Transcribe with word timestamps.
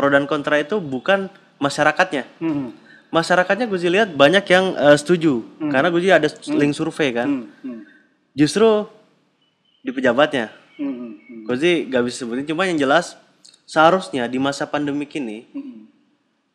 pro 0.00 0.08
dan 0.08 0.24
kontra 0.24 0.56
itu 0.56 0.80
bukan 0.80 1.28
masyarakatnya. 1.60 2.24
Hmm. 2.40 2.72
Masyarakatnya 3.12 3.68
gue 3.68 3.76
lihat 3.92 4.16
banyak 4.16 4.48
yang 4.48 4.72
eh, 4.72 4.96
setuju 4.96 5.44
karena 5.68 5.92
gue 5.92 6.00
ada 6.08 6.28
link 6.56 6.72
survei 6.72 7.12
kan. 7.12 7.28
Hmm. 7.28 7.44
Hmm. 7.60 7.80
Justru 8.32 8.88
di 9.84 9.92
pejabatnya. 9.92 10.48
Hmm. 10.80 11.20
Hmm. 11.20 11.44
Gue 11.44 11.56
sih 11.60 11.84
gak 11.92 12.08
bisa 12.08 12.24
sebutin 12.24 12.48
cuma 12.48 12.64
yang 12.64 12.80
jelas 12.80 13.20
seharusnya 13.68 14.24
di 14.24 14.40
masa 14.40 14.64
pandemik 14.64 15.12
ini 15.20 15.44
Hmm. 15.52 15.84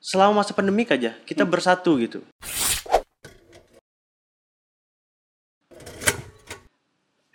selama 0.01 0.41
masa 0.41 0.57
pandemik 0.57 0.89
aja 0.89 1.13
kita 1.29 1.45
bersatu 1.45 2.01
gitu. 2.01 2.25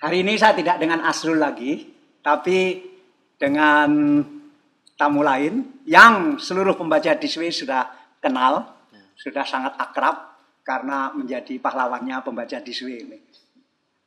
Hari 0.00 0.24
ini 0.24 0.34
saya 0.40 0.56
tidak 0.56 0.80
dengan 0.80 1.04
Asrul 1.04 1.36
lagi, 1.36 1.92
tapi 2.24 2.88
dengan 3.36 4.24
tamu 5.00 5.24
lain 5.24 5.80
yang 5.88 6.36
seluruh 6.36 6.76
pembaca 6.76 7.16
Diswe 7.16 7.48
sudah 7.48 7.88
kenal, 8.20 8.76
sudah 9.16 9.48
sangat 9.48 9.72
akrab 9.80 10.36
karena 10.60 11.08
menjadi 11.16 11.56
pahlawannya 11.56 12.20
pembaca 12.20 12.60
Diswe 12.60 13.08
ini. 13.08 13.16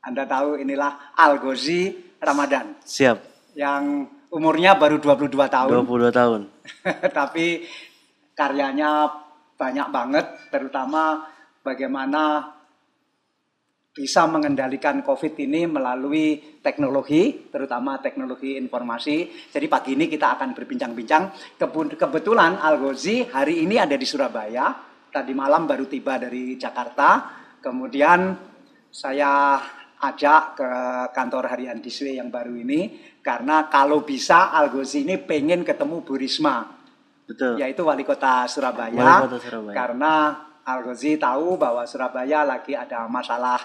Anda 0.05 0.30
tahu 0.30 0.62
inilah 0.62 1.18
Al 1.18 1.41
Ghazi 1.41 1.90
Ramadan 2.21 2.77
Siap. 2.85 3.18
yang 3.58 4.05
umurnya 4.30 4.77
baru 4.77 5.02
22 5.02 5.34
tahun. 5.49 5.82
22 5.82 6.13
tahun. 6.13 6.41
tapi 7.18 7.66
karyanya 8.38 9.10
banyak 9.57 9.88
banget 9.90 10.26
terutama 10.54 11.26
bagaimana 11.66 12.52
bisa 13.94 14.26
mengendalikan 14.26 15.06
COVID 15.06 15.38
ini 15.38 15.70
melalui 15.70 16.58
teknologi, 16.66 17.46
terutama 17.54 18.02
teknologi 18.02 18.58
informasi. 18.58 19.30
Jadi 19.54 19.66
pagi 19.70 19.94
ini 19.94 20.10
kita 20.10 20.34
akan 20.34 20.58
berbincang-bincang. 20.58 21.30
Kebetulan 21.94 22.58
Al 22.58 22.82
Ghazi 22.82 23.30
hari 23.30 23.62
ini 23.62 23.78
ada 23.78 23.94
di 23.94 24.02
Surabaya. 24.02 24.74
Tadi 25.14 25.30
malam 25.38 25.70
baru 25.70 25.85
tiba 25.85 26.18
dari 26.18 26.58
Jakarta. 26.58 27.38
Kemudian 27.62 28.34
saya 28.90 29.62
ajak 30.02 30.57
ke 30.57 30.70
kantor 31.13 31.54
harian 31.54 31.78
Diswe 31.78 32.18
yang 32.18 32.34
baru 32.34 32.57
ini. 32.57 33.13
Karena 33.22 33.70
kalau 33.70 34.02
bisa 34.02 34.50
Al 34.50 34.74
Ghazi 34.74 35.05
ini 35.05 35.22
pengen 35.22 35.62
ketemu 35.62 36.02
Bu 36.02 36.18
Risma 36.18 36.66
Betul. 37.30 37.62
yaitu 37.62 37.85
wali 37.85 38.02
kota 38.02 38.50
Surabaya. 38.50 39.22
Wali 39.22 39.26
kota 39.30 39.38
Surabaya. 39.38 39.76
Karena 39.78 40.13
Al 40.64 40.80
Ghazi 40.84 41.20
tahu 41.20 41.60
bahwa 41.60 41.84
Surabaya 41.84 42.48
lagi 42.48 42.72
ada 42.74 43.04
masalah 43.12 43.60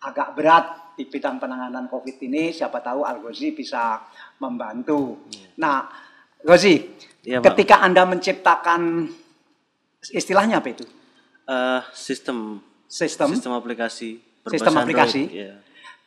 agak 0.00 0.32
berat 0.38 0.66
di 0.94 1.04
bidang 1.06 1.42
penanganan 1.42 1.90
COVID 1.90 2.16
ini. 2.22 2.54
Siapa 2.54 2.78
tahu 2.78 3.02
Al 3.02 3.18
Ghazi 3.18 3.50
bisa 3.50 3.98
membantu. 4.38 5.26
Nah, 5.58 5.90
Ghazi, 6.40 6.80
Iya, 7.20 7.44
Pak. 7.44 7.52
ketika 7.52 7.84
Anda 7.84 8.08
menciptakan 8.08 9.10
istilahnya 10.08 10.64
apa 10.64 10.68
itu? 10.72 10.88
Eh, 11.44 11.80
sistem 11.92 12.62
Sistem. 12.88 13.28
sistem 13.36 13.52
aplikasi 13.54 14.18
Sistem 14.48 14.72
aplikasi. 14.80 15.22
Android, 15.28 15.36
iya. 15.36 15.54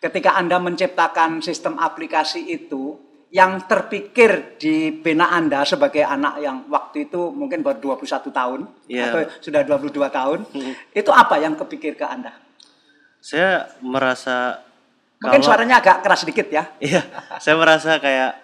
Ketika 0.01 0.35
Anda 0.35 0.57
menciptakan 0.57 1.39
sistem 1.39 1.77
aplikasi 1.77 2.49
itu, 2.49 2.97
yang 3.33 3.65
terpikir 3.65 4.61
di 4.61 4.93
benak 4.93 5.25
Anda 5.33 5.65
sebagai 5.65 6.05
anak 6.05 6.37
yang 6.37 6.69
waktu 6.69 7.09
itu 7.09 7.33
mungkin 7.33 7.65
baru 7.65 7.97
21 7.97 8.29
tahun 8.29 8.61
Iya. 8.85 9.09
atau 9.09 9.19
sudah 9.41 9.61
22 9.65 10.05
tahun, 10.13 10.39
itu 10.93 11.09
apa 11.09 11.41
yang 11.41 11.57
kepikir 11.57 11.97
ke 11.97 12.05
Anda? 12.05 12.37
Saya 13.17 13.73
merasa 13.81 14.61
Mungkin 15.17 15.41
kalau- 15.41 15.47
suaranya 15.49 15.81
agak 15.81 16.05
keras 16.05 16.21
sedikit 16.21 16.45
ya. 16.53 16.69
Iya, 16.77 17.01
saya 17.41 17.57
merasa 17.57 17.97
kayak 17.97 18.37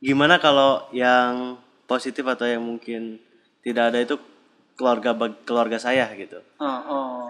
gimana 0.00 0.40
kalau 0.40 0.88
yang 0.88 1.60
positif 1.84 2.24
atau 2.24 2.48
yang 2.48 2.64
mungkin 2.64 3.20
tidak 3.60 3.92
ada 3.92 3.98
itu 4.00 4.16
keluarga 4.72 5.12
keluarga 5.44 5.76
saya 5.76 6.08
gitu. 6.16 6.40
Oh, 6.56 6.80
oh. 6.88 7.28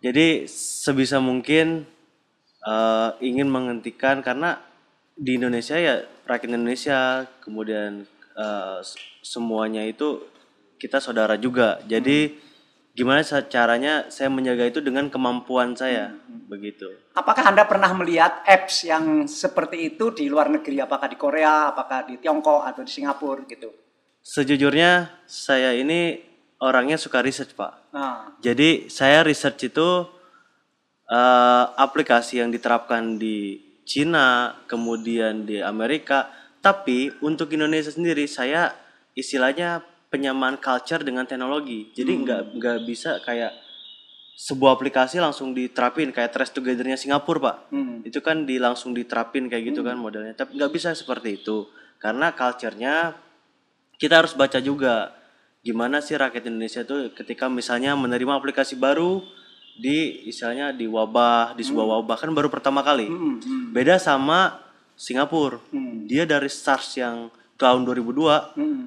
Jadi 0.00 0.48
sebisa 0.48 1.20
mungkin 1.20 1.84
eh, 2.62 3.08
ingin 3.20 3.50
menghentikan 3.50 4.22
karena 4.22 4.62
di 5.14 5.36
Indonesia 5.36 5.76
ya 5.76 6.02
rakyat 6.24 6.50
Indonesia 6.50 7.28
kemudian 7.44 8.06
s- 8.80 8.96
semuanya 9.22 9.84
itu 9.84 10.24
kita 10.80 10.98
saudara 10.98 11.38
juga. 11.38 11.78
Jadi 11.86 12.34
gimana 12.92 13.22
sa- 13.24 13.44
caranya 13.46 14.10
saya 14.12 14.28
menjaga 14.28 14.68
itu 14.68 14.80
dengan 14.82 15.08
kemampuan 15.08 15.72
saya 15.78 16.12
begitu. 16.50 16.90
Apakah 17.14 17.54
Anda 17.54 17.64
pernah 17.64 17.92
melihat 17.94 18.42
apps 18.44 18.84
yang 18.84 19.28
seperti 19.30 19.94
itu 19.94 20.10
di 20.12 20.26
luar 20.28 20.48
negeri? 20.50 20.80
Apakah 20.82 21.08
di 21.08 21.16
Korea, 21.16 21.70
apakah 21.72 22.08
di 22.08 22.18
Tiongkok 22.18 22.66
atau 22.66 22.82
di 22.84 22.90
Singapura 22.90 23.44
gitu? 23.46 23.70
Sejujurnya 24.22 25.22
saya 25.26 25.74
ini 25.74 26.18
orangnya 26.62 26.94
suka 26.96 27.22
research 27.22 27.58
pak. 27.58 27.90
Nah, 27.94 28.38
Jadi 28.38 28.86
saya 28.90 29.22
research 29.26 29.70
itu 29.72 29.88
eh, 31.10 31.64
aplikasi 31.76 32.40
yang 32.40 32.50
diterapkan 32.50 33.18
di 33.20 33.60
Cina, 33.92 34.56
kemudian 34.64 35.44
di 35.44 35.60
Amerika. 35.60 36.32
Tapi 36.64 37.12
untuk 37.20 37.52
Indonesia 37.52 37.92
sendiri 37.92 38.24
saya 38.24 38.72
istilahnya 39.12 39.84
penyamaan 40.08 40.56
culture 40.56 41.04
dengan 41.04 41.28
teknologi. 41.28 41.92
Jadi 41.92 42.24
nggak 42.24 42.42
nggak 42.56 42.78
bisa 42.88 43.20
kayak 43.20 43.52
sebuah 44.32 44.80
aplikasi 44.80 45.20
langsung 45.20 45.52
diterapin 45.52 46.08
kayak 46.08 46.32
Trace 46.32 46.56
Together-nya 46.56 46.96
Singapura 46.96 47.52
pak. 47.52 47.56
hmm. 47.68 48.08
Itu 48.08 48.24
kan 48.24 48.48
di 48.48 48.56
langsung 48.56 48.96
diterapin 48.96 49.52
kayak 49.52 49.76
gitu 49.76 49.84
kan 49.84 50.00
modelnya. 50.00 50.32
Tapi 50.32 50.56
nggak 50.56 50.72
bisa 50.72 50.96
seperti 50.96 51.44
itu 51.44 51.68
karena 52.00 52.32
culture-nya 52.32 53.12
kita 54.00 54.24
harus 54.24 54.32
baca 54.34 54.58
juga 54.58 55.14
gimana 55.62 56.02
sih 56.02 56.18
rakyat 56.18 56.50
Indonesia 56.50 56.82
tuh 56.82 57.14
ketika 57.14 57.46
misalnya 57.46 57.94
menerima 57.94 58.34
aplikasi 58.34 58.74
baru 58.74 59.22
di 59.76 60.28
istilahnya 60.28 60.70
di 60.76 60.84
wabah 60.84 61.56
di 61.56 61.64
sebuah 61.64 61.98
wabah 61.98 62.16
kan 62.20 62.30
baru 62.32 62.52
pertama 62.52 62.84
kali. 62.84 63.08
Hmm, 63.08 63.40
hmm, 63.40 63.64
beda 63.72 63.96
sama 63.96 64.60
Singapura. 64.94 65.58
Hmm, 65.72 66.04
dia 66.04 66.28
dari 66.28 66.48
SARS 66.52 67.00
yang 67.00 67.32
tahun 67.56 67.86
2002 67.88 68.58
hmm. 68.58 68.82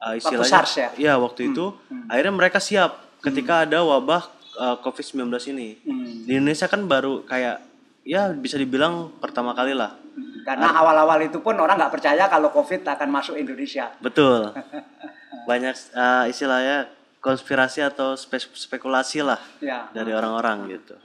uh, 0.00 0.14
istilahnya 0.16 0.48
SARS 0.48 0.72
ya? 0.78 0.88
iya, 0.96 1.14
waktu 1.20 1.52
itu. 1.52 1.76
Akhirnya 2.08 2.32
mereka 2.32 2.58
siap 2.62 2.98
ketika 3.22 3.68
ada 3.68 3.84
wabah 3.84 4.30
uh, 4.56 4.76
COVID-19 4.80 5.28
ini. 5.52 5.68
Hmm. 5.84 6.24
di 6.26 6.32
Indonesia 6.38 6.66
kan 6.70 6.86
baru 6.86 7.22
kayak 7.26 7.62
ya 8.02 8.34
bisa 8.34 8.58
dibilang 8.58 9.14
pertama 9.18 9.54
kali 9.54 9.74
lah. 9.76 9.94
Karena 10.42 10.74
awal-awal 10.74 11.22
itu 11.22 11.38
pun 11.38 11.54
orang 11.54 11.78
nggak 11.78 11.94
percaya 11.94 12.26
kalau 12.26 12.50
COVID 12.50 12.82
akan 12.82 13.08
masuk 13.08 13.38
Indonesia. 13.38 13.94
Betul. 14.02 14.50
Banyak 15.48 15.74
uh, 15.94 16.24
istilahnya 16.26 16.90
konspirasi 17.22 17.80
atau 17.80 18.18
spe- 18.18 18.50
spekulasi 18.52 19.22
lah 19.22 19.38
Ya. 19.62 19.86
dari 19.94 20.10
orang-orang 20.10 20.66
gitu. 20.74 20.98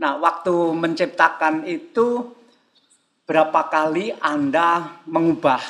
Nah, 0.00 0.16
waktu 0.16 0.54
menciptakan 0.72 1.68
itu 1.68 2.32
berapa 3.28 3.68
kali 3.68 4.16
Anda 4.18 4.96
mengubah, 5.04 5.60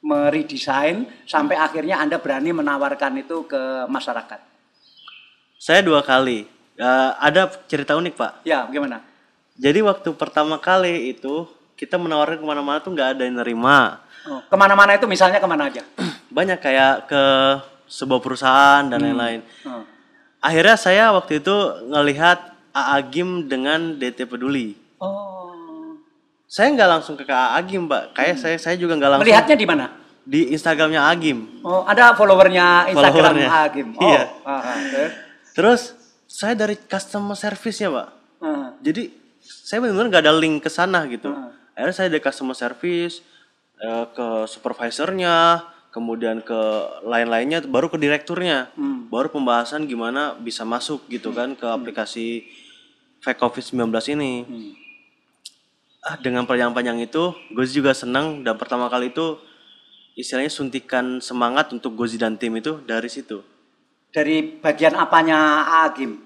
meredesain 0.00 1.04
sampai 1.28 1.60
akhirnya 1.60 2.00
Anda 2.00 2.16
berani 2.16 2.56
menawarkan 2.56 3.20
itu 3.20 3.44
ke 3.44 3.84
masyarakat? 3.86 4.40
Saya 5.60 5.84
dua 5.84 6.00
kali. 6.00 6.48
Uh, 6.78 7.12
ada 7.20 7.50
cerita 7.68 7.92
unik 7.98 8.14
pak. 8.16 8.32
Ya, 8.46 8.64
gimana? 8.70 9.04
Jadi 9.58 9.82
waktu 9.82 10.14
pertama 10.14 10.56
kali 10.56 11.10
itu 11.12 11.44
kita 11.74 11.98
menawarkan 11.98 12.38
ke 12.38 12.46
mana-mana 12.46 12.78
tuh 12.78 12.94
nggak 12.94 13.18
ada 13.18 13.22
yang 13.26 13.42
nerima. 13.42 13.98
Oh, 14.24 14.40
ke 14.46 14.56
mana-mana 14.56 14.94
itu 14.94 15.04
misalnya 15.10 15.42
ke 15.42 15.48
mana 15.50 15.66
aja? 15.68 15.82
Banyak 16.36 16.58
kayak 16.62 17.10
ke 17.10 17.22
sebuah 17.88 18.20
perusahaan 18.20 18.84
dan 18.86 19.00
lain-lain. 19.00 19.40
Oh. 19.64 19.82
Akhirnya 20.38 20.76
saya 20.78 21.10
waktu 21.10 21.40
itu 21.42 21.56
ngelihat 21.88 22.54
AA 22.70 22.96
Gim 23.10 23.48
dengan 23.50 23.96
DT 23.98 24.28
Peduli. 24.28 24.78
Oh. 25.02 25.96
Saya 26.46 26.72
nggak 26.72 26.88
langsung 26.88 27.18
ke 27.18 27.26
AA 27.26 27.58
Gim, 27.66 27.88
Mbak. 27.90 28.14
Kayak 28.14 28.36
saya 28.38 28.56
saya 28.60 28.76
juga 28.78 28.94
nggak 28.94 29.10
langsung 29.18 29.24
Melihatnya 29.26 29.56
di 29.58 29.66
mana? 29.66 29.86
di 30.28 30.52
Instagramnya 30.52 31.08
Agim. 31.08 31.64
Oh, 31.64 31.88
ada 31.88 32.12
followernya 32.12 32.92
Instagram 32.92 33.32
Followernya. 33.32 33.48
Agim. 33.48 33.88
Oh, 33.96 34.04
Iya. 34.04 34.22
ah, 34.44 34.60
ah, 34.60 34.76
terus? 34.92 35.12
Terus 35.56 35.80
saya 36.28 36.52
dari 36.52 36.76
customer 36.76 37.32
service 37.32 37.80
ya, 37.80 37.88
Pak. 37.88 38.08
Ah, 38.44 38.76
Jadi 38.84 39.08
saya 39.40 39.80
benar-benar 39.80 40.12
nggak 40.12 40.24
ada 40.28 40.34
link 40.36 40.60
ke 40.60 40.68
sana 40.68 41.08
gitu. 41.08 41.32
Hmm. 41.32 41.48
Akhirnya 41.72 41.96
saya 41.96 42.08
dari 42.12 42.20
customer 42.20 42.52
service 42.52 43.24
eh, 43.80 44.04
ke 44.12 44.44
supervisornya, 44.44 45.64
kemudian 45.88 46.44
ke 46.44 46.60
lain-lainnya, 47.02 47.64
baru 47.64 47.88
ke 47.88 47.96
direkturnya, 47.96 48.70
Hmm. 48.76 49.08
baru 49.08 49.28
pembahasan 49.28 49.88
gimana 49.88 50.36
bisa 50.36 50.62
masuk 50.62 51.08
gitu 51.08 51.32
kan 51.32 51.56
ke 51.56 51.64
aplikasi 51.64 52.44
fake 53.20 53.40
COVID-19 53.40 54.14
ini. 54.14 54.32
hmm. 54.44 54.72
Ah, 55.98 56.14
dengan 56.16 56.46
panjang-panjang 56.46 57.02
itu, 57.02 57.34
Gozi 57.52 57.82
juga 57.82 57.90
senang 57.92 58.40
dan 58.46 58.54
pertama 58.54 58.86
kali 58.86 59.10
itu 59.10 59.36
istilahnya 60.14 60.48
suntikan 60.48 61.18
semangat 61.18 61.74
untuk 61.74 61.98
Gozi 61.98 62.16
dan 62.16 62.38
tim 62.38 62.54
itu 62.54 62.78
dari 62.86 63.10
situ. 63.10 63.42
Dari 64.08 64.56
bagian 64.62 64.94
apanya 64.94 65.66
Agim? 65.84 66.22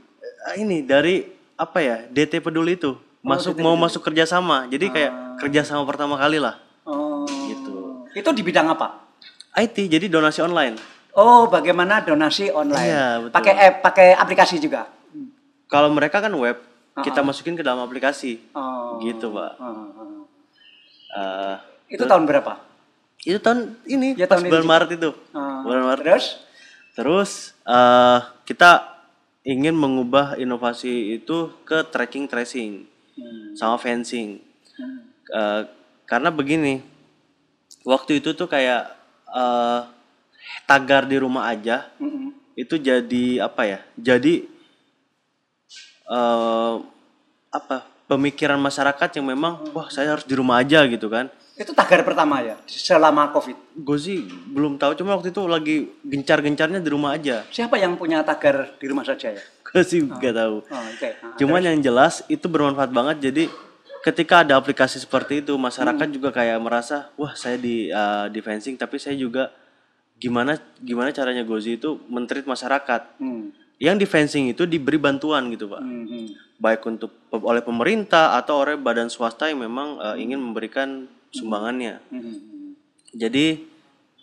Ah, 0.46 0.54
ini 0.54 0.84
dari 0.84 1.24
apa 1.56 1.78
ya 1.78 1.96
DT 2.06 2.42
peduli 2.42 2.74
itu 2.74 2.98
masuk 3.22 3.54
mau 3.62 3.78
masuk 3.78 4.02
kerjasama 4.02 4.66
jadi 4.66 4.90
kayak 4.90 5.12
kerjasama 5.38 5.86
pertama 5.86 6.18
kali 6.18 6.42
lah 6.42 6.58
Oh. 6.82 7.22
Gitu. 7.22 7.74
Itu 8.10 8.34
di 8.34 8.42
bidang 8.42 8.66
apa? 8.66 9.11
IT 9.54 9.76
jadi 9.88 10.06
donasi 10.08 10.40
online. 10.40 10.76
Oh, 11.12 11.44
bagaimana 11.44 12.00
donasi 12.00 12.48
online? 12.48 12.88
Iya, 12.88 13.06
betul. 13.20 13.34
Pakai 13.36 13.54
app, 13.54 13.74
pakai 13.84 14.08
aplikasi 14.16 14.56
juga. 14.56 14.88
Kalau 15.68 15.88
mereka 15.88 16.20
kan 16.20 16.32
web, 16.32 16.56
kita 16.98 17.20
masukin 17.20 17.52
ke 17.52 17.60
dalam 17.60 17.80
aplikasi. 17.80 18.40
Oh. 18.52 18.96
Gitu, 18.98 19.28
Pak. 19.28 19.52
oh. 19.56 20.24
Eh, 21.12 21.56
Itu 21.90 22.08
tahun 22.08 22.24
berapa? 22.24 22.72
itu 23.22 23.38
tahun 23.38 23.78
ini 23.86 24.18
Ya, 24.18 24.26
pas 24.26 24.42
tahun 24.42 24.50
bulan. 24.50 24.66
Maret 24.66 24.90
itu. 24.98 25.10
Oh. 25.30 25.62
Bulan 25.62 25.84
Maret. 25.86 26.02
Terus? 26.02 26.26
Terus 26.92 27.30
eh, 27.62 28.18
kita 28.42 28.98
ingin 29.44 29.76
mengubah 29.76 30.34
inovasi 30.34 31.18
itu 31.18 31.52
ke 31.62 31.84
tracking 31.86 32.26
tracing 32.26 32.88
Hmm. 33.12 33.52
sama 33.52 33.76
fencing. 33.76 34.40
Hmm. 34.74 34.98
Eh, 35.28 35.62
karena 36.02 36.32
begini, 36.32 36.80
waktu 37.84 38.18
itu 38.18 38.32
tuh 38.32 38.48
kayak 38.48 38.88
eh, 39.32 39.80
tagar 40.68 41.08
di 41.08 41.16
rumah 41.16 41.48
aja 41.48 41.88
Mm-mm. 41.96 42.32
itu 42.54 42.76
jadi 42.76 43.24
apa 43.44 43.62
ya? 43.64 43.78
Jadi 43.96 44.44
eh 46.08 46.74
apa? 47.52 47.76
Pemikiran 48.02 48.60
masyarakat 48.60 49.08
yang 49.16 49.26
memang 49.32 49.72
wah 49.72 49.88
saya 49.88 50.12
harus 50.12 50.28
di 50.28 50.36
rumah 50.36 50.60
aja 50.60 50.84
gitu 50.84 51.08
kan. 51.08 51.32
Itu 51.56 51.72
tagar 51.72 52.04
pertama 52.04 52.44
ya 52.44 52.60
selama 52.68 53.32
COVID. 53.32 53.80
Gue 53.80 53.96
sih 53.96 54.24
belum 54.52 54.76
tahu 54.76 54.96
cuma 55.00 55.16
waktu 55.16 55.32
itu 55.32 55.40
lagi 55.48 55.76
gencar-gencarnya 56.04 56.80
di 56.84 56.90
rumah 56.92 57.16
aja. 57.16 57.44
Siapa 57.48 57.80
yang 57.80 57.96
punya 57.96 58.20
tagar 58.20 58.76
di 58.76 58.84
rumah 58.88 59.04
saja 59.06 59.32
ya? 59.32 59.40
Gue 59.64 59.80
sih 59.80 60.04
nggak 60.04 60.34
tahu. 60.36 60.56
Oh. 60.60 60.76
Ah, 60.76 60.92
Cuman 61.40 61.64
yang 61.64 61.80
jelas 61.80 62.20
itu 62.28 62.44
bermanfaat 62.44 62.92
banget. 62.92 63.32
Jadi 63.32 63.44
ketika 64.02 64.42
ada 64.42 64.58
aplikasi 64.58 64.98
seperti 64.98 65.40
itu, 65.40 65.54
masyarakat 65.54 66.06
Hmm. 66.10 66.16
juga 66.18 66.28
kayak 66.34 66.58
merasa, 66.58 67.08
wah 67.14 67.32
saya 67.38 67.56
di 67.56 67.88
uh, 67.88 68.26
di 68.28 68.42
fencing, 68.42 68.74
tapi 68.74 68.98
saya 68.98 69.14
juga 69.14 69.54
gimana 70.18 70.58
gimana 70.82 71.10
caranya 71.10 71.42
Gozi 71.46 71.78
itu 71.78 71.98
mentreat 72.10 72.46
masyarakat. 72.46 73.18
Hmm. 73.22 73.54
Yang 73.82 73.96
di 73.98 74.06
fencing 74.06 74.44
itu 74.54 74.62
diberi 74.62 74.94
bantuan 74.98 75.50
gitu 75.50 75.66
pak, 75.66 75.82
Hmm, 75.82 76.06
hmm. 76.06 76.26
baik 76.62 76.82
untuk 76.86 77.10
oleh 77.34 77.62
pemerintah 77.62 78.38
atau 78.38 78.62
oleh 78.62 78.78
badan 78.78 79.10
swasta 79.10 79.50
yang 79.50 79.62
memang 79.62 79.98
uh, 79.98 80.14
ingin 80.14 80.38
memberikan 80.38 81.10
sumbangannya. 81.34 81.98
Hmm, 82.10 82.22
hmm. 82.22 82.68
Jadi 83.18 83.66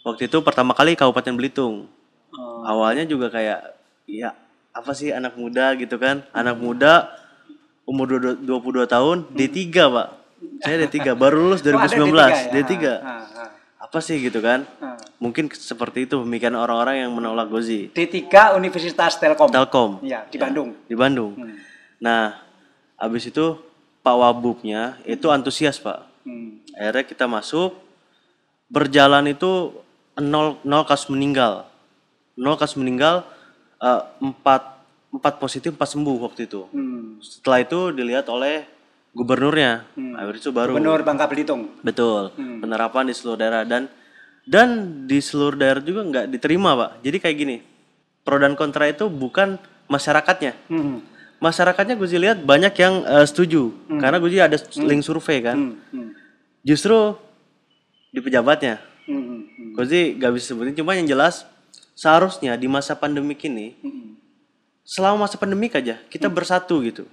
waktu 0.07 0.31
itu 0.31 0.37
pertama 0.39 0.71
kali 0.71 0.95
Kabupaten 0.95 1.35
Belitung. 1.35 1.91
Oh. 2.31 2.63
Awalnya 2.63 3.03
juga 3.03 3.27
kayak 3.27 3.75
ya 4.07 4.31
apa 4.71 4.95
sih 4.95 5.11
anak 5.11 5.35
muda 5.35 5.75
gitu 5.75 5.99
kan? 5.99 6.23
Anak 6.31 6.55
muda 6.55 7.11
umur 7.89 8.05
22 8.37 8.45
22 8.45 8.85
tahun 8.85 9.17
D3, 9.33 9.57
Pak. 9.73 10.07
Saya 10.61 10.75
D3 10.79 11.17
baru 11.17 11.35
lulus 11.41 11.59
Oh, 11.59 11.73
ada 11.73 11.89
2019, 11.89 12.53
D3. 12.53 12.73
ya? 12.79 12.95
Ah, 12.95 13.25
ah, 13.25 13.49
Apa 13.81 13.99
sih 13.99 14.21
gitu 14.21 14.39
kan? 14.39 14.63
Mungkin 15.17 15.49
seperti 15.49 16.05
itu 16.05 16.15
pemikiran 16.15 16.55
orang-orang 16.55 17.01
yang 17.01 17.11
menolak 17.11 17.49
Gozi. 17.49 17.89
D3 17.89 18.53
Universitas 18.53 19.17
Telkom. 19.17 19.49
Telkom 19.49 19.91
Ya, 19.99 20.23
di 20.23 20.37
Bandung. 20.37 20.77
di 20.85 20.93
Bandung. 20.93 21.33
Hmm. 21.35 21.57
Nah, 21.97 22.39
habis 22.95 23.25
itu 23.25 23.57
Pak 23.99 24.15
Wabubnya 24.15 24.95
itu 25.03 25.27
antusias, 25.27 25.75
Pak. 25.75 26.05
Hmm. 26.23 26.61
Akhirnya 26.71 27.03
kita 27.03 27.25
masuk 27.25 27.75
berjalan 28.69 29.27
itu 29.27 29.75
nol 30.15 30.55
nol 30.63 30.83
kasus 30.85 31.09
meninggal. 31.09 31.67
Nol 32.35 32.55
kasus 32.55 32.79
meninggal 32.79 33.27
eh, 33.77 34.01
empat 34.21 34.78
empat 35.09 35.41
positif 35.41 35.73
empat 35.73 35.89
sembuh 35.89 36.17
waktu 36.21 36.45
itu. 36.45 36.69
Hmm. 36.69 37.17
Setelah 37.21 37.65
itu 37.65 37.79
dilihat 37.93 38.29
oleh 38.29 38.65
gubernurnya. 39.13 39.89
Habis 39.97 40.45
itu 40.45 40.51
baru 40.53 40.77
Gubernur 40.77 41.01
Bangka 41.01 41.25
Belitung. 41.25 41.73
betul 41.81 42.29
penerapan 42.37 43.09
di 43.09 43.13
seluruh 43.17 43.39
daerah 43.41 43.63
dan 43.65 43.89
dan 44.45 44.67
di 45.09 45.17
seluruh 45.17 45.57
daerah 45.57 45.81
juga 45.81 46.01
nggak 46.05 46.25
diterima, 46.29 46.77
Pak. 46.77 46.91
Jadi 47.05 47.17
kayak 47.17 47.37
gini. 47.37 47.57
Pro 48.21 48.37
dan 48.37 48.53
kontra 48.53 48.85
itu 48.85 49.09
bukan 49.09 49.57
masyarakatnya. 49.89 50.53
Hmm. 50.69 51.01
Masyarakatnya 51.41 51.95
gue 51.97 52.07
sih 52.09 52.21
lihat 52.21 52.43
banyak 52.45 52.73
yang 52.77 53.01
eh, 53.07 53.25
setuju 53.25 53.73
karena 53.97 54.17
gue 54.21 54.29
ada 54.37 54.57
link 54.85 55.01
survei 55.01 55.41
kan. 55.41 55.57
Hmm. 55.57 55.75
Hmm. 55.89 56.09
Justru 56.61 57.17
di 58.13 58.19
pejabatnya 58.21 58.89
Hmm. 59.09 59.25
Hmm. 59.25 59.73
Gue 59.73 59.85
sih 59.89 60.03
gak 60.21 60.37
bisa 60.37 60.53
sebutin, 60.53 60.77
cuma 60.77 60.93
yang 60.93 61.09
jelas 61.09 61.41
seharusnya 61.97 62.53
di 62.53 62.69
masa 62.69 62.93
pandemik 62.93 63.41
ini, 63.41 63.73
Hmm. 63.81 64.18
Selama 64.89 65.29
masa 65.29 65.37
pandemik 65.37 65.77
aja 65.77 66.01
kita 66.09 66.25
bersatu 66.25 66.81
gitu. 66.81 67.05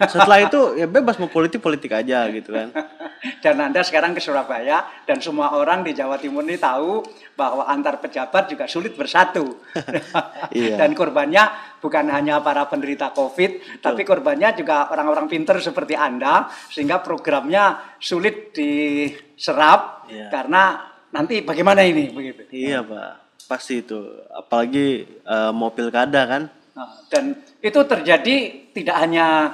Setelah 0.00 0.50
itu 0.50 0.80
ya 0.80 0.90
bebas 0.90 1.14
mau 1.20 1.30
politik 1.30 1.62
politik 1.62 1.92
aja 1.94 2.26
gitu 2.32 2.50
kan. 2.50 2.72
Dan 3.44 3.60
Anda 3.60 3.84
sekarang 3.84 4.16
ke 4.16 4.20
Surabaya 4.24 4.88
dan 5.04 5.20
semua 5.20 5.52
orang 5.52 5.84
di 5.84 5.92
Jawa 5.92 6.16
Timur 6.16 6.40
ini 6.40 6.56
tahu 6.56 7.04
bahwa 7.36 7.68
antar 7.68 8.00
pejabat 8.00 8.48
juga 8.48 8.64
sulit 8.64 8.96
bersatu. 8.96 9.60
Iya. 10.50 10.80
Dan 10.80 10.96
korbannya 10.96 11.46
bukan 11.78 12.10
hanya 12.10 12.40
para 12.42 12.64
penderita 12.66 13.12
COVID, 13.12 13.84
tapi 13.84 14.02
korbannya 14.02 14.56
juga 14.56 14.88
orang-orang 14.90 15.28
pinter 15.30 15.60
seperti 15.62 15.94
Anda 15.94 16.48
sehingga 16.72 17.04
programnya 17.04 17.94
sulit 18.00 18.56
diserap 18.56 20.08
Iya. 20.10 20.32
karena 20.32 20.90
nanti 21.12 21.44
bagaimana 21.44 21.84
ini 21.86 22.10
begitu. 22.10 22.48
Iya 22.50 22.82
pak, 22.82 23.46
pasti 23.46 23.84
itu. 23.84 24.00
Apalagi 24.32 25.06
eh, 25.06 25.52
mau 25.52 25.70
pilkada 25.70 26.24
kan. 26.26 26.42
Nah, 26.80 26.96
dan 27.12 27.36
itu 27.60 27.80
terjadi 27.84 28.36
tidak 28.72 28.96
hanya 28.96 29.52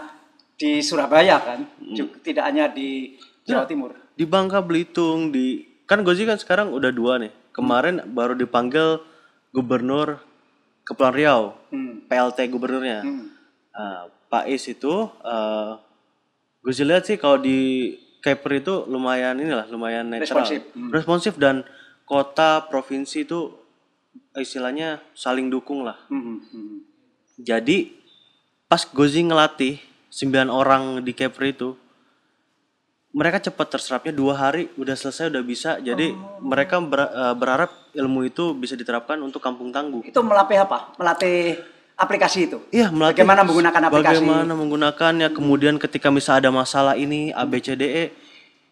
di 0.55 0.79
Surabaya 0.79 1.43
kan, 1.43 1.67
juga 1.83 2.23
tidak 2.23 2.47
hanya 2.47 2.71
di 2.71 3.19
Jawa 3.43 3.67
Timur. 3.67 3.99
Di 4.15 4.23
Bangka 4.23 4.63
Belitung, 4.63 5.35
di 5.35 5.67
kan 5.91 6.07
Gozi 6.07 6.23
kan 6.23 6.39
sekarang 6.39 6.71
udah 6.71 6.95
dua 6.95 7.19
nih. 7.19 7.35
Kemarin 7.51 8.07
baru 8.15 8.39
dipanggil 8.39 9.03
gubernur 9.51 10.23
Kepulauan 10.87 11.15
Riau, 11.19 11.43
Hmm. 11.75 12.07
PLT 12.07 12.47
gubernurnya. 12.47 13.03
Hmm. 13.03 13.27
Ah, 13.75 14.07
Pak 14.31 14.47
Is 14.47 14.71
itu, 14.71 15.11
uh, 15.27 15.83
sih 16.71 16.87
lihat 16.87 17.11
sih 17.11 17.19
kalau 17.19 17.43
di 17.43 17.91
Kepri 18.23 18.63
itu 18.63 18.87
lumayan 18.87 19.35
inilah, 19.39 19.67
lumayan 19.67 20.07
netral, 20.07 20.47
Responsif. 20.47 20.61
responsif 20.95 21.33
dan 21.43 21.67
kota 22.07 22.63
provinsi 22.71 23.27
itu 23.27 23.51
istilahnya 24.39 25.03
saling 25.15 25.51
dukung 25.51 25.83
lah. 25.83 25.99
Hmm, 26.07 26.39
hmm. 26.39 26.86
Jadi 27.37 27.93
pas 28.67 28.83
Gozi 28.89 29.21
ngelatih 29.23 29.79
9 30.09 30.49
orang 30.49 31.05
di 31.05 31.13
Kepri 31.13 31.53
itu, 31.53 31.77
mereka 33.13 33.41
cepat 33.41 33.77
terserapnya 33.77 34.13
dua 34.13 34.37
hari 34.37 34.69
udah 34.77 34.93
selesai 34.93 35.33
udah 35.33 35.45
bisa. 35.45 35.77
Jadi 35.81 36.13
mereka 36.41 36.81
ber- 36.81 37.09
eh, 37.09 37.35
berharap 37.37 37.73
ilmu 37.93 38.29
itu 38.29 38.53
bisa 38.53 38.77
diterapkan 38.77 39.21
untuk 39.21 39.41
kampung 39.41 39.73
tangguh. 39.73 40.05
Itu 40.05 40.21
melatih 40.21 40.65
apa? 40.65 40.93
Melatih 41.01 41.61
aplikasi 41.97 42.49
itu. 42.49 42.61
Iya, 42.69 42.93
melatih 42.93 43.25
Bagaimana 43.25 43.41
menggunakan 43.45 43.83
aplikasi? 43.89 44.21
Bagaimana 44.21 44.53
menggunakannya? 44.53 45.29
Kemudian 45.33 45.77
ketika 45.81 46.13
misalnya 46.13 46.49
ada 46.49 46.53
masalah 46.53 46.95
ini 46.97 47.33
A 47.33 47.49
B 47.49 47.57
C 47.61 47.73
D 47.73 47.85
E 47.89 48.05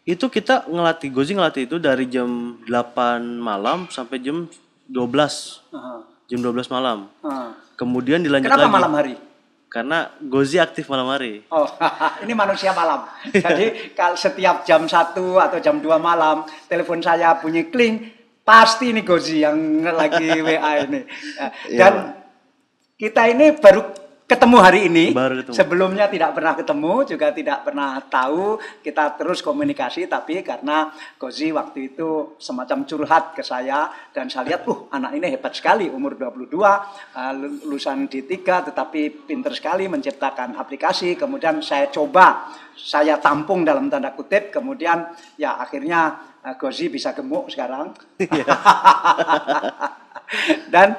itu 0.04 0.28
kita 0.28 0.68
ngelatih 0.68 1.08
Gozi 1.08 1.32
ngelatih 1.32 1.64
itu 1.64 1.76
dari 1.80 2.04
jam 2.04 2.60
8 2.68 3.40
malam 3.40 3.88
sampai 3.88 4.20
jam 4.20 4.44
12. 4.92 5.64
Aha, 5.72 6.04
Jam 6.28 6.40
12 6.44 6.68
malam. 6.68 7.08
aha. 7.24 7.63
Kemudian 7.74 8.22
dilanjut 8.22 8.48
Kenapa 8.48 8.66
lagi. 8.70 8.76
malam 8.78 8.92
hari? 8.94 9.14
Karena 9.66 10.06
Gozi 10.22 10.62
aktif 10.62 10.86
malam 10.86 11.10
hari. 11.10 11.42
Oh, 11.50 11.66
ini 12.22 12.30
manusia 12.30 12.70
malam. 12.70 13.10
Jadi 13.34 13.90
kalau 13.98 14.14
setiap 14.14 14.62
jam 14.62 14.86
1 14.86 15.18
atau 15.18 15.58
jam 15.58 15.82
2 15.82 15.98
malam 15.98 16.46
telepon 16.70 17.02
saya 17.02 17.34
bunyi 17.42 17.66
kling, 17.74 18.14
pasti 18.46 18.94
ini 18.94 19.02
Gozi 19.02 19.42
yang 19.42 19.82
lagi 19.82 20.30
WA 20.38 20.86
ini. 20.86 21.02
Dan 21.82 22.14
kita 22.94 23.26
ini 23.26 23.58
baru 23.58 24.03
ketemu 24.24 24.56
hari 24.56 24.88
ini. 24.88 25.12
Baru 25.12 25.40
ketemu. 25.40 25.54
Sebelumnya 25.54 26.06
tidak 26.08 26.32
pernah 26.32 26.54
ketemu, 26.56 26.92
juga 27.04 27.28
tidak 27.36 27.58
pernah 27.60 28.00
tahu. 28.08 28.56
Kita 28.80 29.20
terus 29.20 29.44
komunikasi, 29.44 30.08
tapi 30.08 30.40
karena 30.40 30.88
Gozi 31.20 31.52
waktu 31.52 31.92
itu 31.92 32.40
semacam 32.40 32.88
curhat 32.88 33.36
ke 33.36 33.44
saya 33.44 33.92
dan 34.16 34.32
saya 34.32 34.48
lihat, 34.48 34.64
uh 34.64 34.88
anak 34.96 35.20
ini 35.20 35.36
hebat 35.36 35.52
sekali, 35.52 35.92
umur 35.92 36.16
22, 36.16 36.56
uh, 36.56 36.80
lulusan 37.36 38.08
D3, 38.08 38.32
tetapi 38.72 39.28
pinter 39.28 39.52
sekali 39.52 39.92
menciptakan 39.92 40.56
aplikasi. 40.56 41.20
Kemudian 41.20 41.60
saya 41.60 41.92
coba, 41.92 42.48
saya 42.72 43.20
tampung 43.20 43.60
dalam 43.60 43.92
tanda 43.92 44.16
kutip, 44.16 44.48
kemudian 44.48 45.04
ya 45.36 45.60
akhirnya 45.60 46.32
uh, 46.40 46.56
Gozi 46.56 46.88
bisa 46.88 47.12
gemuk 47.12 47.52
sekarang. 47.52 47.92
dan 50.72 50.96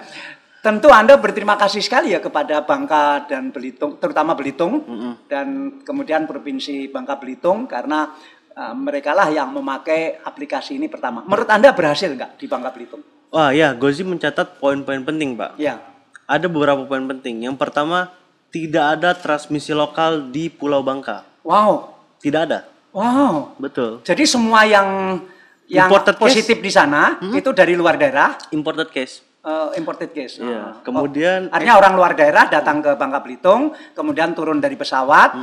tentu 0.66 0.90
Anda 0.90 1.22
berterima 1.22 1.54
kasih 1.54 1.86
sekali 1.86 2.18
ya 2.18 2.18
kepada 2.18 2.66
Bangka 2.66 3.30
dan 3.30 3.54
Belitung, 3.54 4.02
terutama 4.02 4.34
Belitung 4.34 4.82
dan 5.30 5.78
kemudian 5.86 6.26
Provinsi 6.26 6.90
Bangka 6.90 7.22
Belitung 7.22 7.70
karena 7.70 8.10
uh, 8.58 8.74
mereka 8.74 9.14
lah 9.14 9.30
yang 9.30 9.54
memakai 9.54 10.18
aplikasi 10.26 10.82
ini 10.82 10.90
pertama. 10.90 11.22
Menurut 11.22 11.46
Anda 11.54 11.70
berhasil 11.70 12.10
nggak 12.10 12.42
di 12.42 12.50
Bangka 12.50 12.74
Belitung? 12.74 13.06
Wah 13.30 13.54
ya, 13.54 13.78
Gozi 13.78 14.02
mencatat 14.02 14.58
poin-poin 14.58 15.06
penting 15.06 15.38
pak. 15.38 15.54
Ya. 15.62 15.78
Ada 16.26 16.50
beberapa 16.50 16.82
poin 16.90 17.06
penting. 17.06 17.46
Yang 17.46 17.62
pertama, 17.62 18.10
tidak 18.50 18.98
ada 18.98 19.14
transmisi 19.14 19.70
lokal 19.70 20.34
di 20.34 20.50
Pulau 20.50 20.82
Bangka. 20.82 21.22
Wow. 21.46 21.94
Tidak 22.18 22.42
ada. 22.42 22.66
Wow. 22.90 23.54
Betul. 23.62 24.02
Jadi 24.02 24.26
semua 24.26 24.66
yang 24.66 25.22
yang 25.70 25.90
Imported 25.90 26.18
case? 26.18 26.24
positif 26.26 26.58
di 26.62 26.70
sana 26.70 27.18
itu 27.34 27.50
dari 27.50 27.74
luar 27.74 27.98
daerah, 27.98 28.38
imported 28.54 28.90
case. 28.94 29.25
Eh, 29.46 29.70
imported 29.78 30.10
case. 30.12 30.42
Iya. 30.42 30.60
Ah. 30.60 30.72
Kemudian 30.82 31.48
Oh, 31.48 31.56
artinya 31.56 31.76
orang 31.78 31.94
luar 31.94 32.12
daerah 32.18 32.50
datang 32.50 32.82
ke 32.82 32.98
Bangka 32.98 33.22
Belitung, 33.22 33.72
kemudian 33.94 34.34
turun 34.34 34.58
dari 34.58 34.74
pesawat. 34.74 35.38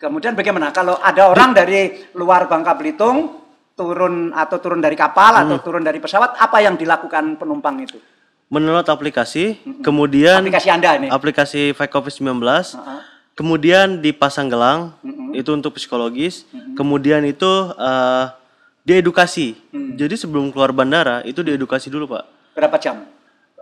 Kemudian 0.00 0.32
bagaimana 0.32 0.72
kalau 0.72 0.96
ada 0.96 1.28
orang 1.28 1.52
dari 1.52 1.92
luar 2.16 2.48
Bangka 2.48 2.72
Belitung 2.78 3.36
turun 3.76 4.32
atau 4.32 4.56
turun 4.60 4.80
dari 4.80 4.96
kapal 4.96 5.44
atau 5.44 5.60
turun 5.60 5.84
dari 5.84 6.00
pesawat, 6.00 6.36
apa 6.40 6.60
yang 6.64 6.76
dilakukan 6.78 7.36
penumpang 7.36 7.80
itu? 7.84 7.98
mendownload 8.50 8.90
aplikasi, 8.90 9.62
kemudian 9.78 10.42
Aplikasi 10.42 10.68
Anda 10.74 10.98
ini. 10.98 11.06
aplikasi 11.06 11.70
Fake 11.70 11.94
Covid-19, 11.94 12.42
Heeh. 12.42 13.00
kemudian 13.38 14.02
dipasang 14.02 14.50
gelang, 14.50 14.98
itu 15.30 15.54
untuk 15.54 15.78
psikologis, 15.78 16.44
kemudian 16.74 17.22
itu 17.22 17.46
eh, 17.78 18.24
diedukasi. 18.82 19.54
Mm. 19.70 19.94
Jadi 19.94 20.14
sebelum 20.18 20.50
keluar 20.50 20.74
bandara 20.74 21.22
itu 21.22 21.46
diedukasi 21.46 21.94
dulu 21.94 22.10
pak. 22.18 22.26
Berapa 22.58 22.76
jam? 22.82 23.06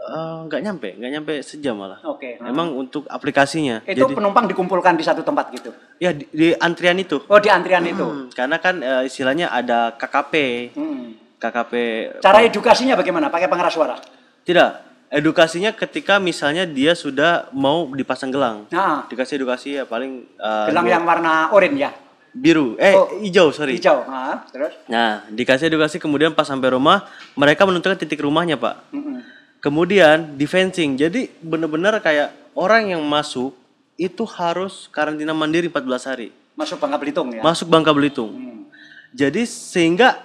Eh, 0.00 0.38
Nggak 0.46 0.60
nyampe, 0.62 0.88
nggak 0.94 1.10
nyampe 1.10 1.32
sejam 1.42 1.74
malah. 1.74 1.98
Oke. 2.02 2.38
Emang 2.40 2.72
untuk 2.72 3.04
aplikasinya. 3.06 3.82
Itu 3.82 3.98
Jadi 4.00 4.14
penumpang 4.14 4.46
dikumpulkan 4.46 4.94
di 4.94 5.02
satu 5.02 5.20
tempat 5.20 5.50
gitu. 5.50 5.74
ya 5.98 6.10
di, 6.10 6.24
di 6.28 6.54
antrian 6.54 6.96
itu. 6.96 7.18
Oh, 7.24 7.36
di 7.36 7.50
antrian 7.50 7.82
itu. 7.82 8.00
Hmm, 8.00 8.30
karena 8.30 8.56
kan 8.56 8.78
eh, 8.78 9.02
istilahnya 9.04 9.50
ada 9.50 9.92
KKP, 9.92 10.34
Hmm. 10.72 11.18
KKP. 11.36 11.72
Cara 12.18 12.40
edukasinya 12.40 12.94
bagaimana? 12.94 13.26
Pakai 13.26 13.46
pengeras 13.46 13.70
suara? 13.70 13.98
Tidak, 14.42 14.70
edukasinya 15.08 15.70
ketika 15.72 16.16
misalnya 16.16 16.64
dia 16.64 16.94
sudah 16.94 17.50
mau 17.52 17.84
dipasang 17.88 18.28
gelang. 18.28 18.64
Nah, 18.70 19.04
Dikasih 19.04 19.36
edukasi 19.36 19.68
ya 19.72 19.84
paling 19.84 20.24
eh, 20.32 20.66
gelang 20.66 20.84
dua- 20.84 20.94
yang 20.94 21.02
warna 21.04 21.50
oranye 21.50 21.84
ya? 21.84 21.92
biru, 22.28 22.76
eh 22.76 22.94
Oh, 22.94 23.18
hijau 23.18 23.50
sorry. 23.50 23.74
Hijau. 23.74 24.04
Nah, 24.04 24.46
terus? 24.46 24.70
Nah, 24.86 25.26
dikasih 25.26 25.66
edukasi 25.66 25.98
kemudian 25.98 26.30
pas 26.30 26.46
sampai 26.46 26.70
rumah 26.70 27.02
mereka 27.34 27.66
menentukan 27.66 27.98
titik 27.98 28.20
rumahnya 28.20 28.54
pak. 28.54 28.78
Mm-mm. 28.90 29.18
Kemudian 29.58 30.38
di 30.38 30.46
fencing, 30.46 30.94
jadi 30.94 31.26
benar-benar 31.42 31.98
kayak 31.98 32.30
orang 32.54 32.94
yang 32.94 33.02
masuk 33.02 33.54
itu 33.98 34.22
harus 34.38 34.86
karantina 34.94 35.34
mandiri 35.34 35.66
14 35.66 36.06
hari. 36.06 36.28
Masuk 36.54 36.78
Bangka 36.78 36.98
Belitung 36.98 37.28
ya? 37.34 37.42
Masuk 37.42 37.66
Bangka 37.66 37.90
Belitung. 37.90 38.30
Hmm. 38.30 38.62
Jadi 39.10 39.42
sehingga 39.46 40.22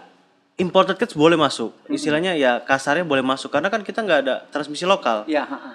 imported 0.57 0.97
case 1.01 1.17
boleh 1.17 1.33
masuk. 1.33 1.73
Istilahnya 1.89 2.37
ya 2.37 2.61
kasarnya 2.61 3.01
boleh 3.01 3.25
masuk 3.25 3.49
karena 3.49 3.73
kan 3.73 3.81
kita 3.81 4.05
nggak 4.05 4.19
ada 4.25 4.35
transmisi 4.53 4.85
lokal. 4.85 5.25
Iya. 5.25 5.49
ha-ha. 5.49 5.73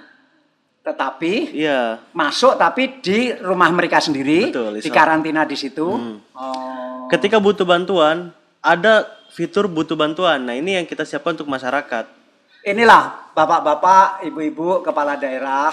Tetapi 0.86 1.52
Iya, 1.52 2.00
masuk 2.16 2.56
tapi 2.56 3.02
di 3.04 3.34
rumah 3.44 3.68
mereka 3.68 4.00
sendiri, 4.00 4.48
Betul, 4.48 4.80
di 4.80 4.88
karantina 4.88 5.44
di 5.44 5.56
situ. 5.58 5.84
Hmm. 5.84 6.16
Oh. 6.32 7.10
ketika 7.12 7.36
butuh 7.42 7.66
bantuan 7.66 8.32
ada 8.62 9.06
fitur 9.32 9.70
butuh 9.70 9.94
bantuan. 9.94 10.42
Nah, 10.42 10.54
ini 10.56 10.80
yang 10.80 10.86
kita 10.88 11.06
siapkan 11.06 11.38
untuk 11.38 11.46
masyarakat. 11.46 12.17
Inilah 12.66 13.30
bapak-bapak, 13.36 14.26
ibu-ibu, 14.26 14.82
kepala 14.82 15.14
daerah, 15.14 15.70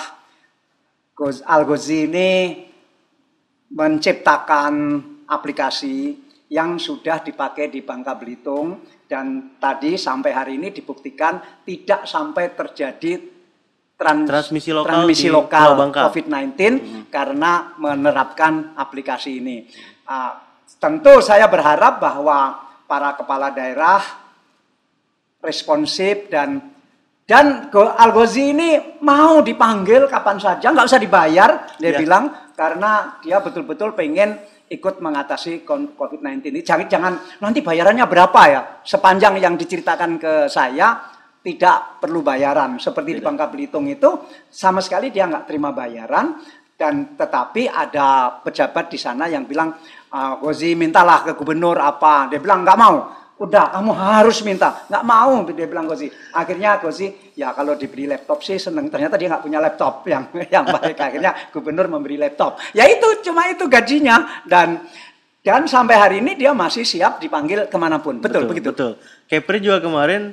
Al 1.48 1.64
Ghozi 1.64 2.06
ini 2.06 2.32
menciptakan 3.72 4.74
aplikasi 5.26 6.14
yang 6.52 6.78
sudah 6.78 7.26
dipakai 7.26 7.74
di 7.74 7.82
Bangka 7.82 8.14
Belitung 8.14 8.86
dan 9.10 9.58
tadi 9.58 9.98
sampai 9.98 10.32
hari 10.36 10.62
ini 10.62 10.70
dibuktikan 10.70 11.42
tidak 11.66 12.06
sampai 12.06 12.54
terjadi 12.54 13.18
trans- 13.98 14.30
Transmisi 14.30 14.70
lokal 14.70 15.08
transmisi 15.08 15.28
lokal 15.32 15.74
Pulau 15.74 15.82
Bangka. 15.88 16.02
COVID-19 16.12 16.60
karena 17.10 17.74
menerapkan 17.82 18.78
aplikasi 18.78 19.42
ini. 19.42 19.66
Ah, 20.06 20.38
tentu 20.78 21.18
saya 21.24 21.50
berharap 21.50 21.98
bahwa 21.98 22.62
para 22.86 23.18
kepala 23.18 23.50
daerah 23.50 24.04
responsif 25.42 26.30
dan 26.30 26.75
dan 27.26 27.74
Al 27.74 28.14
Ghozi 28.14 28.54
ini 28.54 29.02
mau 29.02 29.42
dipanggil 29.42 30.06
kapan 30.06 30.38
saja, 30.38 30.70
nggak 30.70 30.86
usah 30.86 31.02
dibayar, 31.02 31.50
dia 31.82 31.98
Iya. 31.98 32.00
bilang 32.06 32.24
karena 32.54 33.18
dia 33.20 33.42
betul-betul 33.42 33.98
pengen 33.98 34.38
ikut 34.70 35.02
mengatasi 35.02 35.66
kon- 35.66 35.98
COVID-19 35.98 36.54
ini. 36.54 36.62
Jangan, 36.62 36.86
jangan 36.86 37.14
nanti 37.42 37.66
bayarannya 37.66 38.06
berapa 38.06 38.42
ya? 38.46 38.62
Sepanjang 38.86 39.42
yang 39.42 39.58
diceritakan 39.58 40.22
ke 40.22 40.34
saya 40.50 41.02
tidak 41.42 42.02
perlu 42.02 42.22
bayaran. 42.22 42.78
Seperti 42.78 43.18
di 43.18 43.22
Bangka 43.22 43.50
Belitung 43.50 43.86
itu 43.86 44.26
sama 44.50 44.82
sekali 44.82 45.10
dia 45.10 45.26
nggak 45.26 45.46
terima 45.46 45.70
bayaran 45.70 46.42
dan 46.74 47.14
tetapi 47.18 47.70
ada 47.70 48.42
pejabat 48.42 48.90
di 48.90 48.98
sana 48.98 49.30
yang 49.30 49.46
bilang 49.46 49.74
"Ah, 50.10 50.38
Gozi 50.42 50.74
mintalah 50.74 51.24
ke 51.24 51.32
gubernur 51.34 51.78
apa 51.80 52.28
dia 52.28 52.42
bilang 52.42 52.66
nggak 52.68 52.78
mau 52.78 52.96
udah 53.36 53.76
kamu 53.76 53.92
harus 53.92 54.40
minta 54.48 54.88
nggak 54.88 55.04
mau 55.04 55.44
dia 55.52 55.68
bilang 55.68 55.92
Gozi 55.92 56.08
akhirnya 56.32 56.80
Gozi 56.80 57.36
ya 57.36 57.52
kalau 57.52 57.76
diberi 57.76 58.08
laptop 58.08 58.40
sih 58.40 58.56
seneng 58.56 58.88
ternyata 58.88 59.20
dia 59.20 59.28
nggak 59.28 59.44
punya 59.44 59.60
laptop 59.60 60.04
yang 60.14 60.32
yang 60.48 60.64
baik 60.64 60.96
akhirnya 60.96 61.32
gubernur 61.52 61.92
memberi 61.92 62.16
laptop 62.16 62.56
ya 62.72 62.88
itu 62.88 63.28
cuma 63.28 63.52
itu 63.52 63.68
gajinya 63.68 64.44
dan 64.48 64.88
dan 65.44 65.68
sampai 65.68 65.96
hari 66.00 66.16
ini 66.24 66.40
dia 66.40 66.56
masih 66.56 66.88
siap 66.88 67.20
dipanggil 67.20 67.68
ke 67.68 67.78
mana 67.78 68.00
pun 68.00 68.24
betul, 68.24 68.48
begitu 68.48 68.72
Betul. 68.72 68.92
Kepri 69.28 69.60
juga 69.60 69.84
kemarin 69.84 70.32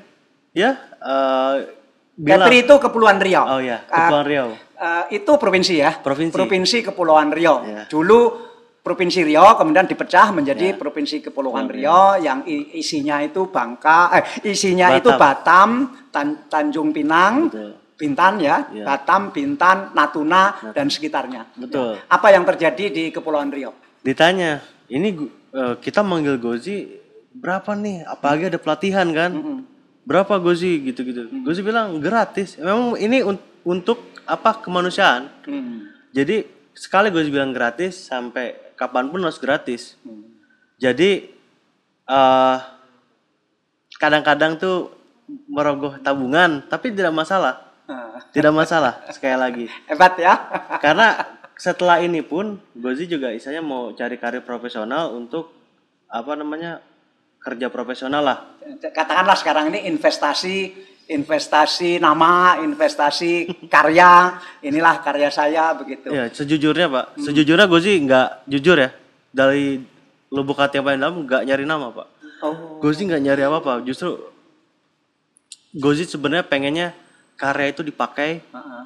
ya 0.54 0.78
eh, 1.02 1.54
bilang 2.14 2.46
Kepri 2.46 2.56
itu 2.64 2.74
Kepulauan 2.78 3.18
Riau 3.18 3.44
Oh 3.44 3.60
ya, 3.60 3.82
Kepulauan 3.90 4.26
Riau. 4.30 4.48
Eh, 4.82 5.22
itu 5.22 5.32
provinsi 5.38 5.78
ya. 5.78 5.94
Provinsi. 6.02 6.82
Kepulauan 6.82 7.30
Riau. 7.30 7.62
Ya. 7.62 7.82
Dulu 7.86 8.51
Provinsi 8.82 9.22
Riau 9.22 9.54
kemudian 9.54 9.86
dipecah 9.86 10.34
menjadi 10.34 10.74
Ya. 10.74 10.76
Provinsi 10.76 11.22
Kepulauan 11.22 11.70
Riau 11.70 12.18
yang 12.18 12.42
isinya 12.74 13.22
itu 13.22 13.46
Bangka 13.46 14.10
eh 14.12 14.22
isinya 14.44 14.90
Batam. 14.90 14.98
itu 14.98 15.10
Batam, 15.14 15.70
Tan- 16.10 16.38
Tanjung 16.46 16.90
Pinang, 16.90 17.46
Betul. 17.46 17.70
Bintan 17.94 18.34
ya, 18.36 18.66
Ya. 18.68 18.82
Batam, 18.82 19.30
Bintan, 19.30 19.94
Natuna 19.94 20.74
dan 20.74 20.90
sekitarnya. 20.90 21.46
Betul. 21.54 21.94
Ya. 21.94 22.02
Apa 22.10 22.28
yang 22.28 22.42
terjadi 22.42 22.90
di 22.90 23.04
Kepulauan 23.08 23.48
Riau? 23.48 23.70
Ditanya, 24.02 24.58
ini 24.88 25.14
eh, 25.52 25.74
kita 25.78 26.02
manggil 26.02 26.36
Gozi 26.36 26.90
berapa 27.30 27.72
nih? 27.72 28.02
Apalagi 28.02 28.50
ada 28.50 28.58
pelatihan 28.58 29.06
kan? 29.08 29.30
Berapa 30.02 30.34
Gozi 30.36 30.82
gitu-gitu. 30.82 31.30
Gozi 31.40 31.62
bilang 31.62 32.02
gratis. 32.02 32.58
Memang 32.58 32.98
ini 32.98 33.22
un- 33.22 33.38
untuk 33.62 34.02
apa 34.24 34.58
kemanusiaan. 34.58 35.30
Hmm. 35.46 35.86
Jadi 36.10 36.42
sekali 36.74 37.08
Gozi 37.08 37.30
bilang 37.30 37.54
gratis 37.54 38.10
sampai 38.10 38.71
kapan 38.82 39.06
pun 39.14 39.22
harus 39.22 39.38
gratis. 39.38 39.94
Hmm. 40.02 40.26
Jadi 40.82 41.30
eh 42.10 42.56
kadang-kadang 44.02 44.58
tuh 44.58 44.90
merogoh 45.46 45.94
tabungan, 46.02 46.66
tapi 46.66 46.90
tidak 46.90 47.14
masalah. 47.14 47.70
Ah, 47.86 48.18
Tidak 48.34 48.50
masalah 48.50 48.98
sekali 49.14 49.38
lagi. 49.38 49.66
hebat 49.90 50.18
ya. 50.18 50.34
Karena 50.82 51.14
setelah 51.54 52.02
ini 52.02 52.22
pun 52.26 52.58
Gozi 52.74 53.06
juga 53.06 53.30
istilahnya 53.30 53.62
mau 53.62 53.94
cari 53.94 54.18
karir 54.18 54.42
profesional 54.42 55.14
untuk 55.14 55.54
apa 56.10 56.34
namanya 56.34 56.82
kerja 57.42 57.70
profesional 57.70 58.22
lah. 58.22 58.38
katakanlah 58.78 59.34
sekarang 59.34 59.74
ini 59.74 59.90
investasi 59.90 60.70
investasi 61.04 61.98
nama 61.98 62.58
investasi 62.58 63.46
karya 63.66 64.38
inilah 64.60 65.00
karya 65.00 65.28
saya 65.28 65.72
begitu 65.72 66.08
Ya 66.08 66.28
sejujurnya 66.28 66.86
pak, 66.86 67.04
sejujurnya 67.18 67.66
Gozi 67.66 67.98
nggak 67.98 68.46
jujur 68.46 68.76
ya 68.76 68.90
dari 69.28 69.82
lubuk 70.28 70.56
hati 70.56 70.76
yang 70.76 70.86
paling 70.86 71.00
dalam 71.00 71.16
nggak 71.22 71.42
nyari 71.42 71.64
nama 71.64 71.90
pak. 71.90 72.06
oh 72.40 72.78
Gozi 72.78 73.04
nggak 73.04 73.20
nyari 73.20 73.42
apa 73.42 73.56
apa, 73.58 73.72
justru 73.82 74.16
Gozi 75.72 76.04
sebenarnya 76.04 76.44
pengennya 76.44 76.88
karya 77.34 77.72
itu 77.72 77.80
dipakai, 77.80 78.44
heeh. 78.44 78.84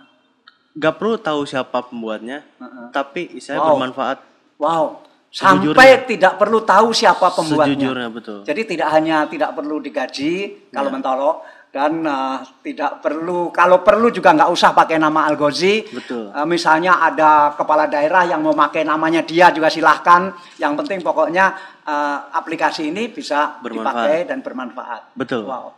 nggak 0.73 0.95
perlu 0.95 1.19
tahu 1.19 1.43
siapa 1.43 1.83
pembuatnya, 1.83 2.47
Heeh. 2.57 2.87
tapi 2.91 3.37
saya 3.39 3.59
Wow. 3.59 3.75
bermanfaat. 3.75 4.19
wow 4.57 4.85
Sejujurnya. 5.29 5.77
sampai 5.77 5.91
tidak 6.07 6.33
perlu 6.37 6.63
tahu 6.63 6.95
siapa 6.95 7.29
pembuatnya 7.29 7.75
Sejujurnya 7.77 8.09
betul. 8.09 8.39
jadi 8.47 8.63
tidak 8.65 8.89
hanya 8.89 9.17
tidak 9.27 9.51
perlu 9.53 9.83
digaji 9.83 10.35
kalau 10.71 10.89
Ya. 10.89 10.95
mentolok 10.95 11.37
dan 11.77 12.01
eh, 12.01 12.37
tidak 12.65 13.05
perlu 13.05 13.53
kalau 13.53 13.85
perlu 13.85 14.09
juga 14.09 14.33
nggak 14.33 14.49
usah 14.49 14.73
pakai 14.73 14.97
nama 14.97 15.29
Algozi 15.29 15.85
Betul. 15.93 16.33
Eh, 16.33 16.47
misalnya 16.49 17.05
ada 17.05 17.53
kepala 17.53 17.85
daerah 17.85 18.25
yang 18.25 18.41
mau 18.41 18.57
pakai 18.57 18.81
namanya 18.81 19.21
dia 19.21 19.53
juga 19.53 19.69
silahkan 19.69 20.33
yang 20.57 20.73
penting 20.73 21.05
pokoknya 21.05 21.53
eh, 21.85 22.19
aplikasi 22.33 22.89
ini 22.89 23.13
bisa 23.13 23.61
Bermanfaat. 23.61 23.93
dipakai 23.93 24.19
dan 24.25 24.39
bermanfaat 24.41 25.03
Betul. 25.13 25.45
wow 25.45 25.69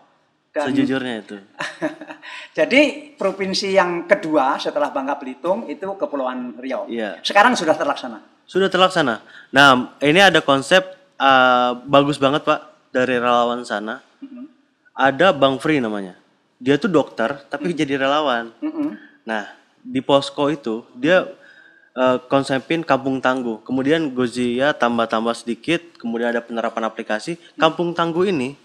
dan 0.55 0.71
Sejujurnya 0.71 1.15
itu. 1.21 1.37
jadi 2.59 2.81
provinsi 3.19 3.75
yang 3.75 4.07
kedua 4.07 4.57
setelah 4.57 4.95
Bangka 4.95 5.19
Belitung 5.19 5.67
itu 5.67 5.85
Kepulauan 5.99 6.55
Riau 6.57 6.87
Iya. 6.87 7.19
sekarang 7.27 7.59
sudah 7.59 7.75
terlaksana 7.75 8.39
Sudah 8.49 8.73
terlaksana. 8.73 9.21
Nah, 9.53 9.93
ini 10.01 10.25
ada 10.25 10.41
konsep 10.41 10.81
uh, 11.21 11.77
bagus 11.85 12.17
banget 12.17 12.49
Pak 12.49 12.89
dari 12.89 13.21
relawan 13.21 13.61
sana. 13.61 14.01
Ada 14.99 15.31
Bang 15.31 15.63
Free 15.63 15.79
namanya. 15.79 16.19
Dia 16.59 16.75
tuh 16.75 16.91
dokter 16.91 17.39
tapi 17.47 17.71
jadi 17.71 17.95
relawan. 17.95 18.51
Mm-mm. 18.59 18.99
Nah, 19.23 19.47
di 19.79 20.03
posko 20.03 20.51
itu 20.51 20.83
dia 20.99 21.23
uh, 21.95 22.19
konsepin 22.27 22.83
kampung 22.83 23.23
tangguh. 23.23 23.63
Kemudian 23.63 24.11
Gozia 24.11 24.75
tambah-tambah 24.75 25.39
sedikit, 25.39 25.79
kemudian 26.03 26.35
ada 26.35 26.43
penerapan 26.43 26.91
aplikasi. 26.91 27.39
Kampung 27.55 27.95
tangguh 27.95 28.27
ini 28.35 28.59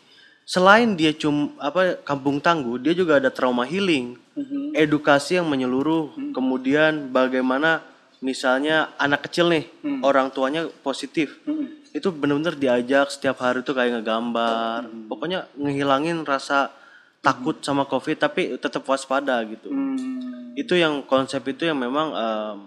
selain 0.43 0.97
dia 0.97 1.13
cum 1.13 1.55
apa 1.61 2.01
kampung 2.01 2.41
tangguh, 2.41 2.81
dia 2.81 2.91
juga 2.97 3.21
ada 3.21 3.31
trauma 3.31 3.63
healing, 3.63 4.19
Mhm. 4.35 4.75
edukasi 4.75 5.39
yang 5.39 5.47
menyeluruh, 5.47 6.33
kemudian 6.33 7.13
bagaimana 7.13 7.85
misalnya 8.19 8.91
anak 8.99 9.29
kecil 9.29 9.47
nih, 9.47 9.69
orang 10.03 10.33
tuanya 10.33 10.67
positif, 10.83 11.39
Mhm. 11.47 11.82
Itu 11.93 12.09
benar-benar 12.09 12.57
diajak 12.57 13.13
setiap 13.13 13.37
hari 13.45 13.61
tuh 13.61 13.77
kayak 13.77 14.01
ngegambar, 14.01 14.89
pokoknya 15.05 15.45
ngehilangin 15.53 16.25
rasa 16.25 16.73
takut 17.21 17.61
sama 17.61 17.85
covid 17.85 18.17
tapi 18.17 18.57
tetap 18.57 18.81
waspada 18.89 19.37
gitu. 19.45 19.69
Hmm. 19.69 20.57
Itu 20.57 20.73
yang 20.73 21.05
konsep 21.05 21.45
itu 21.47 21.69
yang 21.69 21.77
memang 21.77 22.11
em, 22.11 22.57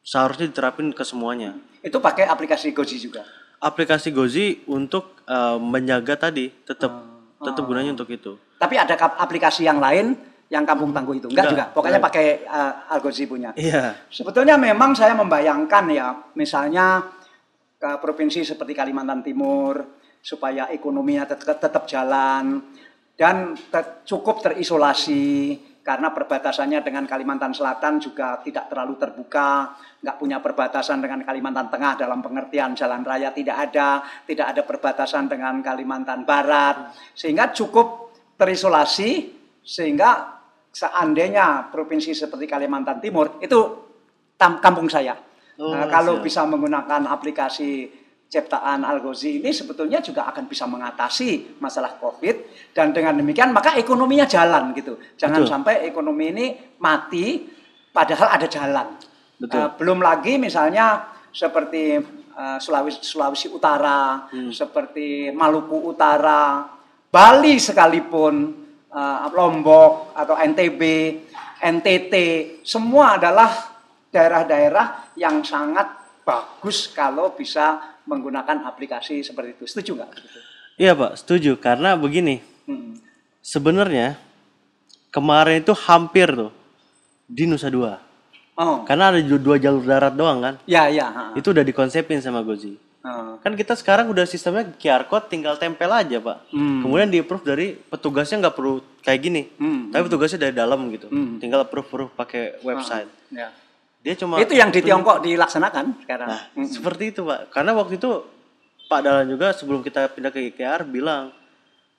seharusnya 0.00 0.48
diterapin 0.48 0.90
ke 0.96 1.04
semuanya. 1.04 1.54
Itu 1.84 2.00
pakai 2.00 2.24
aplikasi 2.24 2.72
Goji 2.72 2.96
juga. 2.96 3.22
Aplikasi 3.60 4.10
Gozi 4.16 4.64
untuk 4.64 5.20
em, 5.28 5.60
menjaga 5.60 6.16
tadi 6.16 6.48
tetap 6.64 7.04
tetap 7.38 7.62
gunanya 7.68 7.94
untuk 7.94 8.08
itu. 8.08 8.34
Tapi 8.58 8.74
ada 8.80 8.96
aplikasi 8.96 9.68
yang 9.68 9.78
lain 9.78 10.16
yang 10.48 10.64
Kampung 10.64 10.96
Tangguh 10.96 11.20
itu 11.20 11.28
enggak, 11.28 11.52
Enggak, 11.52 11.52
juga. 11.52 11.64
Pokoknya 11.76 12.00
enggak. 12.00 12.08
pakai 12.08 12.26
uh, 12.48 12.92
Algozi 12.96 13.28
punya. 13.28 13.52
Iya. 13.52 14.08
Sebetulnya 14.08 14.56
memang 14.56 14.96
saya 14.96 15.12
membayangkan 15.12 15.84
ya, 15.92 16.08
misalnya 16.32 17.04
ke 17.78 17.90
provinsi 18.02 18.42
seperti 18.42 18.74
Kalimantan 18.74 19.22
Timur 19.22 19.78
supaya 20.18 20.66
ekonominya 20.74 21.30
tetap, 21.30 21.62
tetap 21.62 21.86
jalan 21.86 22.58
dan 23.14 23.54
te- 23.54 24.02
cukup 24.02 24.42
terisolasi 24.42 25.54
karena 25.86 26.12
perbatasannya 26.12 26.84
dengan 26.84 27.08
Kalimantan 27.08 27.56
Selatan 27.56 27.96
juga 27.96 28.44
tidak 28.44 28.68
terlalu 28.68 29.00
terbuka, 29.00 29.72
nggak 30.04 30.16
punya 30.20 30.36
perbatasan 30.42 31.00
dengan 31.00 31.24
Kalimantan 31.24 31.72
Tengah 31.72 31.96
dalam 31.96 32.20
pengertian 32.20 32.76
jalan 32.76 33.00
raya 33.00 33.32
tidak 33.32 33.56
ada, 33.56 34.04
tidak 34.28 34.52
ada 34.52 34.62
perbatasan 34.68 35.32
dengan 35.32 35.64
Kalimantan 35.64 36.28
Barat, 36.28 36.92
sehingga 37.16 37.56
cukup 37.56 38.12
terisolasi 38.36 39.32
sehingga 39.64 40.38
seandainya 40.68 41.72
provinsi 41.72 42.12
seperti 42.12 42.44
Kalimantan 42.44 43.00
Timur 43.00 43.40
itu 43.40 43.60
kampung 44.36 44.92
saya. 44.92 45.27
Oh, 45.58 45.74
Nah, 45.74 45.90
kalau 45.90 46.22
siap. 46.22 46.24
bisa 46.24 46.40
menggunakan 46.46 47.02
aplikasi 47.10 47.90
ciptaan 48.28 48.84
Algozi 48.84 49.40
ini 49.40 49.50
sebetulnya 49.50 49.98
juga 49.98 50.28
akan 50.28 50.44
bisa 50.46 50.68
mengatasi 50.68 51.58
masalah 51.58 51.96
COVID 51.96 52.36
dan 52.76 52.92
dengan 52.92 53.16
demikian 53.16 53.50
maka 53.50 53.74
ekonominya 53.74 54.28
jalan 54.28 54.70
gitu. 54.76 55.00
Jangan 55.16 55.42
Betul. 55.42 55.50
sampai 55.50 55.74
ekonomi 55.88 56.30
ini 56.30 56.46
mati 56.78 57.42
padahal 57.90 58.36
ada 58.36 58.46
jalan. 58.46 58.86
Betul. 59.34 59.58
Eh, 59.58 59.68
belum 59.80 59.98
lagi 59.98 60.36
misalnya 60.36 61.08
seperti 61.32 61.98
eh, 62.38 62.58
Sulawesi, 62.62 63.02
Sulawesi 63.02 63.48
Utara, 63.50 64.30
Hmm. 64.30 64.54
seperti 64.54 65.34
Maluku 65.34 65.90
Utara, 65.90 66.70
Bali 67.10 67.58
sekalipun, 67.58 68.34
eh, 68.92 69.18
Lombok 69.34 70.14
atau 70.14 70.38
NTB, 70.38 70.82
NTT, 71.58 72.14
semua 72.62 73.18
adalah 73.18 73.50
daerah-daerah 74.12 75.07
yang 75.18 75.42
sangat 75.42 75.90
bagus 76.22 76.88
kalau 76.88 77.34
bisa 77.34 77.76
menggunakan 78.06 78.64
aplikasi 78.64 79.20
seperti 79.20 79.58
itu. 79.58 79.64
Setuju 79.66 79.90
nggak? 79.98 80.10
Iya 80.78 80.92
pak, 80.94 81.12
setuju. 81.18 81.58
Karena 81.58 81.98
begini, 81.98 82.38
Hmm. 82.64 83.00
sebenarnya 83.40 84.14
kemarin 85.10 85.60
itu 85.60 85.72
hampir 85.74 86.28
tuh 86.30 86.52
di 87.26 87.44
Nusa 87.44 87.68
Dua. 87.68 87.96
Oh, 88.58 88.82
Karena 88.82 89.14
ada 89.14 89.22
dua 89.22 89.54
jalur 89.56 89.86
darat 89.86 90.18
doang 90.18 90.42
kan. 90.42 90.54
ya 90.66 90.90
ya. 90.90 91.06
ha. 91.08 91.24
Itu 91.38 91.54
udah 91.54 91.62
dikonsepin 91.62 92.18
sama 92.18 92.42
Gozi. 92.42 92.74
Oh. 93.06 93.38
Kan 93.38 93.54
kita 93.54 93.78
sekarang 93.78 94.10
udah 94.10 94.26
sistemnya 94.26 94.66
QR 94.74 95.06
code 95.06 95.30
tinggal 95.30 95.54
tempel 95.54 95.86
aja 95.86 96.18
pak. 96.18 96.50
Hmm. 96.50 96.82
Kemudian 96.82 97.06
di 97.06 97.22
approve 97.22 97.46
dari 97.46 97.66
petugasnya 97.78 98.42
nggak 98.42 98.56
perlu 98.58 98.82
kayak 99.00 99.20
gini. 99.22 99.42
Hmm. 99.54 99.94
Tapi 99.94 100.02
petugasnya 100.10 100.50
dari 100.50 100.54
dalam 100.58 100.90
gitu. 100.90 101.06
Hmm. 101.06 101.38
Tinggal 101.38 101.62
approve 101.64 101.86
approve 101.86 102.12
pakai 102.18 102.58
website. 102.66 103.06
Ya. 103.30 103.54
Dia 104.08 104.16
cuma 104.16 104.40
Itu 104.40 104.56
yang 104.56 104.72
di 104.72 104.80
Tiongkok 104.80 105.20
dilaksanakan 105.20 106.00
sekarang. 106.00 106.28
Nah, 106.32 106.40
seperti 106.64 107.12
itu 107.12 107.28
pak. 107.28 107.52
Karena 107.52 107.76
waktu 107.76 108.00
itu 108.00 108.24
Pak 108.88 109.04
Dalan 109.04 109.28
juga 109.28 109.52
sebelum 109.52 109.84
kita 109.84 110.08
pindah 110.16 110.32
ke 110.32 110.40
IKR 110.48 110.88
bilang, 110.88 111.28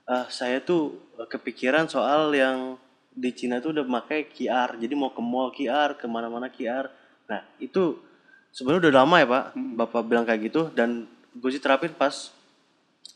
ah 0.10 0.26
saya 0.26 0.58
tuh 0.58 0.98
eh, 1.22 1.30
kepikiran 1.30 1.86
soal 1.86 2.34
yang 2.34 2.82
di 3.14 3.30
Cina 3.38 3.62
tuh 3.62 3.78
udah 3.78 3.86
pakai 3.86 4.26
QR. 4.26 4.74
Jadi 4.82 4.94
mau 4.98 5.14
ke 5.14 5.22
mall 5.22 5.54
QR, 5.54 5.94
ke 6.02 6.10
mana-mana 6.10 6.50
QR. 6.50 6.90
Nah 7.30 7.46
itu 7.62 8.02
sebenarnya 8.50 8.90
udah 8.90 8.94
lama 9.06 9.16
ya 9.22 9.28
pak. 9.30 9.44
Bapak 9.54 10.02
bilang 10.10 10.26
kayak 10.26 10.50
gitu 10.50 10.74
dan 10.74 11.06
gue 11.38 11.50
sih 11.54 11.62
terapin 11.62 11.94
pas 11.94 12.34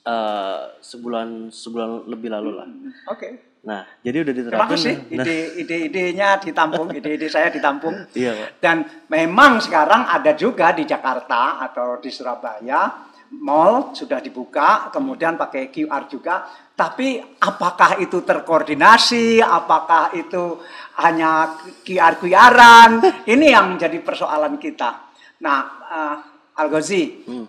eh, 0.06 0.62
sebulan 0.86 1.50
sebulan 1.50 2.06
lebih 2.14 2.30
lalu 2.30 2.62
lah. 2.62 2.70
Oke. 3.10 3.53
Nah 3.64 3.88
jadi 4.04 4.28
udah 4.28 4.34
Terima 4.36 4.48
diterapin. 4.68 4.72
kasih 4.76 4.96
Nah, 5.16 5.24
ide 5.24 5.38
ide-idenya 5.64 6.30
ditampung, 6.44 6.92
ide-ide 6.92 7.28
saya 7.32 7.48
ditampung. 7.48 7.96
iya 8.20 8.36
pak. 8.36 8.50
Dan 8.60 8.78
memang 9.08 9.64
sekarang 9.64 10.04
ada 10.08 10.36
juga 10.36 10.76
di 10.76 10.84
Jakarta 10.84 11.64
atau 11.64 11.98
di 12.04 12.12
Surabaya 12.12 13.12
mall 13.34 13.98
sudah 13.98 14.22
dibuka, 14.22 14.94
kemudian 14.94 15.34
pakai 15.34 15.74
QR 15.74 16.06
juga. 16.06 16.46
Tapi 16.74 17.18
apakah 17.42 17.98
itu 17.98 18.22
terkoordinasi? 18.22 19.42
Apakah 19.42 20.14
itu 20.14 20.62
hanya 21.02 21.58
QR 21.82 22.22
QRan? 22.22 23.02
Ini 23.34 23.46
yang 23.58 23.74
menjadi 23.74 23.98
persoalan 24.06 24.62
kita. 24.62 25.10
Nah, 25.42 25.60
uh, 25.90 26.16
Algozi, 26.62 27.26
Hmm. 27.26 27.46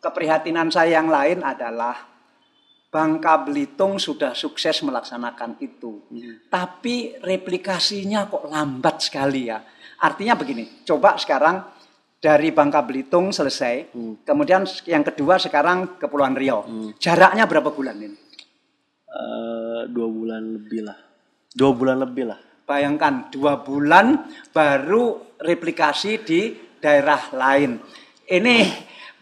keprihatinan 0.00 0.72
saya 0.72 1.00
yang 1.00 1.12
lain 1.12 1.44
adalah 1.44 2.15
Bangka 2.86 3.44
Belitung 3.44 3.98
sudah 3.98 4.32
sukses 4.32 4.80
melaksanakan 4.80 5.60
itu. 5.60 6.06
Tapi 6.48 7.18
replikasinya 7.20 8.30
kok 8.30 8.46
lambat 8.48 9.02
sekali 9.04 9.50
ya. 9.50 9.60
Artinya 10.00 10.36
begini, 10.36 10.84
coba 10.86 11.16
sekarang 11.20 11.60
dari 12.16 12.50
Bangka 12.50 12.80
Belitung 12.84 13.32
selesai, 13.32 13.92
kemudian 14.24 14.64
yang 14.88 15.04
kedua 15.04 15.36
sekarang 15.36 16.00
Kepulauan 16.00 16.36
Riau. 16.36 16.64
Jaraknya 16.96 17.44
berapa 17.44 17.68
bulan 17.72 17.96
ini? 18.00 18.16
Eh, 19.06 19.82
dua 19.88 20.08
bulan 20.10 20.42
lebih 20.60 20.80
lah. 20.84 20.98
Dua 21.56 21.72
bulan 21.72 21.98
lebih 22.04 22.24
lah. 22.28 22.38
Bayangkan 22.66 23.30
dua 23.32 23.62
bulan 23.62 24.26
baru 24.52 25.36
replikasi 25.40 26.20
di 26.20 26.40
daerah 26.82 27.30
lain. 27.32 27.78
Ini 28.26 28.56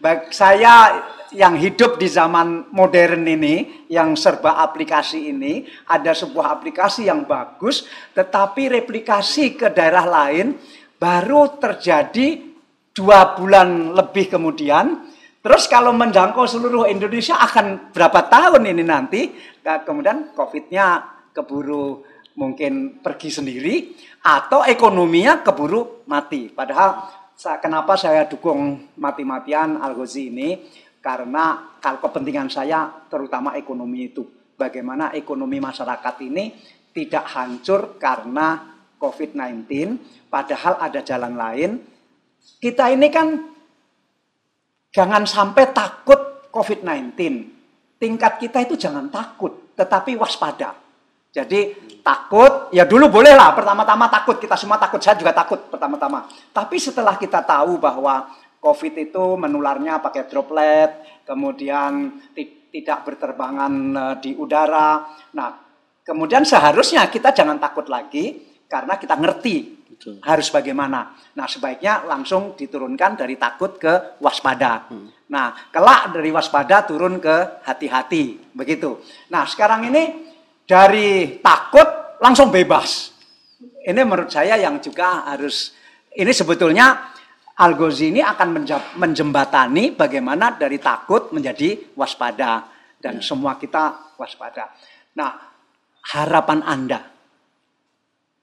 bag- 0.01 0.33
saya 0.33 0.99
yang 1.35 1.59
hidup 1.59 1.99
di 1.99 2.07
zaman 2.07 2.71
modern 2.71 3.27
ini, 3.27 3.85
yang 3.91 4.15
serba 4.15 4.63
aplikasi 4.63 5.35
ini, 5.35 5.67
ada 5.91 6.15
sebuah 6.15 6.55
aplikasi 6.55 7.11
yang 7.11 7.27
bagus, 7.27 7.83
tetapi 8.15 8.71
replikasi 8.71 9.59
ke 9.59 9.67
daerah 9.75 10.07
lain 10.07 10.55
baru 10.95 11.59
terjadi 11.59 12.39
dua 12.95 13.35
bulan 13.35 13.91
lebih 13.91 14.31
kemudian. 14.31 15.11
Terus 15.43 15.69
kalau 15.69 15.93
menjangkau 15.93 16.47
seluruh 16.49 16.89
Indonesia 16.89 17.37
akan 17.37 17.93
berapa 17.93 18.25
tahun 18.31 18.65
ini 18.65 18.81
nanti? 18.81 19.29
Nah, 19.61 19.85
kemudian 19.85 20.33
COVID-nya 20.33 21.05
keburu 21.35 22.01
mungkin 22.33 22.97
pergi 23.03 23.29
sendiri 23.29 23.93
atau 24.25 24.65
ekonominya 24.65 25.45
keburu 25.45 26.07
mati. 26.09 26.49
Padahal 26.49 27.05
kenapa 27.61 27.93
saya 27.93 28.25
dukung 28.25 28.89
mati-matian 28.97 29.77
Algozi 29.77 30.33
ini? 30.33 30.83
Karena 31.05 31.77
kalau 31.77 32.01
kepentingan 32.01 32.49
saya 32.49 33.05
terutama 33.05 33.53
ekonomi 33.53 34.09
itu. 34.09 34.25
Bagaimana 34.57 35.13
ekonomi 35.13 35.61
masyarakat 35.61 36.15
ini 36.25 36.49
tidak 36.89 37.29
hancur 37.29 38.01
karena 38.01 38.73
COVID-19 38.97 39.69
padahal 40.33 40.81
ada 40.81 41.05
jalan 41.05 41.37
lain. 41.37 41.71
Kita 42.57 42.89
ini 42.89 43.13
kan 43.13 43.37
jangan 44.89 45.29
sampai 45.29 45.69
takut 45.69 46.49
COVID-19. 46.49 47.13
Tingkat 48.01 48.41
kita 48.41 48.65
itu 48.65 48.73
jangan 48.73 49.05
takut, 49.13 49.77
tetapi 49.77 50.17
waspada. 50.17 50.73
Jadi 51.35 51.75
takut, 51.99 52.71
ya 52.71 52.87
dulu 52.87 53.11
boleh 53.11 53.35
lah 53.35 53.51
pertama-tama 53.51 54.07
takut, 54.07 54.39
kita 54.39 54.55
semua 54.55 54.79
takut, 54.79 55.03
saya 55.03 55.19
juga 55.19 55.35
takut 55.35 55.67
pertama-tama. 55.67 56.31
Tapi 56.55 56.79
setelah 56.79 57.19
kita 57.19 57.43
tahu 57.43 57.75
bahwa 57.75 58.31
COVID 58.65 58.93
itu 58.97 59.37
menularnya 59.37 60.01
pakai 60.01 60.25
droplet, 60.25 61.21
kemudian 61.21 62.17
ti- 62.33 62.73
tidak 62.73 63.05
berterbangan 63.05 63.73
eh, 63.93 64.15
di 64.25 64.31
udara. 64.33 65.05
Nah, 65.37 65.49
kemudian 66.01 66.41
seharusnya 66.41 67.05
kita 67.13 67.29
jangan 67.29 67.61
takut 67.61 67.85
lagi 67.85 68.41
karena 68.65 68.97
kita 68.97 69.13
ngerti 69.13 69.85
Betul. 69.93 70.17
harus 70.25 70.49
bagaimana. 70.49 71.13
Nah, 71.37 71.45
sebaiknya 71.45 72.09
langsung 72.09 72.57
diturunkan 72.57 73.21
dari 73.21 73.37
takut 73.37 73.77
ke 73.77 74.17
waspada. 74.17 74.89
Nah, 75.29 75.53
kelak 75.69 76.13
dari 76.13 76.29
waspada 76.33 76.85
turun 76.85 77.21
ke 77.21 77.61
hati-hati, 77.65 78.53
begitu. 78.53 79.01
Nah, 79.29 79.45
sekarang 79.45 79.89
ini 79.89 80.33
dari 80.65 81.37
takut 81.41 82.17
langsung 82.21 82.49
bebas. 82.49 83.13
Ini 83.85 84.01
menurut 84.01 84.33
saya 84.33 84.57
yang 84.57 84.81
juga 84.81 85.29
harus 85.29 85.77
ini 86.17 86.33
sebetulnya 86.33 87.14
Algozi 87.55 88.11
ini 88.11 88.19
akan 88.19 88.67
menjembatani 88.99 89.95
bagaimana 89.95 90.59
dari 90.59 90.75
takut 90.75 91.31
menjadi 91.31 91.95
waspada 91.95 92.67
dan 92.99 93.23
semua 93.23 93.55
kita 93.55 94.15
waspada. 94.19 94.75
Nah, 95.15 95.31
harapan 96.11 96.59
Anda 96.67 96.99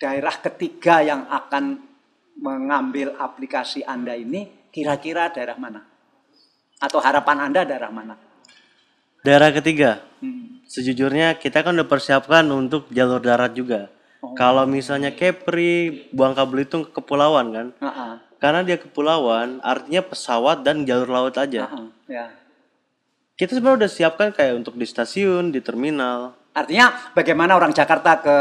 daerah 0.00 0.32
ketiga 0.40 1.04
yang 1.04 1.28
akan 1.28 1.78
mengambil 2.40 3.12
aplikasi 3.20 3.84
Anda 3.84 4.16
ini 4.16 4.72
kira-kira 4.72 5.28
daerah 5.28 5.60
mana? 5.60 5.84
Atau 6.80 6.98
harapan 7.04 7.52
Anda 7.52 7.68
daerah 7.68 7.92
mana? 7.92 8.16
Daerah 9.22 9.52
ketiga, 9.54 10.02
Hmm. 10.18 10.64
sejujurnya 10.66 11.38
kita 11.38 11.62
kan 11.62 11.76
udah 11.76 11.86
persiapkan 11.86 12.48
untuk 12.50 12.88
jalur 12.90 13.20
darat 13.20 13.52
juga. 13.54 13.92
Kalau 14.38 14.64
misalnya 14.66 15.12
Kepri, 15.14 16.08
Bangka 16.14 16.46
Belitung 16.46 16.86
kepulauan 16.88 17.46
kan, 17.54 17.66
Ah, 17.78 17.86
ah, 17.86 18.12
karena 18.42 18.66
dia 18.66 18.74
kepulauan, 18.74 19.62
artinya 19.62 20.02
pesawat 20.02 20.66
dan 20.66 20.82
jalur 20.82 21.06
laut 21.06 21.38
aja. 21.38 21.70
ah, 21.70 21.86
ya. 22.10 22.26
Kita 23.38 23.54
sebenarnya 23.54 23.86
udah 23.86 23.90
siapkan 23.90 24.28
kayak 24.34 24.58
untuk 24.58 24.74
di 24.74 24.82
stasiun, 24.82 25.54
di 25.54 25.62
terminal. 25.62 26.34
Artinya 26.50 27.14
bagaimana 27.14 27.54
orang 27.54 27.70
Jakarta 27.70 28.18
ke 28.18 28.36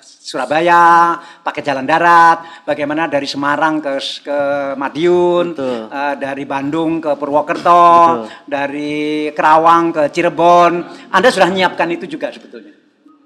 Surabaya 0.00 1.18
pakai 1.42 1.60
jalan 1.66 1.82
darat, 1.82 2.62
bagaimana 2.62 3.10
dari 3.10 3.26
Semarang 3.26 3.82
ke 3.82 3.98
ke 4.22 4.38
Madiun, 4.78 5.52
Betul. 5.52 5.82
eh, 5.90 6.14
dari 6.14 6.44
Bandung 6.46 7.02
ke 7.02 7.18
Purwokerto, 7.18 8.24
dari 8.46 9.28
Kerawang 9.34 9.92
ke 9.92 10.02
Cirebon. 10.14 10.72
Anda 11.10 11.28
sudah 11.34 11.50
menyiapkan 11.50 11.90
itu 11.90 12.06
juga 12.06 12.30
sebetulnya. 12.30 12.72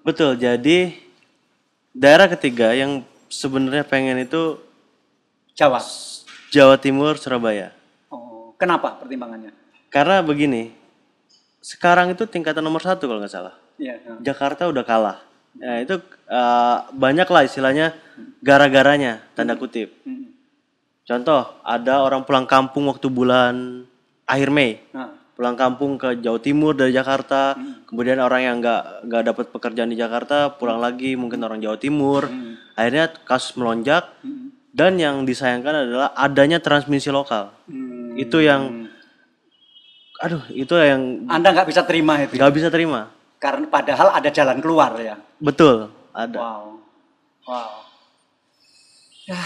Betul. 0.03 0.41
Jadi 0.41 0.97
daerah 1.93 2.33
ketiga 2.33 2.73
yang 2.73 3.05
sebenarnya 3.29 3.85
pengen 3.85 4.25
itu 4.25 4.57
Jawa. 5.59 5.83
Jawa 6.55 6.79
Timur, 6.79 7.19
Surabaya. 7.19 7.75
Oh, 8.15 8.55
kenapa 8.55 8.95
pertimbangannya? 9.03 9.51
Karena 9.91 10.23
begini, 10.23 10.71
sekarang 11.59 12.15
itu 12.15 12.31
tingkatan 12.31 12.63
nomor 12.63 12.79
satu 12.79 13.11
kalau 13.11 13.19
nggak 13.19 13.35
salah. 13.35 13.59
Ya, 13.75 13.99
Jakarta 14.23 14.71
udah 14.71 14.87
kalah. 14.87 15.19
Ya 15.59 15.83
itu 15.83 15.99
eh, 16.31 16.77
banyak 16.95 17.27
lah 17.27 17.43
istilahnya 17.43 17.91
gara-garanya 18.39 19.19
tanda 19.35 19.59
kutip. 19.59 19.99
Hmm. 20.07 20.31
Contoh 21.03 21.59
ada 21.67 22.07
orang 22.07 22.23
pulang 22.23 22.47
kampung 22.47 22.87
waktu 22.87 23.11
bulan 23.11 23.83
akhir 24.31 24.55
Mei, 24.55 24.79
Nah, 24.95 25.11
pulang 25.35 25.59
kampung 25.59 25.99
ke 25.99 26.23
Jawa 26.23 26.39
Timur 26.39 26.79
dari 26.79 26.95
Jakarta, 26.95 27.59
kemudian 27.91 28.23
orang 28.23 28.47
yang 28.47 28.57
nggak 28.63 29.11
nggak 29.11 29.23
dapat 29.35 29.47
pekerjaan 29.51 29.91
di 29.91 29.99
Jakarta 29.99 30.55
pulang 30.55 30.79
lagi 30.79 31.19
mungkin 31.19 31.43
orang 31.43 31.59
Jawa 31.59 31.81
Timur, 31.81 32.31
akhirnya 32.79 33.11
kasus 33.27 33.57
melonjak 33.59 34.07
dan 34.73 35.01
yang 35.01 35.25
disayangkan 35.25 35.89
adalah 35.89 36.09
adanya 36.15 36.61
transmisi 36.61 37.09
lokal. 37.09 37.53
hmm. 37.69 38.19
Itu 38.19 38.43
yang, 38.43 38.91
aduh 40.19 40.43
itu 40.51 40.75
yang 40.75 41.25
Anda 41.31 41.55
nggak 41.55 41.69
bisa 41.71 41.87
terima 41.87 42.19
itu. 42.21 42.35
nggak 42.37 42.55
bisa 42.55 42.69
terima. 42.69 43.11
Karena 43.39 43.71
padahal 43.71 44.11
ada 44.19 44.29
jalan 44.35 44.59
keluar 44.59 44.99
ya. 44.99 45.15
Betul, 45.39 45.95
ada. 46.11 46.39
Wow. 46.39 46.65
Wow. 47.47 47.73
Ya, 49.29 49.41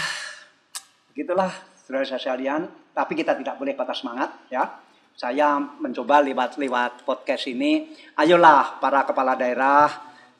begitulah 1.13 1.51
saudara 1.85 2.07
sekalian. 2.07 2.67
Tapi 2.93 3.17
kita 3.17 3.33
tidak 3.33 3.57
boleh 3.57 3.73
patah 3.73 3.97
semangat 3.97 4.29
ya. 4.53 4.81
Saya 5.13 5.61
mencoba 5.61 6.25
lewat-lewat 6.25 7.05
podcast 7.05 7.45
ini. 7.45 7.93
Ayolah 8.17 8.81
para 8.81 9.05
kepala 9.05 9.37
daerah, 9.37 9.89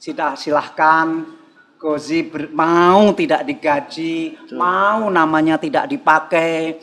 sudah 0.02 0.34
silahkan 0.34 1.22
Gozi 1.84 2.24
ber- 2.24 2.56
mau 2.56 3.12
tidak 3.12 3.44
digaji, 3.44 4.40
mau 4.56 5.12
namanya 5.12 5.60
tidak 5.60 5.92
dipakai, 5.92 6.80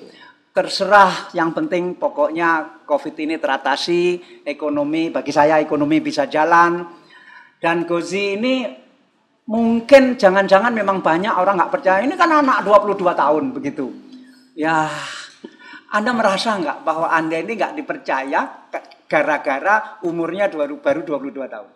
terserah. 0.53 1.33
Yang 1.33 1.51
penting 1.57 1.97
pokoknya 1.97 2.85
COVID 2.85 3.17
ini 3.17 3.41
teratasi, 3.41 4.21
ekonomi 4.45 5.09
bagi 5.09 5.33
saya 5.33 5.57
ekonomi 5.57 6.05
bisa 6.05 6.29
jalan. 6.29 6.85
Dan 7.57 7.89
Gozi 7.89 8.37
ini 8.37 8.69
mungkin 9.49 10.21
jangan-jangan 10.21 10.69
memang 10.69 11.01
banyak 11.01 11.33
orang 11.33 11.57
nggak 11.57 11.73
percaya. 11.81 12.05
Ini 12.05 12.13
kan 12.21 12.29
anak 12.45 12.61
22 12.61 13.17
tahun 13.17 13.57
begitu. 13.57 13.89
Ya, 14.53 14.85
Anda 15.97 16.13
merasa 16.13 16.61
nggak 16.61 16.85
bahwa 16.85 17.09
Anda 17.09 17.41
ini 17.41 17.57
nggak 17.57 17.73
dipercaya 17.73 18.69
gara-gara 19.09 19.97
umurnya 20.05 20.53
baru 20.53 20.77
baru 20.77 21.01
22 21.09 21.49
tahun? 21.49 21.69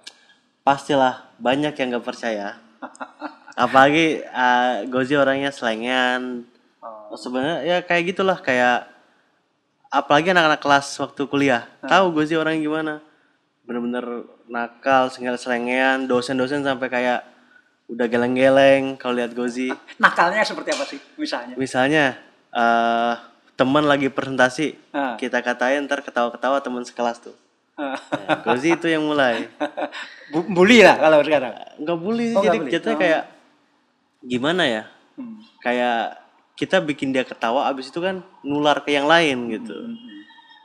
Pastilah 0.60 1.32
banyak 1.40 1.72
yang 1.72 1.96
nggak 1.96 2.04
percaya. 2.04 2.60
Apalagi 3.54 4.20
eh, 4.22 4.74
Gozi 4.90 5.14
orangnya 5.14 5.54
selengean. 5.54 6.42
Oh. 6.82 7.14
Sebenarnya 7.14 7.62
ya 7.62 7.76
kayak 7.86 8.14
gitulah 8.14 8.38
kayak 8.42 8.90
apalagi 9.88 10.34
anak-anak 10.34 10.60
kelas 10.60 10.86
waktu 10.98 11.22
kuliah. 11.30 11.62
Tahu 11.86 12.10
Gozi 12.10 12.34
orangnya 12.34 12.60
gimana? 12.60 12.94
Bener-bener 13.64 14.26
nakal, 14.50 15.08
selengean, 15.08 16.10
dosen-dosen 16.10 16.66
sampai 16.66 16.90
kayak 16.90 17.20
udah 17.86 18.06
geleng-geleng 18.08 18.96
kalau 18.98 19.14
lihat 19.20 19.32
Gozi. 19.36 19.70
Nakalnya 20.02 20.42
seperti 20.42 20.74
apa 20.74 20.84
sih 20.88 20.98
misalnya? 21.14 21.54
Misalnya 21.54 22.04
eh 22.54 23.14
teman 23.54 23.86
lagi 23.86 24.10
presentasi, 24.10 24.74
Ah. 24.90 25.14
kita 25.14 25.38
katain 25.38 25.86
ntar 25.86 26.02
ketawa-ketawa 26.02 26.58
teman 26.58 26.82
sekelas 26.82 27.22
tuh. 27.22 27.36
Ah. 27.74 27.98
Nah, 27.98 28.38
Gozi 28.44 28.70
itu 28.72 28.86
yang 28.86 29.02
mulai. 29.02 29.50
Bu- 30.32 30.46
Bully 30.46 30.78
lah 30.80 30.94
kalau 30.96 31.18
sekarang. 31.20 31.54
nggak 31.74 31.98
boleh 31.98 32.30
Oh, 32.32 32.40
jadi 32.40 32.58
jatuhnya 32.70 32.94
Oh. 32.94 33.00
kayak 33.00 33.22
gimana 34.20 34.62
ya 34.64 34.82
Hmm. 35.14 35.38
kayak 35.58 36.18
kita 36.54 36.78
bikin 36.80 37.10
dia 37.10 37.22
ketawa 37.22 37.66
abis 37.66 37.90
itu 37.90 37.98
kan 37.98 38.18
nular 38.40 38.78
ke 38.80 38.90
yang 38.90 39.06
lain 39.06 39.46
gitu 39.48 39.74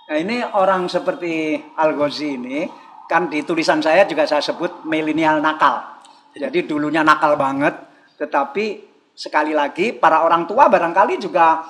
Nah 0.05 0.17
ini 0.17 0.41
orang 0.41 0.85
seperti 0.85 1.53
Al 1.75 1.93
Ghazi 1.93 2.33
ini 2.33 2.65
kan 3.05 3.25
di 3.25 3.41
tulisan 3.41 3.77
saya 3.77 4.05
juga 4.05 4.25
saya 4.25 4.41
sebut 4.41 4.81
milenial 4.83 5.37
nakal. 5.37 5.85
Jadi 6.31 6.65
dulunya 6.65 7.01
nakal 7.01 7.33
banget, 7.35 7.77
tetapi 8.15 8.85
sekali 9.13 9.53
lagi 9.53 9.93
para 9.93 10.21
orang 10.21 10.45
tua 10.45 10.65
barangkali 10.65 11.17
juga 11.17 11.61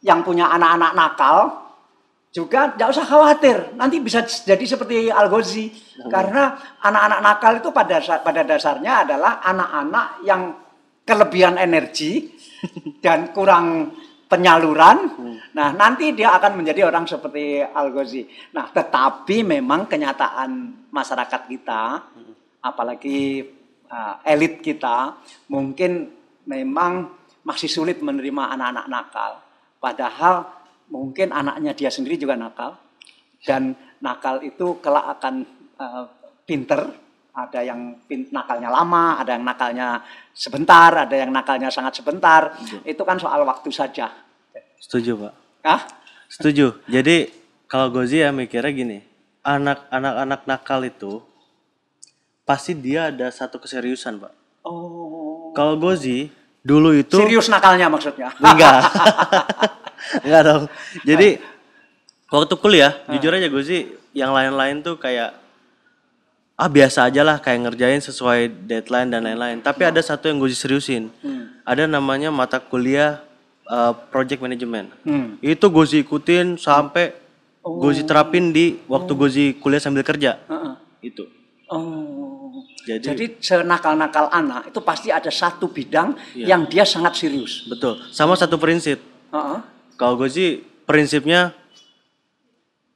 yang 0.00 0.20
punya 0.20 0.48
anak-anak 0.48 0.92
nakal 0.94 1.36
juga 2.36 2.76
tidak 2.76 2.92
usah 2.92 3.06
khawatir 3.08 3.56
nanti 3.80 3.96
bisa 3.96 4.20
jadi 4.28 4.60
seperti 4.60 5.08
Al 5.08 5.32
Ghazi 5.32 5.72
karena 6.04 6.76
anak-anak 6.84 7.20
nakal 7.24 7.52
itu 7.64 7.72
pada 7.72 7.96
pada 8.20 8.44
dasarnya 8.44 9.08
adalah 9.08 9.40
anak-anak 9.40 10.06
yang 10.28 10.42
kelebihan 11.08 11.56
energi 11.56 12.28
dan 13.04 13.32
kurang 13.32 13.96
penyaluran. 14.26 15.14
Nah, 15.54 15.70
nanti 15.72 16.10
dia 16.12 16.34
akan 16.34 16.58
menjadi 16.60 16.84
orang 16.84 17.06
seperti 17.06 17.62
Al 17.62 17.94
Ghazi. 17.94 18.26
Nah, 18.52 18.68
tetapi 18.74 19.46
memang 19.46 19.86
kenyataan 19.86 20.50
masyarakat 20.90 21.42
kita, 21.46 21.82
apalagi 22.58 23.46
uh, 23.86 24.18
elit 24.26 24.58
kita, 24.60 25.14
mungkin 25.46 26.10
memang 26.44 27.14
masih 27.46 27.70
sulit 27.70 28.02
menerima 28.02 28.58
anak-anak 28.58 28.86
nakal. 28.90 29.32
Padahal 29.78 30.50
mungkin 30.88 31.30
anaknya 31.30 31.72
dia 31.72 31.90
sendiri 31.90 32.16
juga 32.16 32.34
nakal 32.34 32.76
dan 33.42 33.74
nakal 33.98 34.40
itu 34.40 34.78
kelak 34.78 35.18
akan 35.18 35.34
uh, 35.76 36.04
pinter. 36.44 37.04
Ada 37.36 37.60
yang 37.60 38.00
pin- 38.08 38.32
nakalnya 38.32 38.72
lama, 38.72 39.20
ada 39.20 39.36
yang 39.36 39.44
nakalnya 39.44 40.00
sebentar, 40.32 40.88
ada 41.04 41.12
yang 41.12 41.28
nakalnya 41.28 41.68
sangat 41.68 42.00
sebentar. 42.00 42.56
Itu 42.80 43.04
kan 43.04 43.20
soal 43.20 43.44
waktu 43.44 43.68
saja. 43.68 44.08
setuju 44.76 45.16
pak 45.16 45.34
Hah? 45.64 45.80
setuju 46.28 46.76
jadi 46.84 47.32
kalau 47.64 47.88
Gozi 47.88 48.20
ya 48.20 48.28
mikirnya 48.28 48.70
gini 48.70 48.98
anak 49.40 49.88
anak 49.88 50.14
anak 50.20 50.40
nakal 50.44 50.84
itu 50.84 51.24
pasti 52.44 52.76
dia 52.76 53.08
ada 53.10 53.28
satu 53.28 53.56
keseriusan 53.56 54.20
pak 54.20 54.32
Oh. 54.62 55.54
kalau 55.54 55.78
Gozi 55.78 56.28
dulu 56.66 56.90
itu 56.92 57.14
Serius 57.14 57.46
nakalnya 57.46 57.86
maksudnya. 57.86 58.34
enggak 58.36 58.82
enggak 60.26 60.42
dong 60.42 60.62
jadi 61.02 61.38
waktu 62.26 62.54
kuliah 62.56 62.92
jujur 63.08 63.30
aja 63.30 63.46
Gozi 63.46 63.78
yang 64.10 64.34
lain-lain 64.34 64.82
tuh 64.82 64.96
kayak 64.96 65.38
ah 66.56 66.66
biasa 66.66 67.06
aja 67.06 67.20
lah 67.20 67.36
kayak 67.36 67.68
ngerjain 67.68 68.00
sesuai 68.00 68.48
deadline 68.66 69.08
dan 69.08 69.22
lain-lain 69.22 69.60
tapi 69.60 69.84
ada 69.84 70.00
satu 70.00 70.26
yang 70.26 70.36
Gozi 70.36 70.56
seriusin 70.56 71.12
Hmm. 71.16 71.54
ada 71.62 71.86
namanya 71.86 72.28
mata 72.30 72.58
kuliah 72.58 73.22
uh, 73.64 73.92
project 74.10 74.40
management 74.40 74.90
Hmm. 75.02 75.36
itu 75.38 75.66
Gozi 75.68 76.00
ikutin 76.00 76.56
sampai 76.56 77.14
Gozi 77.60 78.02
terapin 78.02 78.50
di 78.50 78.78
waktu 78.86 79.12
Gozi 79.12 79.46
kuliah 79.54 79.78
sambil 79.78 80.02
kerja 80.02 80.40
Heeh. 80.44 80.74
itu 81.04 81.24
Oh. 81.66 82.45
Jadi, 82.86 83.02
Jadi 83.02 83.24
senakal-nakal 83.42 84.30
anak 84.30 84.70
itu 84.70 84.78
pasti 84.78 85.10
ada 85.10 85.26
satu 85.26 85.66
bidang 85.66 86.14
yang 86.32 86.64
dia 86.64 86.86
sangat 86.86 87.18
serius. 87.18 87.66
betul 87.66 87.98
sama 88.08 88.32
satu 88.32 88.54
prinsip 88.56 89.02
Heeh. 89.28 89.58
kalau 89.98 90.14
Gozi 90.14 90.62
prinsipnya 90.86 91.50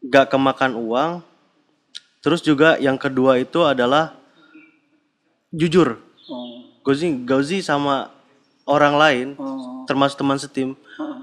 gak 0.01 0.31
kemakan 0.31 0.79
uang 0.79 1.11
terus 2.21 2.41
juga 2.41 2.79
yang 2.79 2.95
kedua 2.95 3.37
itu 3.37 3.61
adalah 3.61 4.15
jujur 5.51 5.99
Oh. 6.25 6.63
Gozi 6.81 7.11
Gozi 7.27 7.59
sama 7.59 8.15
orang 8.65 8.95
lain 8.95 9.27
Oh. 9.35 9.83
termasuk 9.85 10.23
teman 10.23 10.39
setim 10.39 10.79
Heeh. 10.95 11.19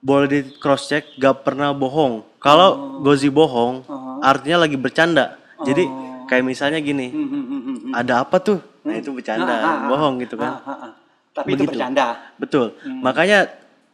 boleh 0.00 0.26
di 0.26 0.40
cross 0.58 0.90
check 0.90 1.06
gak 1.16 1.46
pernah 1.46 1.70
bohong 1.70 2.26
kalau 2.38 2.98
Gozi 3.00 3.30
bohong 3.30 3.86
Oh. 3.86 4.18
artinya 4.20 4.66
lagi 4.66 4.74
bercanda 4.74 5.38
jadi 5.62 5.86
Kayak 6.28 6.44
misalnya 6.44 6.78
gini, 6.78 7.08
Hmm, 7.08 7.28
hmm, 7.28 7.44
hmm, 7.48 7.60
hmm. 7.64 7.92
ada 7.96 8.22
apa 8.22 8.36
tuh? 8.38 8.60
Nah 8.84 8.94
itu 8.94 9.10
bercanda, 9.10 9.48
Ah, 9.48 9.58
ah, 9.58 9.72
ah. 9.72 9.88
bohong 9.88 10.14
gitu 10.20 10.36
kan. 10.36 10.60
Ah, 10.60 10.68
ah, 10.68 10.72
ah. 10.88 10.92
Tapi 11.32 11.48
itu 11.56 11.64
Begitu. 11.64 11.70
bercanda. 11.74 12.06
Betul. 12.36 12.66
Makanya 13.00 13.48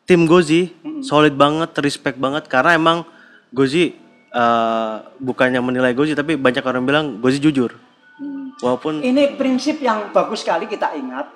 tim 0.04 0.26
Gozi 0.26 0.74
solid 1.00 1.34
banget, 1.34 1.70
respect 1.80 2.18
banget 2.18 2.50
karena 2.50 2.74
emang 2.74 3.06
Gozi 3.48 3.94
eh, 4.28 4.94
bukannya 5.22 5.60
menilai 5.62 5.94
Gozi 5.94 6.12
tapi 6.12 6.34
banyak 6.34 6.64
orang 6.66 6.82
bilang 6.82 7.06
Gozi 7.22 7.38
jujur. 7.38 7.70
Hmm. 8.18 8.50
Walaupun 8.58 9.02
Ini 9.02 9.34
prinsip 9.38 9.78
yang 9.78 10.10
bagus 10.10 10.42
sekali 10.42 10.66
kita 10.66 10.94
ingat. 10.94 11.30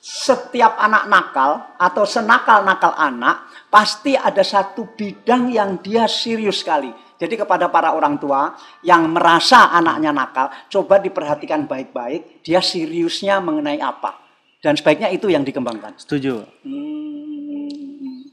Setiap 0.00 0.76
anak 0.76 1.08
nakal 1.08 1.76
atau 1.80 2.04
senakal-nakal 2.04 2.92
anak 2.96 3.48
pasti 3.72 4.12
ada 4.12 4.44
satu 4.44 4.92
bidang 4.92 5.48
yang 5.48 5.80
dia 5.80 6.04
serius 6.04 6.60
sekali. 6.60 6.92
Jadi 7.20 7.36
kepada 7.36 7.68
para 7.68 7.92
orang 7.92 8.16
tua 8.16 8.56
yang 8.80 9.12
merasa 9.12 9.68
anaknya 9.68 10.08
nakal, 10.08 10.48
coba 10.72 10.96
diperhatikan 10.96 11.68
baik-baik, 11.68 12.40
dia 12.40 12.64
seriusnya 12.64 13.44
mengenai 13.44 13.76
apa. 13.76 14.16
Dan 14.64 14.76
sebaiknya 14.80 15.12
itu 15.12 15.28
yang 15.28 15.44
dikembangkan. 15.44 16.00
setuju. 16.00 16.44
Hmm, 16.64 18.24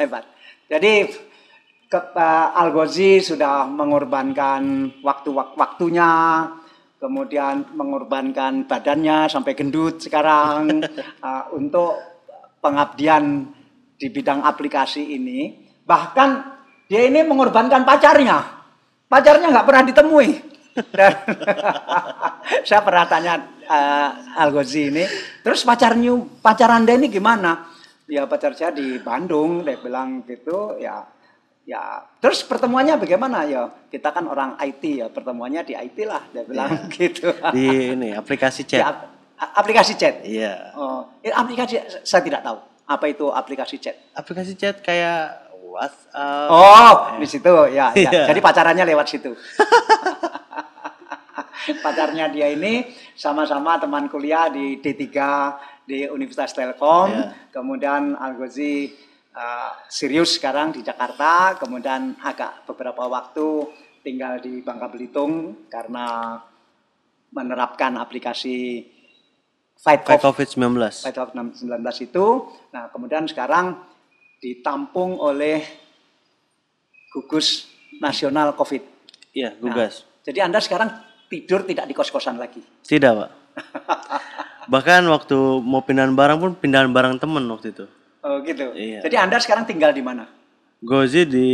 hebat. 0.00 0.24
Jadi 0.72 1.08
ke, 1.88 1.98
Pak 2.00 2.56
Algozi 2.56 3.20
sudah 3.20 3.68
mengorbankan 3.68 4.88
waktu-waktunya, 5.04 6.08
kemudian 7.00 7.76
mengorbankan 7.76 8.64
badannya 8.64 9.28
sampai 9.28 9.52
gendut 9.56 10.00
sekarang 10.04 10.84
uh, 11.24 11.44
untuk 11.58 11.96
pengabdian 12.60 13.48
di 14.00 14.08
bidang 14.08 14.44
aplikasi 14.44 15.16
ini. 15.16 15.68
Bahkan 15.84 16.59
dia 16.90 17.06
ini 17.06 17.22
mengorbankan 17.22 17.86
pacarnya. 17.86 18.42
Pacarnya 19.06 19.46
nggak 19.46 19.62
pernah 19.64 19.84
ditemui. 19.86 20.30
Dan 20.90 21.12
saya 22.68 22.80
pernah 22.82 23.06
tanya 23.06 23.34
uh, 23.66 24.10
Algozi 24.36 24.90
ini, 24.90 25.04
terus 25.40 25.62
pacarnya 25.62 26.14
pacar 26.38 26.70
anda 26.70 26.94
ini 26.94 27.06
gimana? 27.06 27.70
Ya 28.06 28.26
pacar 28.26 28.54
saya 28.54 28.74
di 28.74 28.98
Bandung, 28.98 29.62
dia 29.62 29.78
bilang 29.78 30.22
gitu, 30.26 30.78
ya 30.78 31.06
ya 31.60 32.02
terus 32.18 32.42
pertemuannya 32.42 32.98
bagaimana 32.98 33.46
ya 33.46 33.70
kita 33.86 34.10
kan 34.10 34.26
orang 34.26 34.58
IT 34.58 34.82
ya 34.82 35.06
pertemuannya 35.06 35.62
di 35.62 35.76
IT 35.76 36.02
lah 36.02 36.18
dia 36.32 36.42
bilang 36.42 36.66
gitu 36.96 37.30
Di 37.54 37.94
ini 37.94 38.10
aplikasi 38.10 38.64
Di 38.64 38.74
chat. 38.74 38.82
ap- 38.82 39.06
aplikasi 39.54 39.94
chat 39.94 40.24
Iya. 40.24 40.72
oh 40.74 41.06
eh, 41.22 41.30
aplikasi 41.30 41.78
saya 42.02 42.24
tidak 42.24 42.42
tahu 42.42 42.58
apa 42.88 43.04
itu 43.06 43.28
aplikasi 43.30 43.76
chat 43.78 43.94
Aplikasi 44.16 44.56
chat 44.56 44.82
kayak 44.82 45.49
WhatsApp. 45.70 46.48
oh 46.50 46.94
di 47.22 47.26
situ 47.30 47.54
ya, 47.70 47.94
ya. 47.94 48.10
Iya. 48.10 48.26
jadi 48.34 48.40
pacarannya 48.42 48.84
lewat 48.90 49.06
situ 49.06 49.32
pacarnya 51.84 52.26
dia 52.32 52.50
ini 52.50 52.90
sama-sama 53.14 53.78
teman 53.78 54.10
kuliah 54.10 54.50
di 54.50 54.80
D3 54.82 55.06
di 55.86 56.06
Universitas 56.10 56.50
Telkom 56.54 57.10
Iya. 57.14 57.50
kemudian 57.54 58.18
Algozi 58.18 58.90
uh, 59.34 59.70
serius 59.86 60.38
sekarang 60.38 60.74
di 60.74 60.82
Jakarta 60.82 61.54
kemudian 61.60 62.18
agak 62.18 62.66
beberapa 62.66 63.06
waktu 63.06 63.70
tinggal 64.00 64.40
di 64.40 64.64
Bangka 64.64 64.88
Belitung 64.88 65.66
karena 65.68 66.40
menerapkan 67.30 67.94
aplikasi 68.00 68.88
Fight, 69.80 70.04
Fight 70.04 70.20
Off 70.20 70.36
COVID-19. 70.36 70.76
Fight 70.76 71.16
19 71.16 71.56
itu 72.04 72.26
nah 72.74 72.88
kemudian 72.92 73.24
sekarang 73.28 73.78
ditampung 74.40 75.20
oleh 75.20 75.60
gugus 77.12 77.68
nasional 78.00 78.56
COVID 78.56 78.82
Iya, 79.30 79.54
Nah, 79.54 79.62
gugas. 79.62 80.02
jadi 80.26 80.48
Anda 80.50 80.58
sekarang 80.58 80.90
tidur 81.30 81.62
tidak 81.62 81.86
di 81.86 81.94
kos-kosan 81.94 82.34
lagi. 82.34 82.58
Tidak, 82.82 83.12
Pak. 83.14 83.30
Bahkan 84.72 85.06
waktu 85.06 85.38
mau 85.62 85.86
pindahan 85.86 86.10
barang 86.10 86.38
pun 86.38 86.50
pindahan 86.58 86.90
barang 86.90 87.22
temen 87.22 87.46
waktu 87.46 87.70
itu. 87.70 87.86
Oh 88.20 88.42
gitu. 88.42 88.74
Iya. 88.74 89.06
Jadi 89.06 89.16
Anda 89.16 89.38
sekarang 89.38 89.70
tinggal 89.70 89.94
di 89.94 90.02
mana? 90.02 90.26
Gozi 90.82 91.22
di 91.24 91.48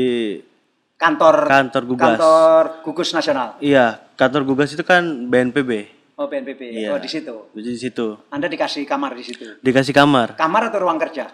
Kantor 0.97 1.45
Kantor 1.45 1.83
gugas. 1.85 2.17
Kantor 2.17 2.63
gugus 2.81 3.11
nasional. 3.13 3.61
Iya, 3.61 4.01
kantor 4.17 4.49
gugas 4.49 4.73
itu 4.73 4.81
kan 4.81 5.05
BNPB. 5.29 5.93
Oh 6.17 6.25
BNPB. 6.25 6.61
Iya. 6.73 6.97
Oh 6.97 6.99
di 6.99 7.09
situ. 7.13 7.53
Di 7.53 7.77
situ. 7.77 8.17
Anda 8.33 8.49
dikasih 8.49 8.89
kamar 8.89 9.13
di 9.13 9.25
situ. 9.25 9.61
Dikasih 9.61 9.93
kamar. 9.93 10.33
Kamar 10.41 10.73
atau 10.73 10.81
ruang 10.81 10.97
kerja? 10.97 11.29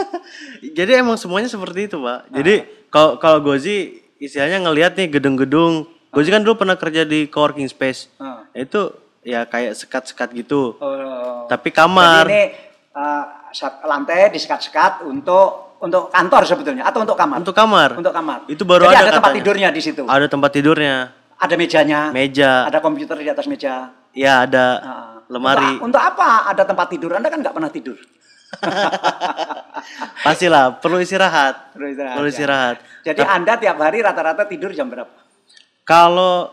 Jadi 0.78 0.92
emang 0.94 1.16
semuanya 1.16 1.46
seperti 1.46 1.86
itu, 1.86 1.96
Pak. 1.98 2.30
Jadi 2.30 2.54
kalau 2.88 3.16
kalau 3.16 3.38
Gozi 3.40 4.00
istilahnya 4.16 4.62
ngelihat 4.62 4.96
nih 4.96 5.08
gedung-gedung. 5.10 5.84
Gozi 6.08 6.32
kan 6.32 6.40
dulu 6.40 6.56
pernah 6.56 6.74
kerja 6.74 7.04
di 7.04 7.28
coworking 7.28 7.68
space. 7.68 8.08
Ah. 8.16 8.48
Itu 8.50 8.94
ya 9.20 9.44
kayak 9.44 9.76
sekat-sekat 9.76 10.32
gitu. 10.32 10.78
Oh. 10.78 11.44
Tapi 11.46 11.68
kamar. 11.68 12.24
Jadi 12.24 12.32
ini 12.32 12.44
uh, 12.96 13.84
lantai 13.84 14.32
disekat-sekat 14.32 15.04
untuk 15.04 15.76
untuk 15.76 16.08
kantor 16.08 16.42
sebetulnya 16.48 16.88
atau 16.88 17.04
untuk 17.04 17.18
kamar? 17.18 17.36
Untuk 17.44 17.52
kamar. 17.52 17.90
Untuk 18.00 18.14
kamar. 18.14 18.38
Itu 18.48 18.64
baru 18.64 18.88
Jadi 18.88 18.96
ada 18.96 19.02
ada 19.02 19.12
tempat 19.12 19.28
katanya. 19.28 19.44
tidurnya 19.44 19.68
di 19.68 19.80
situ. 19.84 20.02
Ada 20.08 20.26
tempat 20.26 20.50
tidurnya, 20.56 20.94
Ada 21.36 21.54
mejanya. 21.54 22.00
meja, 22.16 22.64
Ada 22.64 22.80
komputer 22.80 23.16
di 23.20 23.28
atas 23.28 23.44
meja. 23.44 23.92
ya 24.16 24.48
ada 24.48 24.66
Ah. 24.80 25.16
lemari. 25.28 25.76
Untuk, 25.76 25.92
untuk 25.92 26.00
apa 26.00 26.48
ada 26.48 26.64
tempat 26.64 26.86
tidur? 26.88 27.12
Anda 27.12 27.28
kan 27.28 27.44
nggak 27.44 27.52
pernah 27.52 27.68
tidur. 27.68 28.00
Pastilah 30.24 30.78
perlu 30.78 30.98
istirahat. 30.98 31.72
Perlu 31.72 31.88
istirahat, 31.88 32.16
Perlu 32.16 32.28
ya. 32.28 32.32
istirahat. 32.32 32.76
Jadi 33.02 33.20
Anda 33.22 33.52
tiap 33.56 33.76
hari 33.78 34.02
rata-rata 34.02 34.42
tidur 34.44 34.72
jam 34.72 34.86
berapa? 34.86 35.12
Kalau 35.82 36.50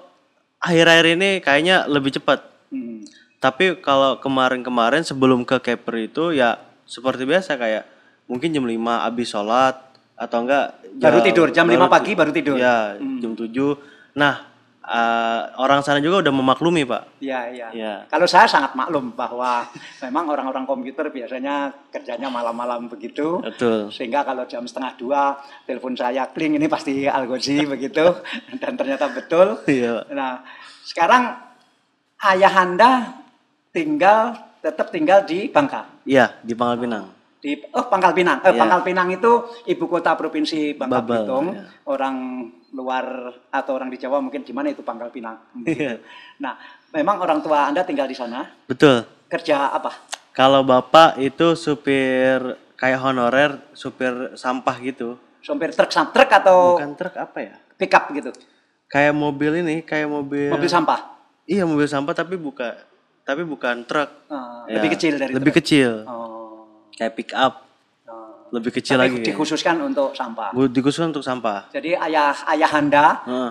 akhir-akhir 0.57 1.05
ini 1.13 1.29
kayaknya 1.39 1.85
lebih 1.87 2.13
cepat. 2.13 2.45
Hmm. 2.69 3.01
Tapi 3.37 3.77
kalau 3.77 4.17
kemarin-kemarin 4.17 5.03
sebelum 5.03 5.43
ke 5.43 5.59
Keper 5.59 6.07
itu 6.07 6.31
ya 6.31 6.55
seperti 6.85 7.25
biasa 7.25 7.57
kayak 7.57 7.83
mungkin 8.23 8.53
jam 8.53 8.63
5 8.63 8.71
habis 9.03 9.27
sholat 9.27 9.75
atau 10.15 10.37
enggak 10.39 10.79
Baru 10.93 11.19
jam- 11.19 11.25
tidur, 11.25 11.47
jam 11.49 11.65
baru 11.65 11.89
5 11.89 11.91
pagi 11.91 12.11
baru 12.13 12.31
tidur. 12.31 12.55
Ya, 12.55 12.95
Hmm. 12.95 13.19
jam 13.19 13.33
7. 13.33 13.75
Nah, 14.13 14.52
eh, 14.83 15.41
orang 15.59 15.79
sana 15.79 16.03
juga 16.03 16.27
udah 16.27 16.33
memaklumi, 16.35 16.83
Pak. 16.83 17.23
Iya, 17.23 17.39
iya. 17.51 17.67
Iya. 17.71 17.93
Kalau 18.11 18.27
saya 18.27 18.47
sangat 18.47 18.75
maklum 18.75 19.15
bahwa 19.15 19.67
memang 20.03 20.25
orang-orang 20.27 20.67
komputer 20.67 21.07
biasanya 21.09 21.71
kerjanya 21.89 22.27
malam-malam 22.27 22.91
begitu. 22.91 23.39
Betul. 23.39 23.87
Sehingga 23.89 24.27
kalau 24.27 24.43
jam 24.45 24.67
setengah 24.67 24.93
dua 24.99 25.21
telepon 25.63 25.95
saya 25.95 26.27
kling 26.29 26.59
ini 26.59 26.67
pasti 26.67 27.07
Algozi 27.07 27.63
begitu 27.73 28.03
dan 28.59 28.73
ternyata 28.75 29.07
betul. 29.11 29.63
Iya. 29.65 30.07
Nah, 30.11 30.43
sekarang 30.83 31.39
ayah 32.23 32.53
Anda 32.59 32.91
tinggal 33.71 34.35
tetap 34.63 34.91
tinggal 34.95 35.27
di 35.27 35.51
Bangka. 35.51 35.87
Iya, 36.07 36.39
di 36.39 36.55
Pangkal 36.55 36.79
Pinang. 36.87 37.22
Di 37.43 37.59
oh 37.69 37.85
Pangkal 37.85 38.15
Pinang. 38.15 38.39
Eh, 38.39 38.49
Iya. 38.49 38.57
Pangkal 38.57 38.81
Pinang 38.81 39.11
itu 39.11 39.31
ibu 39.65 39.85
kota 39.85 40.15
provinsi 40.15 40.73
Bangka 40.73 40.93
Babel, 40.97 41.11
Belitung. 41.19 41.45
iya. 41.51 41.63
Orang 41.83 42.15
luar 42.71 43.05
atau 43.51 43.75
orang 43.75 43.91
di 43.91 43.99
Jawa 43.99 44.17
mungkin 44.17 44.41
di 44.41 44.49
mana 44.49 44.71
itu 44.71 44.79
Pangkal 44.79 45.11
Pinang. 45.11 45.35
Iya. 45.61 45.99
nah, 46.39 46.55
memang 46.89 47.19
orang 47.19 47.43
tua 47.43 47.67
Anda 47.67 47.83
tinggal 47.83 48.07
di 48.07 48.15
sana. 48.15 48.47
Betul. 48.63 49.03
Kerja 49.27 49.69
apa? 49.69 49.91
Kalau 50.31 50.63
Bapak 50.63 51.19
itu 51.19 51.53
supir 51.53 52.39
kayak 52.73 52.99
honorer, 53.01 53.59
supir 53.73 54.33
sampah 54.33 54.79
gitu. 54.79 55.19
Sopir 55.39 55.69
truk 55.69 55.91
sam- 55.91 56.09
truk 56.09 56.31
atau 56.31 56.79
Bukan 56.79 56.95
truk 56.95 57.13
apa 57.13 57.37
ya? 57.37 57.53
pickup 57.75 58.07
gitu. 58.09 58.31
Kayak 58.87 59.13
mobil 59.13 59.59
ini, 59.59 59.81
kayak 59.81 60.07
mobil 60.07 60.47
Mobil 60.47 60.71
sampah. 60.71 61.19
Iya, 61.43 61.67
mobil 61.67 61.83
sampah 61.83 62.15
tapi 62.15 62.39
buka 62.39 62.79
tapi 63.21 63.43
bukan 63.43 63.83
truk. 63.83 64.07
Eh, 64.25 64.39
Ya, 64.65 64.79
lebih 64.79 64.89
kecil 64.95 65.13
dari 65.17 65.31
Lebih 65.31 65.51
truk. 65.51 65.59
kecil. 65.59 65.91
Oh. 66.07 66.42
Kayak 66.93 67.13
pick 67.13 67.31
up. 67.31 67.65
oh. 68.05 68.49
Lebih 68.49 68.69
kecil 68.71 68.95
Tapi 68.95 69.01
lagi. 69.01 69.13
kayaknya. 69.15 69.27
dikhususkan 69.29 69.75
untuk 69.81 70.13
sampah. 70.13 70.49
Bu- 70.51 70.69
Dikhusus 70.69 71.01
untuk 71.01 71.21
sampah. 71.21 71.69
Jadi 71.69 71.93
ayah 71.95 72.37
ayah 72.47 72.71
Anda, 72.71 73.05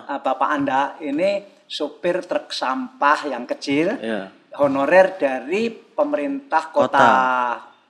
eh, 0.05 0.19
bapak 0.21 0.49
Anda 0.49 0.81
ini 0.99 1.43
sopir 1.65 2.23
truk 2.23 2.49
sampah 2.49 3.27
yang 3.27 3.43
kecil, 3.45 3.97
Iya. 3.97 4.31
honorer 4.55 5.17
dari 5.17 5.67
pemerintah 5.71 6.69
kota, 6.69 6.87
Kota. 6.93 7.11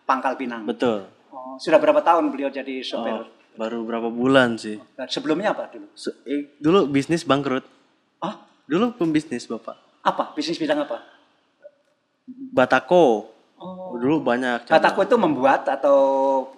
Pangkal 0.03 0.35
Pinang. 0.35 0.65
Betul. 0.65 1.05
Oh, 1.29 1.57
sudah 1.57 1.77
berapa 1.77 2.01
tahun 2.01 2.29
beliau 2.29 2.49
jadi 2.49 2.81
Oh, 2.81 2.87
sopir? 2.87 3.15
baru 3.53 3.83
berapa 3.83 4.09
bulan 4.09 4.57
sih? 4.57 4.81
Sebelumnya 5.05 5.53
apa 5.53 5.69
dulu? 5.69 5.93
Se- 5.93 6.17
eh, 6.25 6.57
dulu 6.57 6.87
bisnis 6.87 7.23
bangkrut. 7.23 7.67
Ah, 8.19 8.41
Dulu 8.63 8.95
pembisnis, 8.95 9.45
Bapak. 9.45 9.77
apa? 10.01 10.33
Bisnis 10.33 10.57
bidang 10.57 10.81
apa? 10.81 11.03
Batako. 12.53 13.32
Oh, 13.63 13.95
Dulu 13.95 14.19
banyak. 14.21 14.67
cabang. 14.67 14.75
Batako 14.75 15.01
itu 15.07 15.17
membuat 15.17 15.63
atau 15.71 15.99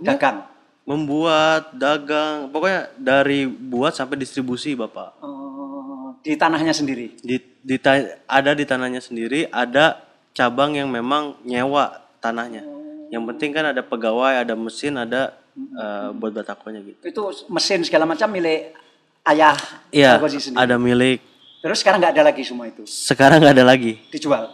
Iya. 0.01 0.17
dagang? 0.17 0.39
Membuat, 0.85 1.73
dagang, 1.73 2.49
pokoknya 2.49 2.93
dari 2.97 3.45
buat 3.45 3.93
sampai 3.93 4.17
distribusi, 4.17 4.73
Bapak. 4.73 5.21
Oh, 5.21 6.17
di 6.21 6.37
tanahnya 6.37 6.73
sendiri. 6.73 7.17
Di, 7.21 7.37
di 7.61 7.77
ta- 7.77 8.21
ada 8.25 8.53
di 8.53 8.65
tanahnya 8.65 9.01
sendiri, 9.01 9.49
ada 9.49 10.01
cabang 10.33 10.73
yang 10.73 10.89
memang 10.89 11.37
nyewa 11.45 12.05
tanahnya. 12.21 12.65
Yang 13.09 13.25
penting 13.33 13.51
kan 13.53 13.65
ada 13.69 13.81
pegawai, 13.81 14.45
ada 14.45 14.57
mesin, 14.57 14.97
ada 14.97 15.37
eh, 15.55 16.09
buat 16.11 16.33
batakonya 16.33 16.81
gitu. 16.83 17.01
Itu 17.05 17.23
mesin 17.47 17.85
segala 17.87 18.09
macam 18.09 18.27
milik 18.27 18.75
ayah 19.23 19.55
Iya, 19.95 20.19
ada 20.59 20.75
milik 20.77 21.23
Terus 21.65 21.81
sekarang 21.81 21.97
nggak 22.05 22.13
ada 22.13 22.25
lagi 22.29 22.43
semua 22.45 22.69
itu. 22.69 22.85
Sekarang 22.85 23.41
nggak 23.41 23.57
ada 23.57 23.65
lagi. 23.65 23.97
Dijual. 24.13 24.53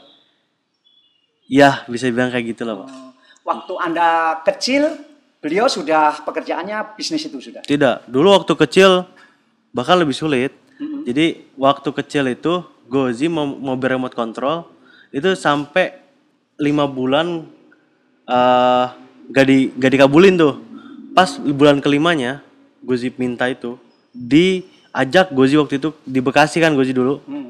Ya, 1.50 1.82
bisa 1.90 2.06
bilang 2.14 2.30
kayak 2.30 2.54
gitu 2.54 2.62
lah, 2.62 2.86
Pak. 2.86 2.88
Oh, 2.94 3.10
Waktu 3.42 3.74
Anda 3.82 4.38
kecil, 4.46 4.86
beliau 5.42 5.66
sudah 5.66 6.22
pekerjaannya 6.22 6.94
bisnis 6.94 7.26
itu 7.26 7.42
sudah. 7.42 7.66
Tidak, 7.66 8.06
dulu 8.06 8.38
waktu 8.38 8.54
kecil 8.54 9.02
bahkan 9.74 9.98
lebih 9.98 10.14
sulit. 10.14 10.54
Jadi 10.80 11.44
waktu 11.60 11.88
kecil 11.92 12.24
itu 12.32 12.64
Gozi 12.88 13.28
mau 13.28 13.44
mobil 13.44 13.94
remote 13.94 14.16
control 14.16 14.64
itu 15.12 15.36
sampai 15.36 15.94
lima 16.56 16.88
bulan 16.88 17.44
eh 18.24 18.86
gak 19.30 19.44
di 19.46 19.70
gak 19.76 19.92
dikabulin 19.92 20.40
tuh. 20.40 20.54
Pas 21.12 21.36
bulan 21.36 21.82
kelimanya 21.84 22.40
Gozi 22.80 23.12
minta 23.14 23.44
itu 23.50 23.76
diajak 24.14 25.30
Gozi 25.36 25.60
waktu 25.60 25.76
itu 25.78 25.92
di 26.02 26.20
Bekasi 26.24 26.58
kan 26.64 26.72
Gozi 26.72 26.96
dulu. 26.96 27.20
Hmm. 27.28 27.49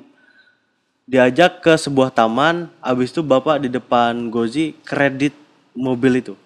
Diajak 1.11 1.59
ke 1.59 1.75
sebuah 1.75 2.14
taman, 2.14 2.70
abis 2.79 3.11
itu 3.11 3.18
bapak 3.27 3.66
di 3.66 3.68
depan 3.68 4.31
Gozi 4.31 4.79
kredit 4.87 5.35
mobil 5.75 6.23
itu. 6.23 6.38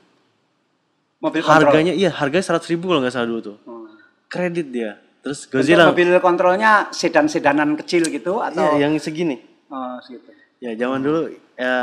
Mobil 1.20 1.44
kontrol. 1.44 1.68
Harganya 1.68 1.92
iya 1.92 2.08
harganya 2.08 2.48
seratus 2.48 2.72
ribu 2.72 2.88
kalau 2.88 3.04
nggak 3.04 3.12
salah 3.12 3.28
dulu 3.28 3.40
tuh. 3.52 3.56
Hmm. 3.68 3.92
Kredit 4.32 4.66
dia. 4.72 4.96
Terus 5.20 5.44
Bentuk 5.44 5.60
Gozi 5.60 5.72
lah. 5.76 5.86
mobil 5.92 6.08
kontrolnya 6.20 6.72
sedan-sedanan 6.96 7.76
kecil 7.80 8.08
gitu 8.08 8.40
atau 8.40 8.80
Iya, 8.80 8.88
yang 8.88 8.96
segini. 8.96 9.40
Oh, 9.68 10.00
gitu. 10.08 10.32
Ya 10.64 10.72
zaman 10.80 11.04
dulu 11.04 11.28
ya 11.60 11.76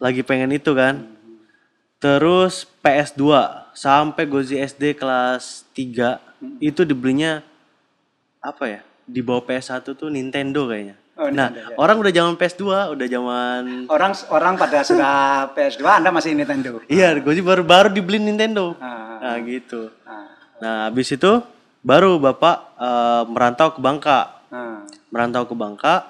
lagi 0.00 0.24
pengen 0.24 0.56
itu 0.56 0.72
kan. 0.72 1.04
Terus 2.00 2.64
PS2 2.80 3.22
sampai 3.76 4.24
Gozi 4.24 4.56
SD 4.56 4.96
kelas 4.96 5.68
3 5.76 6.16
itu 6.64 6.80
dibelinya 6.88 7.44
apa 8.40 8.64
ya? 8.64 8.80
Di 9.04 9.20
bawah 9.20 9.44
PS1 9.44 9.84
tuh 9.84 10.08
Nintendo 10.08 10.64
kayaknya. 10.64 10.96
Oh, 11.18 11.26
nah, 11.34 11.50
Nintendo, 11.50 11.74
ya. 11.74 11.76
orang 11.82 11.96
udah 11.98 12.12
zaman 12.14 12.34
PS2, 12.38 12.62
udah 12.94 13.06
zaman 13.10 13.62
Orang 13.90 14.14
orang 14.30 14.54
pada 14.54 14.86
sudah 14.86 15.50
PS2, 15.50 15.82
Anda 15.82 16.14
masih 16.14 16.30
Nintendo. 16.38 16.78
Iya, 16.86 17.10
Gozi 17.18 17.42
baru-baru 17.42 17.90
dibeli 17.90 18.22
Nintendo. 18.22 18.78
Ah. 18.78 19.18
Nah, 19.18 19.36
gitu. 19.42 19.90
Ah. 20.06 20.30
Nah, 20.62 20.76
habis 20.86 21.10
itu 21.10 21.42
baru 21.82 22.22
Bapak 22.22 22.56
eh, 22.78 23.22
merantau 23.34 23.74
ke 23.74 23.82
Bangka. 23.82 24.46
Ah. 24.46 24.86
Merantau 25.10 25.42
ke 25.50 25.58
Bangka. 25.58 26.06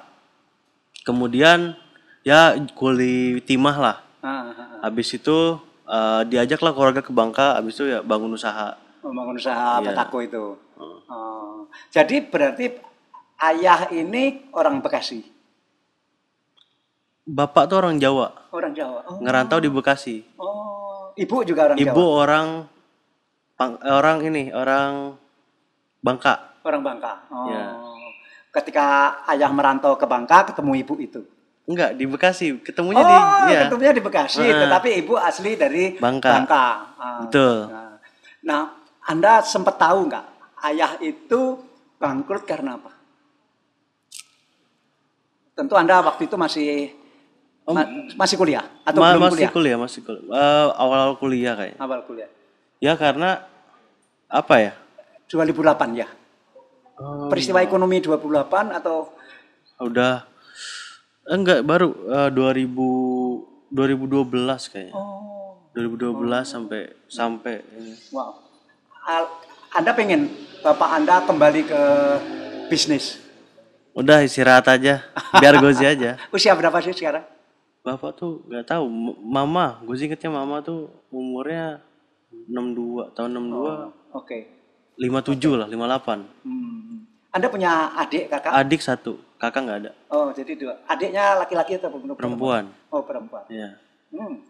Kemudian 1.08 1.72
ya 2.20 2.52
kuli 2.76 3.40
timah 3.48 3.76
lah. 3.80 3.96
Ah, 4.20 4.28
ah, 4.28 4.52
ah. 4.52 4.92
Habis 4.92 5.16
itu 5.16 5.56
eh, 5.88 6.22
diajaklah 6.28 6.76
keluarga 6.76 7.00
ke 7.00 7.16
Bangka, 7.16 7.56
habis 7.56 7.80
itu 7.80 7.88
ya 7.88 8.04
bangun 8.04 8.36
usaha. 8.36 8.76
Membangun 9.00 9.40
usaha 9.40 9.80
Iya. 9.80 9.88
petako 9.88 10.20
itu. 10.20 10.44
Oh. 10.76 11.64
Jadi 11.88 12.28
berarti 12.28 12.76
ayah 13.38 13.90
ini 13.94 14.50
orang 14.50 14.82
Bekasi, 14.82 15.22
Bapak 17.28 17.68
tuh 17.68 17.76
orang 17.84 18.00
Jawa, 18.00 18.48
orang 18.50 18.72
Jawa. 18.72 19.04
Oh, 19.04 19.20
ngerantau 19.20 19.60
di 19.60 19.68
Bekasi. 19.68 20.24
oh. 20.40 21.12
ibu 21.18 21.42
juga 21.42 21.68
orang 21.68 21.76
Ibu 21.76 21.92
Jawa, 21.92 22.22
orang 22.24 22.48
Pang- 23.58 23.80
eh, 23.82 23.90
orang 23.90 24.18
ini, 24.22 24.54
orang 24.54 25.18
Bangka. 25.98 26.62
orang 26.62 26.80
Bangka. 26.80 27.12
Oh. 27.28 27.50
Iya. 27.50 27.64
Ketika 28.54 28.86
ayah 29.34 29.50
merantau 29.50 29.98
ke 29.98 30.06
Bangka, 30.06 30.48
ketemu 30.48 30.72
ibu 30.78 30.94
itu. 31.02 31.20
Enggak, 31.68 32.00
di 32.00 32.04
Bekasi. 32.08 32.46
Ketemunya 32.64 33.04
oh, 33.04 33.08
di 33.08 33.16
iya. 33.52 33.60
ketemunya 33.68 33.92
di 33.92 34.00
Bekasi, 34.00 34.40
Heeh. 34.40 34.56
tetapi 34.64 34.88
ibu 35.04 35.20
asli 35.20 35.52
dari 35.58 36.00
Bangka. 36.00 36.32
Ah. 36.96 37.20
Betul. 37.26 37.68
Nah, 37.68 37.98
nah, 38.40 38.62
Anda 39.04 39.44
sempat 39.44 39.76
tahu 39.76 40.08
nggak 40.08 40.24
ayah 40.64 40.96
itu 41.04 41.60
bangkrut 42.00 42.48
karena 42.48 42.80
apa? 42.80 42.97
Tentu 45.58 45.74
Anda 45.74 45.98
waktu 45.98 46.30
itu 46.30 46.38
masih 46.38 46.94
ma- 47.66 47.90
masih 48.14 48.38
kuliah 48.38 48.62
atau 48.86 49.02
Oh. 49.02 49.04
Ma- 49.04 49.10
belum 49.10 49.22
masih 49.26 49.34
kuliah? 49.34 49.50
kuliah, 49.50 49.76
masih 49.76 50.00
kuliah. 50.06 50.22
Eh, 50.30 50.68
awal-awal 50.78 51.14
kuliah 51.18 51.54
kayaknya. 51.58 51.80
Awal 51.82 52.00
kuliah. 52.06 52.30
Ya 52.78 52.94
karena 52.94 53.42
apa 54.30 54.54
ya? 54.56 54.72
2008 55.26 55.98
ya. 55.98 56.06
Oh, 56.94 57.26
Peristiwa 57.26 57.58
ekonomi 57.58 57.98
2008 57.98 58.70
atau 58.72 59.10
udah 59.78 60.22
enggak 61.26 61.66
baru 61.66 61.90
eh, 62.06 62.30
2000 62.30 63.74
2012 63.74 64.72
kayaknya. 64.72 64.94
oh 64.94 65.26
2012 65.74 66.42
sampai 66.42 66.80
sampai 67.06 67.54
ini. 67.76 67.94
wow. 68.10 68.34
Al- 69.04 69.30
Anda 69.70 69.92
pengen 69.92 70.30
bapak 70.58 70.90
Anda 70.90 71.22
kembali 71.22 71.60
ke 71.66 71.82
bisnis. 72.66 73.20
Udah 73.96 74.22
istirahat 74.22 74.68
aja, 74.68 75.02
biar 75.38 75.54
gozi 75.58 75.84
aja. 75.84 76.16
Usia 76.34 76.54
berapa 76.54 76.78
sih 76.80 76.94
sekarang? 76.94 77.24
Bapak 77.82 78.20
tuh 78.20 78.44
nggak 78.46 78.68
tahu, 78.68 78.84
mama, 79.22 79.80
gue 79.80 79.96
ingetnya 79.96 80.28
mama 80.28 80.60
tuh 80.60 80.92
umurnya 81.08 81.80
62, 82.50 83.16
tahun 83.16 83.30
62, 83.32 84.12
Oke. 84.12 84.38
57 84.98 85.56
lah, 85.56 85.66
58. 85.70 86.44
Hmm. 86.44 87.06
Anda 87.32 87.46
punya 87.48 87.94
adik 87.96 88.28
kakak? 88.28 88.52
Adik 88.52 88.80
satu, 88.82 89.16
kakak 89.40 89.60
nggak 89.64 89.78
ada, 89.86 89.92
Oh, 90.10 90.28
jadi 90.34 90.52
dua. 90.58 90.74
Adiknya 90.84 91.38
laki-laki 91.38 91.78
atau 91.78 91.88
perempuan? 91.92 92.16
perempuan. 92.18 92.64
Oh, 92.92 93.02
perempuan. 93.06 93.44
Ya. 93.48 93.78
Hmm. 94.12 94.42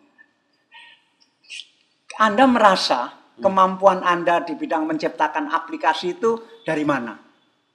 Anda 2.18 2.44
merasa 2.50 3.14
kemampuan 3.38 4.02
Anda 4.02 4.42
di 4.42 4.58
bidang 4.58 4.86
menciptakan 4.90 5.46
aplikasi 5.46 6.18
itu 6.18 6.42
dari 6.66 6.82
mana? 6.82 7.14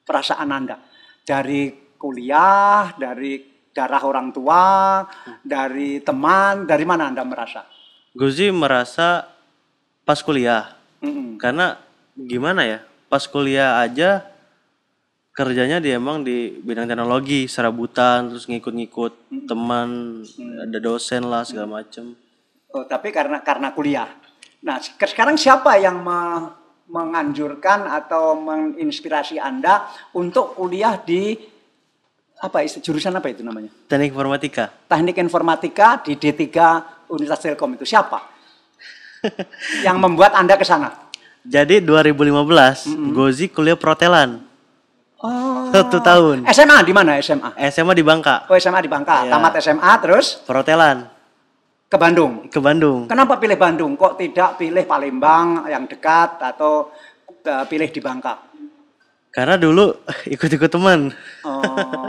Perasaan 0.03 0.51
Anda? 0.51 0.75
Dari 1.23 1.71
kuliah, 1.95 2.91
dari 2.99 3.39
darah 3.71 4.03
orang 4.03 4.35
tua, 4.35 5.01
dari 5.39 6.03
teman, 6.03 6.67
dari 6.67 6.83
mana 6.83 7.07
Anda 7.09 7.23
merasa? 7.23 7.63
Gozi 8.13 8.51
merasa 8.53 9.25
pas 10.03 10.19
kuliah, 10.21 10.75
Mm-mm. 11.01 11.39
karena 11.41 11.79
gimana 12.13 12.61
ya, 12.67 12.79
pas 13.09 13.25
kuliah 13.25 13.81
aja 13.81 14.27
kerjanya 15.33 15.81
dia 15.81 15.97
emang 15.97 16.21
di 16.21 16.61
bidang 16.61 16.85
teknologi, 16.85 17.49
serabutan, 17.49 18.29
terus 18.29 18.45
ngikut-ngikut 18.45 19.47
teman, 19.49 20.21
ada 20.61 20.77
dosen 20.77 21.25
lah 21.25 21.41
segala 21.41 21.81
macem. 21.81 22.13
Oh, 22.69 22.85
tapi 22.85 23.09
karena 23.09 23.41
karena 23.41 23.73
kuliah. 23.73 24.13
Nah, 24.61 24.77
sek- 24.77 25.09
sekarang 25.09 25.33
siapa 25.33 25.73
yang 25.81 26.05
me- 26.05 26.62
menganjurkan 26.87 27.87
atau 27.87 28.35
menginspirasi 28.37 29.39
Anda 29.39 29.87
untuk 30.13 30.57
kuliah 30.57 30.99
di 30.99 31.35
apa 32.43 32.59
jurusan 32.67 33.15
apa 33.15 33.31
itu 33.31 33.39
namanya? 33.39 33.71
Teknik 33.87 34.11
informatika. 34.11 34.67
Teknik 34.91 35.15
Informatika 35.15 36.03
di 36.03 36.19
D3 36.19 36.43
Universitas 37.07 37.39
Telkom 37.39 37.79
itu 37.79 37.87
siapa? 37.87 38.19
yang 39.87 39.95
membuat 40.03 40.35
Anda 40.35 40.59
ke 40.59 40.67
sana? 40.67 40.91
Jadi 41.43 41.79
2015 41.83 43.15
Gozi 43.15 43.47
kuliah 43.47 43.79
perhotelan 43.79 44.43
Oh. 45.23 45.71
satu 45.71 46.03
tahun. 46.03 46.43
SMA 46.51 46.83
di 46.83 46.91
mana 46.91 47.15
SMA? 47.23 47.55
SMA 47.71 47.95
di 47.95 48.03
Bangka, 48.03 48.43
Oh, 48.51 48.59
SMA 48.59 48.83
di 48.83 48.91
Bangka. 48.91 49.23
Iya. 49.23 49.31
Tamat 49.31 49.53
SMA 49.63 49.91
terus 50.03 50.35
perhotelan 50.43 51.07
ke 51.93 51.97
Bandung. 52.01 52.33
ke 52.49 52.57
Bandung. 52.57 53.05
Kenapa 53.05 53.37
pilih 53.37 53.53
Bandung? 53.53 53.93
Kok 53.93 54.17
tidak 54.17 54.57
pilih 54.57 54.81
Palembang 54.89 55.69
yang 55.69 55.85
dekat 55.85 56.41
atau 56.41 56.89
eh, 57.45 57.65
pilih 57.69 57.85
di 57.93 58.01
Bangka? 58.01 58.49
Karena 59.29 59.61
dulu 59.61 59.93
ikut-ikut 60.33 60.73
teman. 60.73 61.13
Oh. 61.45 61.61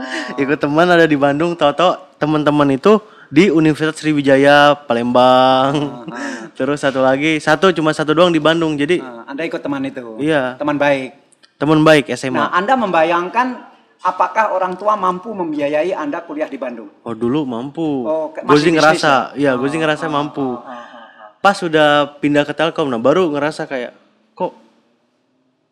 Ikut 0.43 0.57
teman 0.57 0.89
ada 0.89 1.05
di 1.05 1.17
Bandung, 1.21 1.53
tahu-tahu 1.57 2.17
teman-teman 2.17 2.75
itu 2.75 2.97
di 3.29 3.49
Universitas 3.53 4.01
Sriwijaya 4.01 4.73
Palembang. 4.89 6.05
Terus 6.59 6.81
satu 6.81 7.05
lagi, 7.05 7.37
satu 7.41 7.73
cuma 7.73 7.93
satu 7.93 8.17
doang 8.17 8.33
di 8.33 8.41
Bandung. 8.41 8.77
Jadi 8.77 9.01
Nah, 9.05 9.25
anda 9.29 9.43
ikut 9.45 9.61
teman 9.61 9.85
itu? 9.85 10.17
Iya. 10.21 10.57
Teman 10.57 10.81
baik. 10.81 11.21
teman 11.55 11.81
baik 11.87 12.11
SMA. 12.19 12.35
Nah, 12.35 12.51
Anda 12.51 12.75
membayangkan 12.75 13.74
apakah 14.05 14.53
orang 14.53 14.77
tua 14.77 14.95
mampu 14.95 15.33
membiayai 15.33 15.91
Anda 15.91 16.21
kuliah 16.21 16.47
di 16.47 16.55
Bandung? 16.55 16.93
Oh 17.01 17.13
dulu 17.13 17.43
mampu. 17.43 18.05
Oh, 18.05 18.29
ke- 18.31 18.45
Gozi 18.45 18.69
masih 18.69 18.73
ngerasa, 18.77 19.13
bisnis 19.27 19.41
ya 19.41 19.51
Gozi 19.57 19.77
ngerasa 19.77 20.07
mampu. 20.07 20.45
Ah, 20.55 20.61
ah, 20.63 20.77
ah. 20.77 21.29
Pas 21.41 21.57
sudah 21.57 21.89
pindah 22.21 22.45
ke 22.45 22.53
Telkom, 22.53 22.87
nah 22.87 23.01
baru 23.01 23.29
ngerasa 23.29 23.65
kayak 23.65 23.97
kok 24.33 24.53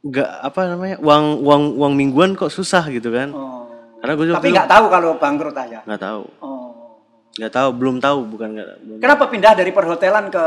nggak 0.02 0.30
apa 0.42 0.60
namanya 0.66 0.96
uang 0.98 1.24
uang 1.40 1.62
uang 1.78 1.92
mingguan 1.94 2.30
kok 2.32 2.50
susah 2.50 2.88
gitu 2.88 3.12
kan? 3.12 3.30
Oh. 3.30 3.68
Karena 4.00 4.14
Gozi 4.16 4.30
Tapi 4.32 4.48
nggak 4.50 4.66
tahu 4.66 4.84
kalau 4.88 5.10
bangkrut 5.14 5.54
aja. 5.54 5.78
nggak 5.84 6.00
tahu, 6.00 6.22
Oh. 6.40 6.98
nggak 7.36 7.52
tahu, 7.52 7.68
belum 7.72 7.96
tahu 8.00 8.18
bukan 8.26 8.48
nggak. 8.50 8.68
Kenapa 8.98 9.24
pindah 9.28 9.52
dari 9.54 9.70
perhotelan 9.70 10.26
ke 10.26 10.44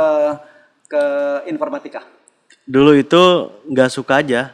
ke 0.86 1.04
informatika? 1.48 2.04
Dulu 2.66 2.92
itu 2.94 3.24
nggak 3.66 3.90
suka 3.90 4.20
aja, 4.20 4.52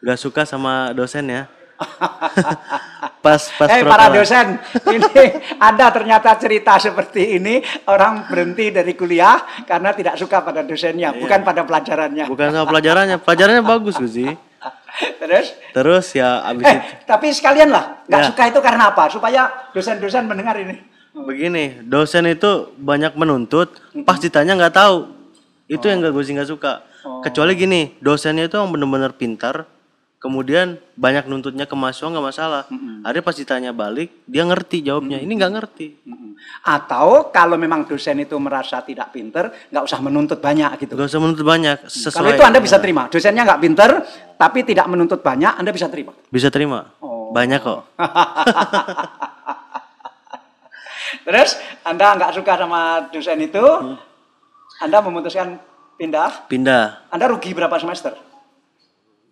nggak 0.00 0.18
suka 0.18 0.44
sama 0.44 0.92
dosennya. 0.92 1.48
pas 3.24 3.42
pas 3.56 3.68
Eh 3.68 3.84
para 3.84 4.08
perhotelan. 4.08 4.16
dosen, 4.16 4.46
ini 4.96 5.24
ada 5.56 5.86
ternyata 5.92 6.30
cerita 6.36 6.76
seperti 6.76 7.36
ini 7.36 7.60
orang 7.86 8.28
berhenti 8.28 8.72
dari 8.72 8.92
kuliah 8.96 9.40
karena 9.64 9.92
tidak 9.92 10.16
suka 10.16 10.40
pada 10.40 10.64
dosennya, 10.64 11.12
bukan 11.12 11.40
pada 11.44 11.64
pelajarannya. 11.64 12.24
Bukan 12.28 12.48
sama 12.52 12.66
pelajarannya, 12.68 13.16
pelajarannya 13.20 13.62
bagus 13.64 13.96
Guzi. 13.96 14.28
Terus? 15.20 15.46
Terus 15.72 16.06
ya 16.12 16.44
abis 16.44 16.64
Eh, 16.66 16.76
itu 16.76 16.84
tapi 17.06 17.32
sekalian 17.32 17.70
lah, 17.70 18.04
nggak 18.04 18.20
Ya. 18.20 18.26
suka 18.28 18.42
itu 18.48 18.60
karena 18.60 18.92
apa? 18.92 19.08
Supaya 19.08 19.42
dosen-dosen 19.72 20.26
mendengar 20.26 20.56
ini. 20.58 20.76
begini, 21.10 21.82
dosen 21.82 22.22
itu 22.30 22.70
banyak 22.78 23.18
menuntut, 23.18 23.74
pas 24.06 24.14
ditanya 24.16 24.54
nggak 24.54 24.74
tahu. 24.78 25.10
Itu 25.66 25.90
yang 25.90 26.02
gak 26.02 26.14
gue 26.14 26.22
sih 26.22 26.34
nggak 26.38 26.46
suka. 26.46 26.86
Kecuali 27.22 27.58
gini, 27.58 27.98
dosennya 27.98 28.46
itu 28.46 28.54
yang 28.54 28.70
bener-bener 28.70 29.10
pintar, 29.14 29.66
kemudian 30.20 30.76
banyak 31.00 31.24
nuntutnya 31.24 31.64
ke 31.64 31.72
mahasiswa 31.72 32.12
nggak 32.12 32.26
masalah. 32.28 32.68
Ada 33.00 33.24
pas 33.24 33.32
ditanya 33.32 33.72
balik, 33.72 34.12
dia 34.28 34.44
ngerti 34.44 34.84
jawabnya. 34.84 35.16
Ini 35.16 35.32
nggak 35.32 35.52
ngerti. 35.56 35.96
Mm-mm. 36.04 36.36
Atau 36.60 37.32
kalau 37.32 37.56
memang 37.56 37.88
dosen 37.88 38.20
itu 38.20 38.36
merasa 38.36 38.84
tidak 38.84 39.16
pinter, 39.16 39.48
nggak 39.72 39.80
usah 39.80 39.96
menuntut 40.04 40.36
banyak 40.36 40.76
gitu. 40.76 40.92
Gak 40.92 41.08
usah 41.08 41.24
menuntut 41.24 41.48
banyak. 41.48 41.88
Kalau 41.88 41.88
Sesuai 41.88 42.36
itu 42.36 42.44
Anda 42.44 42.60
bisa 42.60 42.76
terima. 42.76 43.08
Dosennya 43.08 43.48
nggak 43.48 43.60
pinter, 43.64 44.04
tapi 44.36 44.60
tidak 44.68 44.92
menuntut 44.92 45.24
banyak, 45.24 45.56
Anda 45.56 45.72
bisa 45.72 45.88
terima. 45.88 46.12
bisa 46.28 46.52
terima. 46.52 46.92
Oh. 47.00 47.32
Banyak 47.32 47.60
kok. 47.64 47.80
Terus 51.26 51.56
Anda 51.82 52.06
nggak 52.20 52.32
suka 52.36 52.60
sama 52.60 53.08
dosen 53.08 53.40
itu, 53.40 53.64
Anda 54.84 55.00
memutuskan 55.00 55.56
pindah. 55.96 56.44
Pindah 56.44 57.08
Anda 57.08 57.24
rugi 57.28 57.56
berapa 57.56 57.80
semester? 57.80 58.29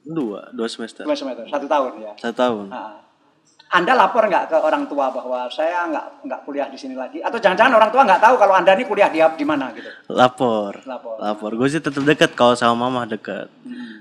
Dua, 0.09 0.49
dua 0.51 0.67
semester, 0.67 1.05
Dua 1.05 1.13
semester, 1.13 1.45
satu 1.45 1.69
tahun 1.69 1.93
ya. 2.01 2.13
satu 2.17 2.35
tahun. 2.35 2.65
Nah, 2.73 3.05
anda 3.69 3.93
lapor 3.93 4.25
nggak 4.25 4.49
ke 4.49 4.57
orang 4.57 4.89
tua 4.89 5.13
bahwa 5.13 5.45
saya 5.53 5.85
nggak 5.85 6.25
nggak 6.25 6.41
kuliah 6.43 6.73
di 6.73 6.81
sini 6.81 6.97
lagi? 6.97 7.21
Atau 7.21 7.37
jangan-jangan 7.37 7.77
orang 7.77 7.91
tua 7.93 8.03
nggak 8.03 8.23
tahu 8.25 8.35
kalau 8.41 8.55
anda 8.57 8.73
ini 8.73 8.89
kuliah 8.89 9.13
di 9.13 9.21
di 9.21 9.45
mana 9.45 9.69
gitu? 9.77 9.85
Lapor. 10.09 10.81
Lapor. 10.89 11.21
Lapor. 11.21 11.51
Gue 11.53 11.69
sih 11.69 11.77
tetap 11.77 12.01
dekat 12.01 12.33
kalau 12.33 12.57
sama 12.57 12.89
mama 12.89 13.05
dekat. 13.05 13.53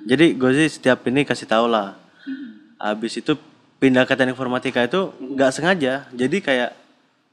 Jadi 0.08 0.39
gue 0.39 0.51
sih 0.55 0.72
setiap 0.72 1.03
ini 1.05 1.28
kasih 1.28 1.43
tau 1.43 1.68
lah. 1.68 1.99
Habis 2.80 3.20
itu 3.20 3.36
pindah 3.78 4.08
ke 4.08 4.16
teknik 4.16 4.39
informatika 4.39 4.80
itu 4.82 5.12
nggak 5.20 5.51
sengaja. 5.51 6.08
Jadi 6.16 6.38
kayak 6.39 6.72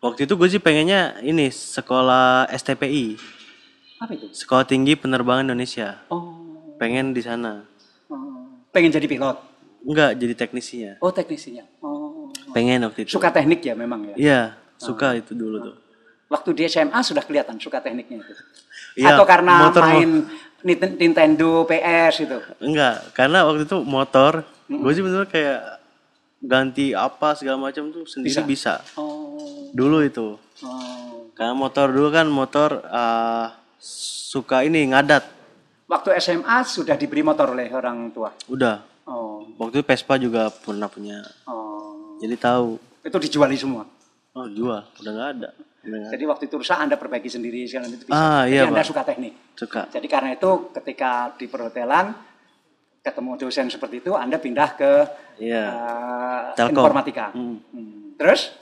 waktu 0.03 0.27
itu 0.27 0.35
gue 0.35 0.49
sih 0.51 0.59
pengennya 0.59 1.23
ini 1.23 1.55
sekolah 1.55 2.51
STPI, 2.51 3.15
Apa 4.03 4.11
itu? 4.11 4.27
Sekolah 4.35 4.67
Tinggi 4.67 4.99
Penerbangan 4.99 5.47
Indonesia. 5.47 6.03
Oh, 6.11 6.35
Pengen 6.83 7.15
di 7.15 7.23
sana. 7.23 7.63
Oh. 8.75 8.77
pengen 8.77 8.91
jadi 8.91 9.07
pilot? 9.07 9.39
Enggak 9.85 10.11
jadi 10.19 10.35
teknisinya. 10.35 10.93
Oh 10.99 11.15
teknisinya. 11.15 11.63
Oh, 11.79 12.27
Pengen 12.51 12.83
waktu 12.83 13.07
itu. 13.07 13.15
suka 13.15 13.31
teknik 13.31 13.63
ya 13.63 13.79
memang 13.79 14.11
ya. 14.11 14.17
Iya, 14.17 14.41
suka 14.75 15.15
itu 15.15 15.31
dulu 15.33 15.63
tuh. 15.63 15.77
Waktu 16.27 16.51
di 16.51 16.63
SMA 16.67 16.99
sudah 17.01 17.23
kelihatan 17.23 17.61
suka 17.61 17.79
tekniknya 17.79 18.19
itu. 18.19 18.35
Iya, 18.97 19.15
Atau 19.15 19.27
karena 19.29 19.71
motor- 19.71 19.85
main 19.85 20.11
Nint- 20.65 20.97
Nintendo 20.97 21.69
PS 21.69 22.25
itu. 22.25 22.39
Enggak, 22.59 23.13
karena 23.13 23.45
waktu 23.45 23.69
itu 23.69 23.77
motor, 23.85 24.43
gue 24.65 24.93
sih 24.97 25.05
bener 25.05 25.29
kayak 25.29 25.61
ganti 26.41 26.97
apa 26.97 27.37
segala 27.37 27.61
macam 27.61 27.93
tuh 27.93 28.09
sendiri 28.09 28.41
bisa. 28.43 28.81
Oh, 28.97 29.69
Dulu 29.77 30.01
itu. 30.01 30.41
oh. 30.65 31.29
Karena 31.35 31.53
motor 31.53 31.93
dulu 31.93 32.09
kan 32.09 32.27
motor 32.27 32.81
ah, 32.89 33.53
suka 33.79 34.65
ini 34.65 34.89
ngadat. 34.89 35.44
Waktu 35.85 36.17
SMA 36.17 36.57
sudah 36.63 36.95
diberi 36.95 37.21
motor 37.21 37.53
oleh 37.53 37.69
orang 37.69 38.09
tua. 38.11 38.33
Udah. 38.47 38.81
Oh, 39.05 39.45
Waktu 39.57 39.79
itu 39.79 39.85
Vespa 39.85 40.17
juga 40.17 40.49
pernah 40.49 40.89
punya. 40.89 41.21
oh. 41.45 42.17
Jadi 42.17 42.35
tahu. 42.35 42.81
Itu 43.03 43.19
dijuali 43.19 43.53
semua. 43.55 43.85
Oh, 44.33 44.49
jual. 44.49 44.81
Udah 44.81 45.13
nggak 45.13 45.31
ada. 45.35 45.49
Ada. 45.85 46.09
Jadi 46.11 46.25
waktu 46.25 46.43
itu 46.49 46.57
rusak 46.57 46.79
Anda 46.79 46.97
perbaiki 46.97 47.29
sendiri 47.29 47.69
sekarang 47.69 47.93
itu 47.93 48.09
bisa. 48.09 48.17
Ah, 48.17 48.43
Jadi 48.43 48.57
iya, 48.57 48.63
Anda 48.65 48.81
Pak. 48.81 48.89
suka 48.89 49.03
teknik. 49.05 49.35
Suka. 49.53 49.83
Jadi 49.87 50.07
karena 50.09 50.31
itu 50.33 50.51
ketika 50.73 51.11
di 51.37 51.45
perhotelan 51.45 52.17
ketemu 52.99 53.31
dosen 53.37 53.69
seperti 53.69 54.01
itu 54.01 54.17
Anda 54.17 54.41
pindah 54.41 54.71
ke 54.73 54.93
Iya. 55.37 55.65
Telkom. 56.57 56.81
informatika. 56.81 57.29
Hmm. 57.31 57.61
Hmm. 57.69 58.17
Terus 58.17 58.57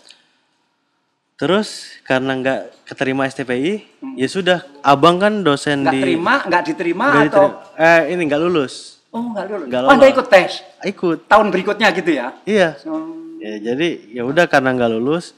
Terus 1.42 1.98
karena 2.06 2.38
nggak 2.38 2.86
keterima 2.86 3.26
STPI, 3.26 3.82
ya 4.14 4.28
sudah. 4.30 4.62
Abang 4.78 5.18
kan 5.18 5.42
dosen 5.42 5.82
nggak 5.82 5.90
di. 5.90 6.02
terima, 6.06 6.34
nggak 6.46 6.62
diterima 6.70 7.06
nggak 7.10 7.24
atau 7.26 7.46
diterima. 7.50 7.82
Eh 7.82 8.00
ini 8.14 8.22
nggak 8.30 8.42
lulus. 8.46 9.02
oh 9.10 9.34
nggak 9.34 9.44
lulus. 9.50 9.66
Nggak 9.66 9.80
Oh, 9.82 9.90
Anda 9.90 10.06
ikut 10.06 10.26
tes 10.30 10.62
Ikut. 10.86 11.18
tahun 11.26 11.50
berikutnya 11.50 11.90
gitu 11.90 12.14
ya? 12.14 12.30
Iya. 12.46 12.78
Hmm. 12.86 13.42
Ya, 13.42 13.58
jadi 13.58 13.88
ya 14.14 14.22
udah 14.22 14.46
karena 14.46 14.70
nggak 14.70 14.90
lulus, 14.94 15.34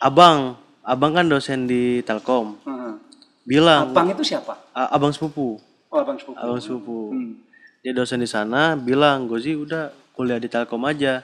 abang, 0.00 0.56
abang 0.80 1.12
kan 1.12 1.28
dosen 1.28 1.68
di 1.68 2.00
Telkom, 2.08 2.56
Hmm. 2.64 2.96
bilang, 3.44 3.92
Abang 3.92 4.08
itu 4.08 4.24
siapa? 4.24 4.56
"A- 4.72 4.96
abang 4.96 5.12
sepupu, 5.12 5.60
Oh 5.92 5.98
abang 6.00 6.16
sepupu. 6.16 6.40
abang 6.40 6.56
sepupu, 6.56 7.12
Hmm. 7.12 7.36
dia 7.84 7.92
dosen 7.92 8.16
di 8.16 8.26
sana, 8.26 8.80
bilang, 8.80 9.28
sih 9.36 9.60
udah 9.60 9.92
kuliah 10.16 10.40
di 10.40 10.48
Telkom 10.48 10.80
aja. 10.88 11.20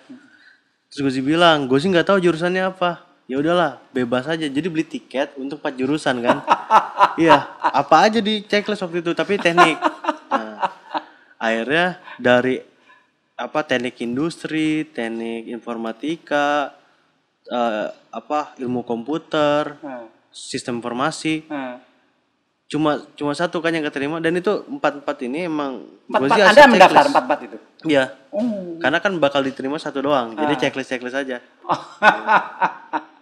Terus 0.93 1.09
sih 1.09 1.24
bilang, 1.24 1.64
gue 1.64 1.80
sih 1.80 1.89
nggak 1.89 2.05
tahu 2.05 2.20
jurusannya 2.20 2.68
apa. 2.68 3.07
Ya 3.29 3.37
udahlah, 3.37 3.76
bebas 3.93 4.24
aja. 4.24 4.49
Jadi 4.49 4.66
beli 4.72 4.89
tiket 4.89 5.37
untuk 5.37 5.61
empat 5.61 5.76
jurusan 5.76 6.16
kan. 6.24 6.41
iya, 7.22 7.45
apa 7.61 8.09
aja 8.09 8.24
di 8.24 8.41
checklist 8.41 8.81
waktu 8.81 9.05
itu, 9.05 9.12
tapi 9.12 9.37
teknik. 9.37 9.76
Nah, 10.33 10.57
akhirnya 11.37 12.01
dari 12.16 12.64
apa 13.37 13.61
teknik 13.62 14.01
industri, 14.01 14.89
teknik 14.89 15.45
informatika, 15.45 16.72
eh, 17.47 17.87
apa 18.09 18.57
ilmu 18.57 18.81
komputer, 18.83 19.76
Nah, 19.79 20.09
sistem 20.33 20.81
informasi, 20.81 21.45
nah. 21.47 21.85
cuma 22.64 23.01
cuma 23.12 23.33
satu 23.33 23.61
kan 23.61 23.72
yang 23.72 23.85
keterima 23.85 24.20
dan 24.20 24.37
itu 24.37 24.64
empat 24.68 25.01
empat 25.05 25.16
ini 25.24 25.49
emang 25.49 25.85
Empat, 26.09 26.20
empat, 26.24 26.37
hasil 26.53 26.64
mendaftar 26.68 27.05
empat 27.12 27.24
empat 27.29 27.41
itu. 27.45 27.57
Iya, 27.85 28.05
Oh. 28.33 28.76
karena 28.81 28.99
kan 28.99 29.12
bakal 29.16 29.45
diterima 29.45 29.76
satu 29.76 30.01
doang, 30.01 30.33
jadi 30.33 30.55
checklist 30.57 30.89
checklist 30.89 31.16
aja. 31.16 31.45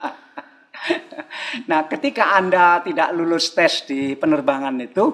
Nah, 1.71 1.85
ketika 1.89 2.37
Anda 2.37 2.81
tidak 2.81 3.13
lulus 3.17 3.53
tes 3.53 3.85
di 3.89 4.17
penerbangan 4.17 4.77
itu, 4.81 5.05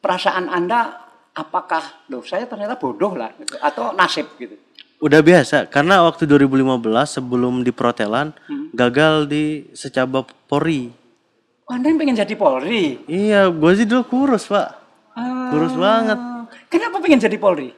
perasaan 0.00 0.48
Anda 0.48 0.94
apakah, 1.32 2.08
loh 2.12 2.24
saya 2.24 2.44
ternyata 2.44 2.76
bodoh 2.76 3.16
lah, 3.16 3.32
gitu, 3.40 3.56
atau 3.60 3.92
nasib 3.96 4.28
gitu? 4.36 4.56
Udah 5.02 5.18
biasa, 5.18 5.66
karena 5.66 6.06
waktu 6.06 6.30
2015 6.30 7.18
sebelum 7.18 7.66
di 7.66 7.72
Protelan 7.74 8.30
gagal 8.70 9.26
di 9.26 9.66
secaba 9.74 10.22
Polri. 10.46 10.92
Oh, 11.66 11.74
Anda 11.74 11.90
yang 11.90 11.98
pengen 11.98 12.16
jadi 12.18 12.34
Polri? 12.38 13.02
Iya, 13.10 13.50
gue 13.50 13.72
sih 13.74 13.86
dulu 13.88 14.02
kurus 14.06 14.46
pak, 14.46 14.78
kurus 15.50 15.74
banget. 15.74 16.18
Kenapa 16.70 17.02
pengen 17.02 17.20
jadi 17.20 17.36
Polri? 17.40 17.74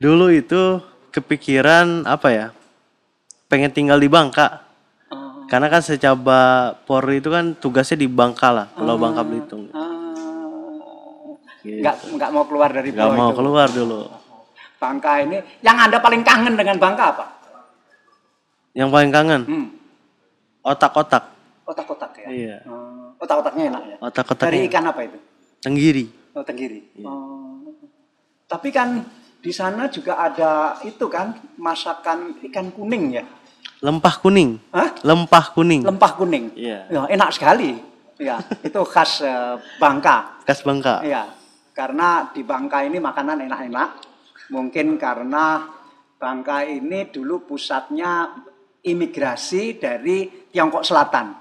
Dulu 0.00 0.32
itu 0.32 0.80
kepikiran 1.12 2.08
apa 2.08 2.28
ya, 2.32 2.46
pengen 3.52 3.70
tinggal 3.70 4.00
di 4.00 4.08
Bangka. 4.08 4.71
Karena 5.52 5.68
kan 5.68 5.84
secaba 5.84 6.40
Polri 6.88 7.20
itu 7.20 7.28
kan 7.28 7.52
tugasnya 7.52 8.00
di 8.00 8.08
Bangka 8.08 8.48
lah, 8.48 8.66
Pulau 8.72 8.96
Bangka 8.96 9.20
Belitung. 9.20 9.68
Ah, 9.76 10.00
Gitu. 11.60 11.78
nggak 11.78 11.94
nggak 12.16 12.30
mau 12.32 12.42
keluar 12.42 12.72
dari 12.72 12.88
Gak 12.90 12.96
pulau 12.96 13.14
mau 13.14 13.30
itu. 13.30 13.36
keluar 13.38 13.68
dulu. 13.68 14.00
Bangka 14.80 15.12
ini, 15.20 15.36
yang 15.60 15.76
Anda 15.78 16.00
paling 16.00 16.24
kangen 16.24 16.56
dengan 16.56 16.74
Bangka 16.74 17.04
apa? 17.12 17.24
Yang 18.72 18.88
paling 18.90 19.10
kangen, 19.12 19.42
Hmm, 19.44 19.66
otak-otak. 20.64 21.22
otak-otak 21.62 22.10
ya. 22.18 22.26
Iya, 22.26 22.56
Hmm, 22.64 23.14
otak-otaknya 23.14 23.64
enak 23.70 23.82
ya. 23.84 23.94
Dari 23.94 24.06
otak-otaknya. 24.08 24.60
ikan 24.66 24.84
apa 24.88 25.00
itu? 25.04 25.18
Tenggiri. 25.60 26.04
Oh, 26.32 26.42
tenggiri. 26.42 26.80
Iya. 26.96 27.06
Oh. 27.06 27.60
Tapi 28.48 28.68
kan 28.72 29.04
di 29.38 29.52
sana 29.52 29.86
juga 29.86 30.16
ada 30.18 30.80
itu 30.82 31.06
kan 31.06 31.30
masakan 31.54 32.40
ikan 32.42 32.72
kuning 32.72 33.20
ya. 33.20 33.24
Lempah 33.82 34.14
kuning. 34.22 34.62
Hah? 34.70 34.94
Lempah 35.02 35.50
kuning. 35.50 35.82
Lempah 35.82 36.14
kuning. 36.14 36.54
Iya. 36.54 36.86
Ya, 36.86 37.02
enak 37.10 37.34
sekali. 37.34 37.74
Ya, 38.22 38.38
itu 38.62 38.78
khas 38.86 39.18
eh, 39.26 39.58
Bangka. 39.82 40.38
Khas 40.46 40.62
Bangka. 40.62 41.02
Iya. 41.02 41.26
Karena 41.74 42.30
di 42.30 42.46
Bangka 42.46 42.86
ini 42.86 43.02
makanan 43.02 43.42
enak-enak. 43.42 43.88
Mungkin 44.54 44.94
karena 45.02 45.66
Bangka 46.14 46.62
ini 46.62 47.10
dulu 47.10 47.42
pusatnya 47.42 48.30
imigrasi 48.86 49.82
dari 49.82 50.46
Tiongkok 50.46 50.86
Selatan. 50.86 51.34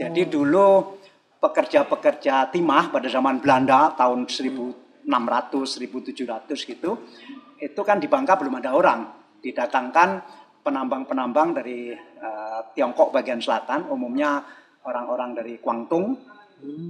Jadi 0.00 0.32
dulu 0.32 0.96
pekerja-pekerja 1.36 2.48
timah 2.48 2.88
pada 2.88 3.12
zaman 3.12 3.36
Belanda 3.36 3.92
tahun 3.92 4.24
1600 4.24 5.04
1700 5.04 6.72
gitu. 6.72 6.90
Itu 7.60 7.80
kan 7.84 8.00
di 8.00 8.08
Bangka 8.08 8.40
belum 8.40 8.64
ada 8.64 8.72
orang. 8.72 9.00
Didatangkan 9.44 10.08
penambang-penambang 10.66 11.54
dari 11.54 11.94
eh, 11.94 12.60
Tiongkok 12.74 13.14
bagian 13.14 13.38
selatan, 13.38 13.86
umumnya 13.86 14.42
orang-orang 14.82 15.38
dari 15.38 15.54
Guangdong. 15.62 16.06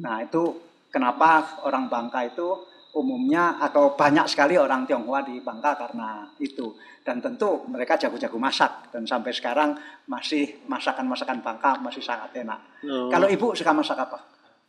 Nah, 0.01 0.24
itu 0.24 0.57
kenapa 0.89 1.61
orang 1.68 1.93
Bangka 1.93 2.24
itu 2.24 2.49
umumnya 2.97 3.61
atau 3.61 3.93
banyak 3.93 4.24
sekali 4.24 4.57
orang 4.57 4.89
Tionghoa 4.89 5.20
di 5.20 5.45
Bangka 5.45 5.77
karena 5.77 6.24
itu. 6.41 6.72
Dan 7.05 7.20
tentu 7.20 7.68
mereka 7.68 8.01
jago-jago 8.01 8.41
masak 8.41 8.91
dan 8.91 9.05
sampai 9.05 9.31
sekarang 9.37 9.77
masih 10.09 10.64
masakan-masakan 10.64 11.45
Bangka 11.45 11.77
masih 11.85 12.01
sangat 12.01 12.33
enak. 12.41 12.61
Oh. 12.89 13.12
Kalau 13.12 13.29
Ibu 13.29 13.53
suka 13.53 13.77
masak 13.77 14.01
apa? 14.01 14.18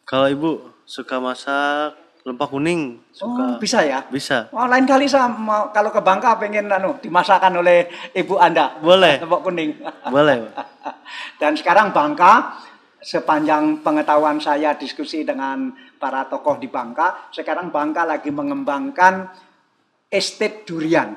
Kalau 0.08 0.32
ibu 0.32 0.72
suka 0.88 1.20
masak 1.20 2.07
Lempah 2.28 2.52
kuning 2.52 3.00
Oh, 3.24 3.32
suka. 3.32 3.56
bisa 3.56 3.80
ya? 3.88 4.04
Bisa. 4.12 4.52
Oh, 4.52 4.68
lain 4.68 4.84
kali 4.84 5.08
saya 5.08 5.32
mau 5.32 5.72
kalau 5.72 5.96
ke 5.96 6.04
Bangka 6.04 6.36
pengen 6.36 6.68
anu 6.68 7.00
dimasakkan 7.00 7.56
oleh 7.56 7.88
ibu 8.12 8.36
Anda. 8.36 8.76
Boleh. 8.84 9.24
Lempok 9.24 9.48
kuning. 9.48 9.80
Boleh. 10.12 10.52
Dan 11.40 11.56
sekarang 11.56 11.96
Bangka 11.96 12.60
sepanjang 13.00 13.80
pengetahuan 13.80 14.44
saya 14.44 14.76
diskusi 14.76 15.24
dengan 15.24 15.72
para 15.96 16.28
tokoh 16.28 16.60
di 16.60 16.68
Bangka, 16.68 17.32
sekarang 17.32 17.72
Bangka 17.72 18.04
lagi 18.04 18.28
mengembangkan 18.28 19.32
estate 20.12 20.68
durian. 20.68 21.16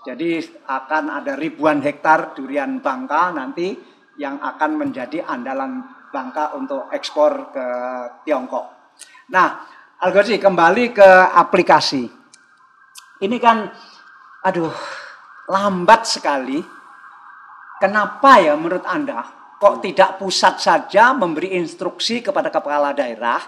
Jadi 0.00 0.40
akan 0.64 1.20
ada 1.20 1.36
ribuan 1.36 1.84
hektar 1.84 2.32
durian 2.32 2.80
Bangka 2.80 3.28
nanti 3.36 3.76
yang 4.16 4.40
akan 4.40 4.88
menjadi 4.88 5.20
andalan 5.20 5.84
Bangka 6.08 6.56
untuk 6.56 6.88
ekspor 6.88 7.52
ke 7.52 7.66
Tiongkok. 8.24 8.96
Nah, 9.30 9.78
Algozi 10.00 10.40
kembali 10.40 10.96
ke 10.96 11.10
aplikasi. 11.36 12.08
Ini 13.20 13.36
kan, 13.36 13.68
aduh, 14.40 14.72
lambat 15.44 16.08
sekali. 16.08 16.64
Kenapa 17.76 18.40
ya 18.40 18.56
menurut 18.56 18.88
Anda 18.88 19.20
kok 19.60 19.84
tidak 19.84 20.16
pusat 20.16 20.56
saja 20.56 21.12
memberi 21.12 21.52
instruksi 21.52 22.24
kepada 22.24 22.48
kepala 22.48 22.96
daerah? 22.96 23.44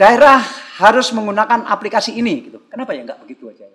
Daerah 0.00 0.40
harus 0.80 1.12
menggunakan 1.12 1.68
aplikasi 1.68 2.16
ini 2.16 2.48
gitu. 2.48 2.64
Kenapa 2.72 2.96
ya 2.96 3.04
nggak 3.04 3.20
begitu 3.20 3.52
aja? 3.52 3.68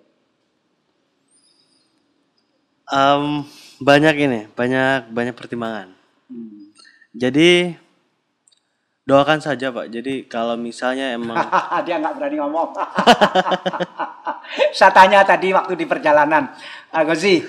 Em, 2.90 3.46
banyak 3.78 4.14
ini, 4.18 4.40
banyak 4.50 5.06
banyak 5.14 5.34
pertimbangan. 5.38 5.94
Hmm. 6.26 6.74
Jadi 7.14 7.78
doakan 9.02 9.40
saja 9.42 9.74
Pak. 9.74 9.90
Jadi 9.90 10.26
kalau 10.30 10.54
misalnya 10.54 11.14
emang 11.14 11.38
Dia 11.86 11.98
nggak 11.98 12.14
berani 12.18 12.36
ngomong. 12.38 12.70
Saya 14.78 14.92
tanya 14.92 15.24
tadi 15.24 15.50
waktu 15.54 15.74
di 15.78 15.86
perjalanan, 15.88 16.52
Agozi, 16.92 17.40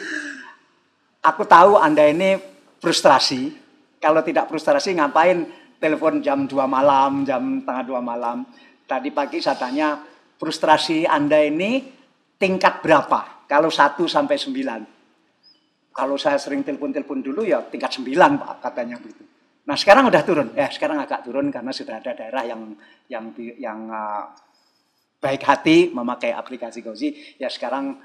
aku 1.21 1.43
tahu 1.43 1.77
Anda 1.77 2.07
ini 2.09 2.37
frustrasi. 2.79 3.61
Kalau 3.99 4.19
tidak 4.19 4.51
frustrasi 4.51 4.95
ngapain 4.99 5.47
telepon 5.79 6.19
jam 6.19 6.47
2 6.47 6.53
malam, 6.67 7.23
jam 7.23 7.63
tengah 7.63 7.83
2 7.87 8.03
malam. 8.03 8.43
Tadi 8.83 9.15
pagi 9.15 9.39
saya 9.39 9.55
tanya, 9.55 9.99
frustrasi 10.35 11.07
Anda 11.07 11.39
ini 11.39 11.79
tingkat 12.35 12.83
berapa? 12.83 13.47
Kalau 13.47 13.71
1 13.71 13.95
sampai 14.07 14.35
9. 14.35 15.95
Kalau 15.95 16.15
saya 16.19 16.35
sering 16.41 16.65
telepon-telepon 16.67 17.23
dulu 17.23 17.47
ya 17.47 17.63
tingkat 17.63 17.95
9 17.99 18.11
Pak 18.15 18.53
katanya 18.59 18.99
begitu. 18.99 19.32
Nah 19.63 19.79
sekarang 19.79 20.11
udah 20.11 20.21
turun, 20.27 20.51
ya 20.51 20.67
sekarang 20.67 20.99
agak 20.99 21.23
turun 21.23 21.47
karena 21.47 21.71
sudah 21.71 22.03
ada 22.03 22.11
daerah 22.11 22.43
yang 22.43 22.75
yang 23.07 23.31
yang 23.55 23.79
uh, 23.87 24.27
baik 25.23 25.39
hati 25.47 25.87
memakai 25.95 26.35
aplikasi 26.35 26.83
Gozi. 26.83 27.15
Ya 27.39 27.47
sekarang 27.47 27.95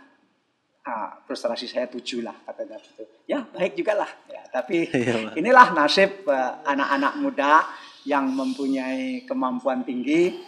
uh, 0.86 1.08
frustrasi 1.26 1.66
saya 1.66 1.90
tujuh 1.90 2.22
lah 2.22 2.34
katanya 2.46 2.78
gitu. 2.78 3.02
Ya 3.26 3.42
baik 3.42 3.74
juga 3.74 3.98
lah. 3.98 4.10
Ya, 4.30 4.42
tapi 4.54 4.86
Iya, 4.94 5.34
inilah 5.34 5.74
nasib 5.74 6.22
uh, 6.30 6.62
anak-anak 6.62 7.12
muda 7.18 7.66
yang 8.06 8.30
mempunyai 8.30 9.26
kemampuan 9.26 9.82
tinggi 9.82 10.38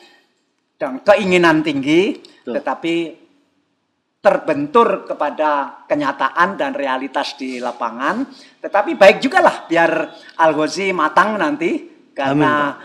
dan 0.78 1.02
keinginan 1.04 1.60
tinggi, 1.60 2.22
Betul. 2.22 2.54
tetapi 2.56 2.94
terbentur 4.20 5.08
kepada 5.08 5.82
kenyataan 5.88 6.60
dan 6.60 6.76
realitas 6.76 7.40
di 7.40 7.56
lapangan. 7.56 8.28
Tetapi 8.60 8.92
baik 8.94 9.18
juga 9.24 9.40
lah 9.40 9.64
biar 9.64 9.90
Al-Ghazi 10.36 10.92
matang 10.92 11.40
nanti 11.40 11.88
karena 12.12 12.76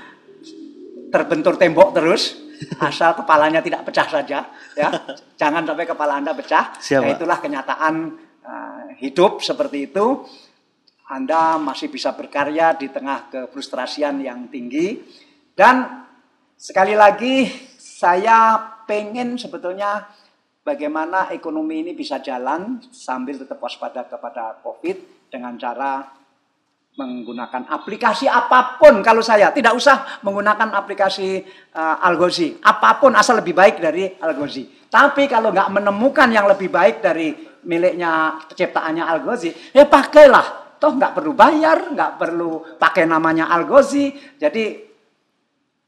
terbentur 1.12 1.60
tembok 1.60 1.92
terus 1.92 2.40
asal 2.80 3.20
kepalanya 3.20 3.60
tidak 3.60 3.84
pecah 3.84 4.08
saja 4.08 4.48
ya. 4.80 4.90
Jangan 5.36 5.68
sampai 5.68 5.86
kepala 5.86 6.24
Anda 6.24 6.32
pecah. 6.32 6.80
Siap, 6.80 7.04
Ya, 7.04 7.20
itulah 7.20 7.44
kenyataan 7.44 8.16
uh, 8.48 8.96
hidup 8.96 9.44
seperti 9.44 9.92
itu. 9.92 10.24
Anda 11.06 11.62
masih 11.62 11.92
bisa 11.92 12.16
berkarya 12.18 12.74
di 12.80 12.90
tengah 12.90 13.30
kefrustrasian 13.30 14.24
yang 14.24 14.50
tinggi 14.50 15.04
dan 15.54 16.08
sekali 16.58 16.98
lagi 16.98 17.46
saya 17.78 18.58
pengen 18.90 19.38
sebetulnya 19.38 20.10
bagaimana 20.66 21.30
ekonomi 21.30 21.86
ini 21.86 21.94
bisa 21.94 22.18
jalan 22.20 22.82
sambil 22.90 23.38
tetap 23.38 23.62
waspada 23.62 24.10
kepada 24.10 24.58
Covid 24.66 25.30
dengan 25.30 25.54
cara 25.62 26.10
menggunakan 26.98 27.70
aplikasi 27.70 28.26
apa 28.26 28.82
pun? 28.82 29.06
Kalau 29.06 29.22
saya 29.22 29.54
tidak 29.54 29.78
usah 29.78 30.20
menggunakan 30.26 30.74
aplikasi 30.74 31.46
uh, 31.78 32.02
Algozi 32.02 32.58
apa 32.66 32.98
pun 32.98 33.14
asal 33.14 33.46
lebih 33.46 33.54
baik 33.54 33.78
dari 33.78 34.10
Algozi 34.18 34.90
tapi 34.90 35.30
kalau 35.30 35.52
nggak 35.52 35.70
menemukan 35.70 36.32
yang 36.32 36.48
lebih 36.50 36.72
baik 36.72 37.04
dari 37.04 37.36
miliknya 37.68 38.42
ciptaannya 38.50 39.06
Algozi 39.06 39.54
ya 39.72 39.86
pakailah. 39.86 40.66
Toh 40.76 40.92
nggak 40.92 41.16
perlu 41.16 41.32
bayar 41.32 41.94
nggak 41.94 42.12
perlu 42.20 42.76
pakai 42.76 43.08
namanya 43.08 43.48
Algozi 43.48 44.12
jadi 44.40 44.82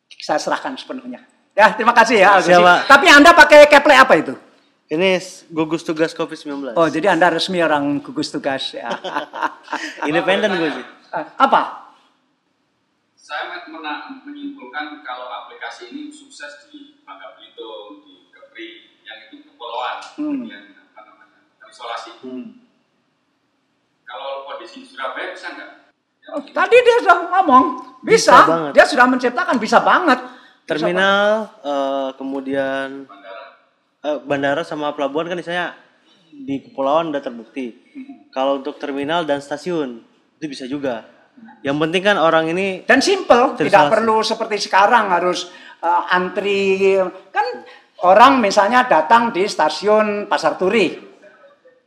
saya 0.08 0.40
serahkan 0.40 0.76
sepenuhnya. 0.76 1.24
Ya 1.56 1.72
terima 1.74 1.96
kasih 1.96 2.20
ya 2.20 2.38
Algozi 2.38 2.62
tapi 2.86 3.08
anda 3.08 3.32
pakai 3.32 3.72
keple 3.72 3.96
apa 3.96 4.14
itu 4.20 4.36
ini 4.88 5.20
gugus 5.52 5.84
tugas 5.84 6.16
COVID-19. 6.16 6.72
Oh, 6.74 6.88
jadi 6.88 7.12
Anda 7.12 7.28
resmi 7.28 7.60
orang 7.60 8.00
gugus 8.00 8.32
tugas 8.32 8.72
ya. 8.72 8.88
Independen 10.10 10.56
gue 10.56 10.72
sih. 10.72 10.86
Eh, 11.12 11.26
Apa? 11.36 11.92
Saya 13.18 13.68
menyimpulkan 14.24 15.04
kalau 15.04 15.28
aplikasi 15.28 15.92
ini 15.92 16.08
sukses 16.08 16.72
di 16.72 17.04
Bangka 17.04 17.36
Belitung, 17.36 18.00
di 18.00 18.32
Kepri, 18.32 18.88
yang 19.04 19.28
itu 19.28 19.44
kepulauan, 19.44 20.00
Hmm. 20.16 20.48
yang 20.48 20.64
apa 20.96 21.02
namanya, 21.04 21.40
terisolasi. 21.60 22.12
Hmm. 22.24 22.64
Kalau 24.08 24.48
kondisi 24.48 24.84
di 24.84 24.88
Surabaya 24.88 25.36
bisa 25.36 25.52
nggak? 25.52 25.70
Ya, 26.24 26.30
Oh, 26.32 26.42
tadi 26.44 26.76
dia 26.80 26.96
sudah 27.04 27.18
ngomong, 27.28 27.64
bisa. 28.04 28.32
Bisa 28.32 28.48
banget. 28.48 28.72
Dia 28.72 28.86
sudah 28.88 29.06
menciptakan 29.12 29.56
bisa 29.60 29.78
banget. 29.84 30.20
Bisa 30.24 30.68
Terminal, 30.68 31.28
eh, 31.64 32.10
kemudian. 32.16 32.88
Eh, 34.08 34.20
bandara 34.24 34.64
sama 34.64 34.96
pelabuhan 34.96 35.28
kan 35.28 35.36
misalnya 35.36 35.76
di 36.32 36.64
kepulauan 36.64 37.12
udah 37.12 37.20
terbukti. 37.20 37.76
Kalau 38.32 38.64
untuk 38.64 38.80
terminal 38.80 39.28
dan 39.28 39.44
stasiun 39.44 40.00
itu 40.40 40.46
bisa 40.48 40.64
juga. 40.70 41.04
Yang 41.62 41.78
penting 41.86 42.02
kan 42.02 42.18
orang 42.18 42.50
ini 42.50 42.82
Dan 42.82 42.98
simple, 42.98 43.54
tidak 43.62 43.94
perlu 43.94 44.26
seperti 44.26 44.58
sekarang 44.58 45.12
harus 45.12 45.52
eh, 45.84 46.16
antri. 46.16 46.96
Kan 47.34 47.68
orang 48.08 48.40
misalnya 48.40 48.88
datang 48.88 49.36
di 49.36 49.44
stasiun 49.44 50.32
Pasar 50.32 50.56
Turi. 50.56 51.06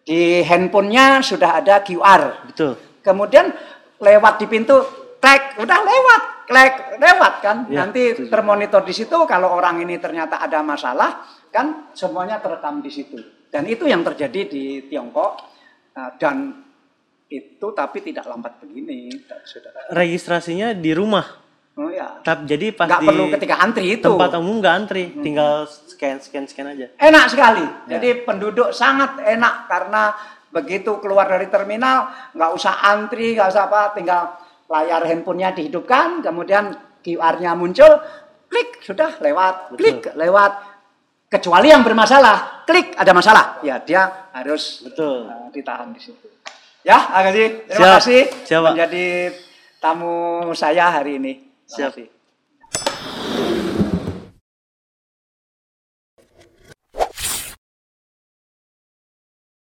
Di 0.00 0.42
handphonenya 0.42 1.22
sudah 1.22 1.60
ada 1.62 1.84
QR. 1.86 2.48
betul. 2.48 2.74
Kemudian 3.00 3.52
lewat 4.00 4.42
di 4.42 4.46
pintu, 4.48 4.76
klik, 5.20 5.42
udah 5.60 5.78
lewat, 5.84 6.22
klik, 6.48 6.74
lewat 6.98 7.34
kan. 7.44 7.56
Ya, 7.68 7.84
Nanti 7.84 8.16
setuju. 8.16 8.32
termonitor 8.32 8.82
di 8.82 8.94
situ 8.96 9.16
kalau 9.28 9.52
orang 9.52 9.84
ini 9.84 10.00
ternyata 10.00 10.40
ada 10.40 10.64
masalah, 10.64 11.22
kan 11.52 11.92
semuanya 11.92 12.40
terekam 12.40 12.80
di 12.80 12.88
situ. 12.88 13.20
Dan 13.52 13.68
itu 13.68 13.84
yang 13.86 14.00
terjadi 14.00 14.46
di 14.48 14.64
Tiongkok 14.88 15.50
Nah, 15.90 16.14
dan 16.16 16.54
itu 17.28 17.66
tapi 17.76 18.00
tidak 18.02 18.26
lambat 18.26 18.58
begini, 18.62 19.12
saudara. 19.46 19.90
Registrasinya 19.92 20.72
di 20.74 20.96
rumah. 20.96 21.26
Oh 21.78 21.88
ya, 21.88 22.20
jadi 22.24 22.74
pas 22.74 22.90
nggak 22.90 23.02
di 23.04 23.08
perlu 23.08 23.24
ketika 23.30 23.54
antri 23.62 23.84
itu. 23.96 24.04
tempat 24.04 24.36
umum 24.36 24.58
nggak 24.58 24.74
antri, 24.74 25.04
tinggal 25.22 25.64
scan 25.68 26.18
scan 26.18 26.44
scan 26.48 26.72
aja. 26.72 26.86
Enak 26.98 27.24
sekali. 27.30 27.62
Ya. 27.86 27.96
Jadi 27.96 28.26
penduduk 28.26 28.74
sangat 28.74 29.22
enak 29.22 29.70
karena 29.70 30.12
begitu 30.50 30.98
keluar 30.98 31.30
dari 31.30 31.46
terminal 31.46 32.10
nggak 32.34 32.50
usah 32.52 32.84
antri, 32.84 33.38
nggak 33.38 33.48
usah 33.54 33.70
apa, 33.70 33.94
tinggal 33.94 34.39
layar 34.70 35.02
handphonenya 35.02 35.50
dihidupkan, 35.58 36.22
kemudian 36.22 36.70
QR-nya 37.02 37.58
muncul, 37.58 37.90
klik 38.46 38.78
sudah 38.86 39.18
lewat, 39.18 39.74
Betul. 39.74 39.76
klik 39.76 40.00
lewat. 40.14 40.52
Kecuali 41.30 41.70
yang 41.70 41.86
bermasalah, 41.86 42.66
klik 42.66 42.94
ada 42.98 43.14
masalah, 43.14 43.62
ya 43.62 43.78
dia 43.82 44.30
harus 44.34 44.82
Betul. 44.82 45.30
uh, 45.30 45.46
ditahan 45.54 45.94
di 45.94 46.00
situ. 46.02 46.26
Ya, 46.82 47.12
Agasi, 47.12 47.70
terima 47.70 47.86
Siap. 47.86 47.96
kasih 48.02 48.20
Siap, 48.46 48.62
menjadi 48.72 49.06
tamu 49.78 50.50
saya 50.58 50.90
hari 50.90 51.22
ini. 51.22 51.32
Terima 51.66 51.70
Siap. 51.70 51.90
kasih. 51.94 52.19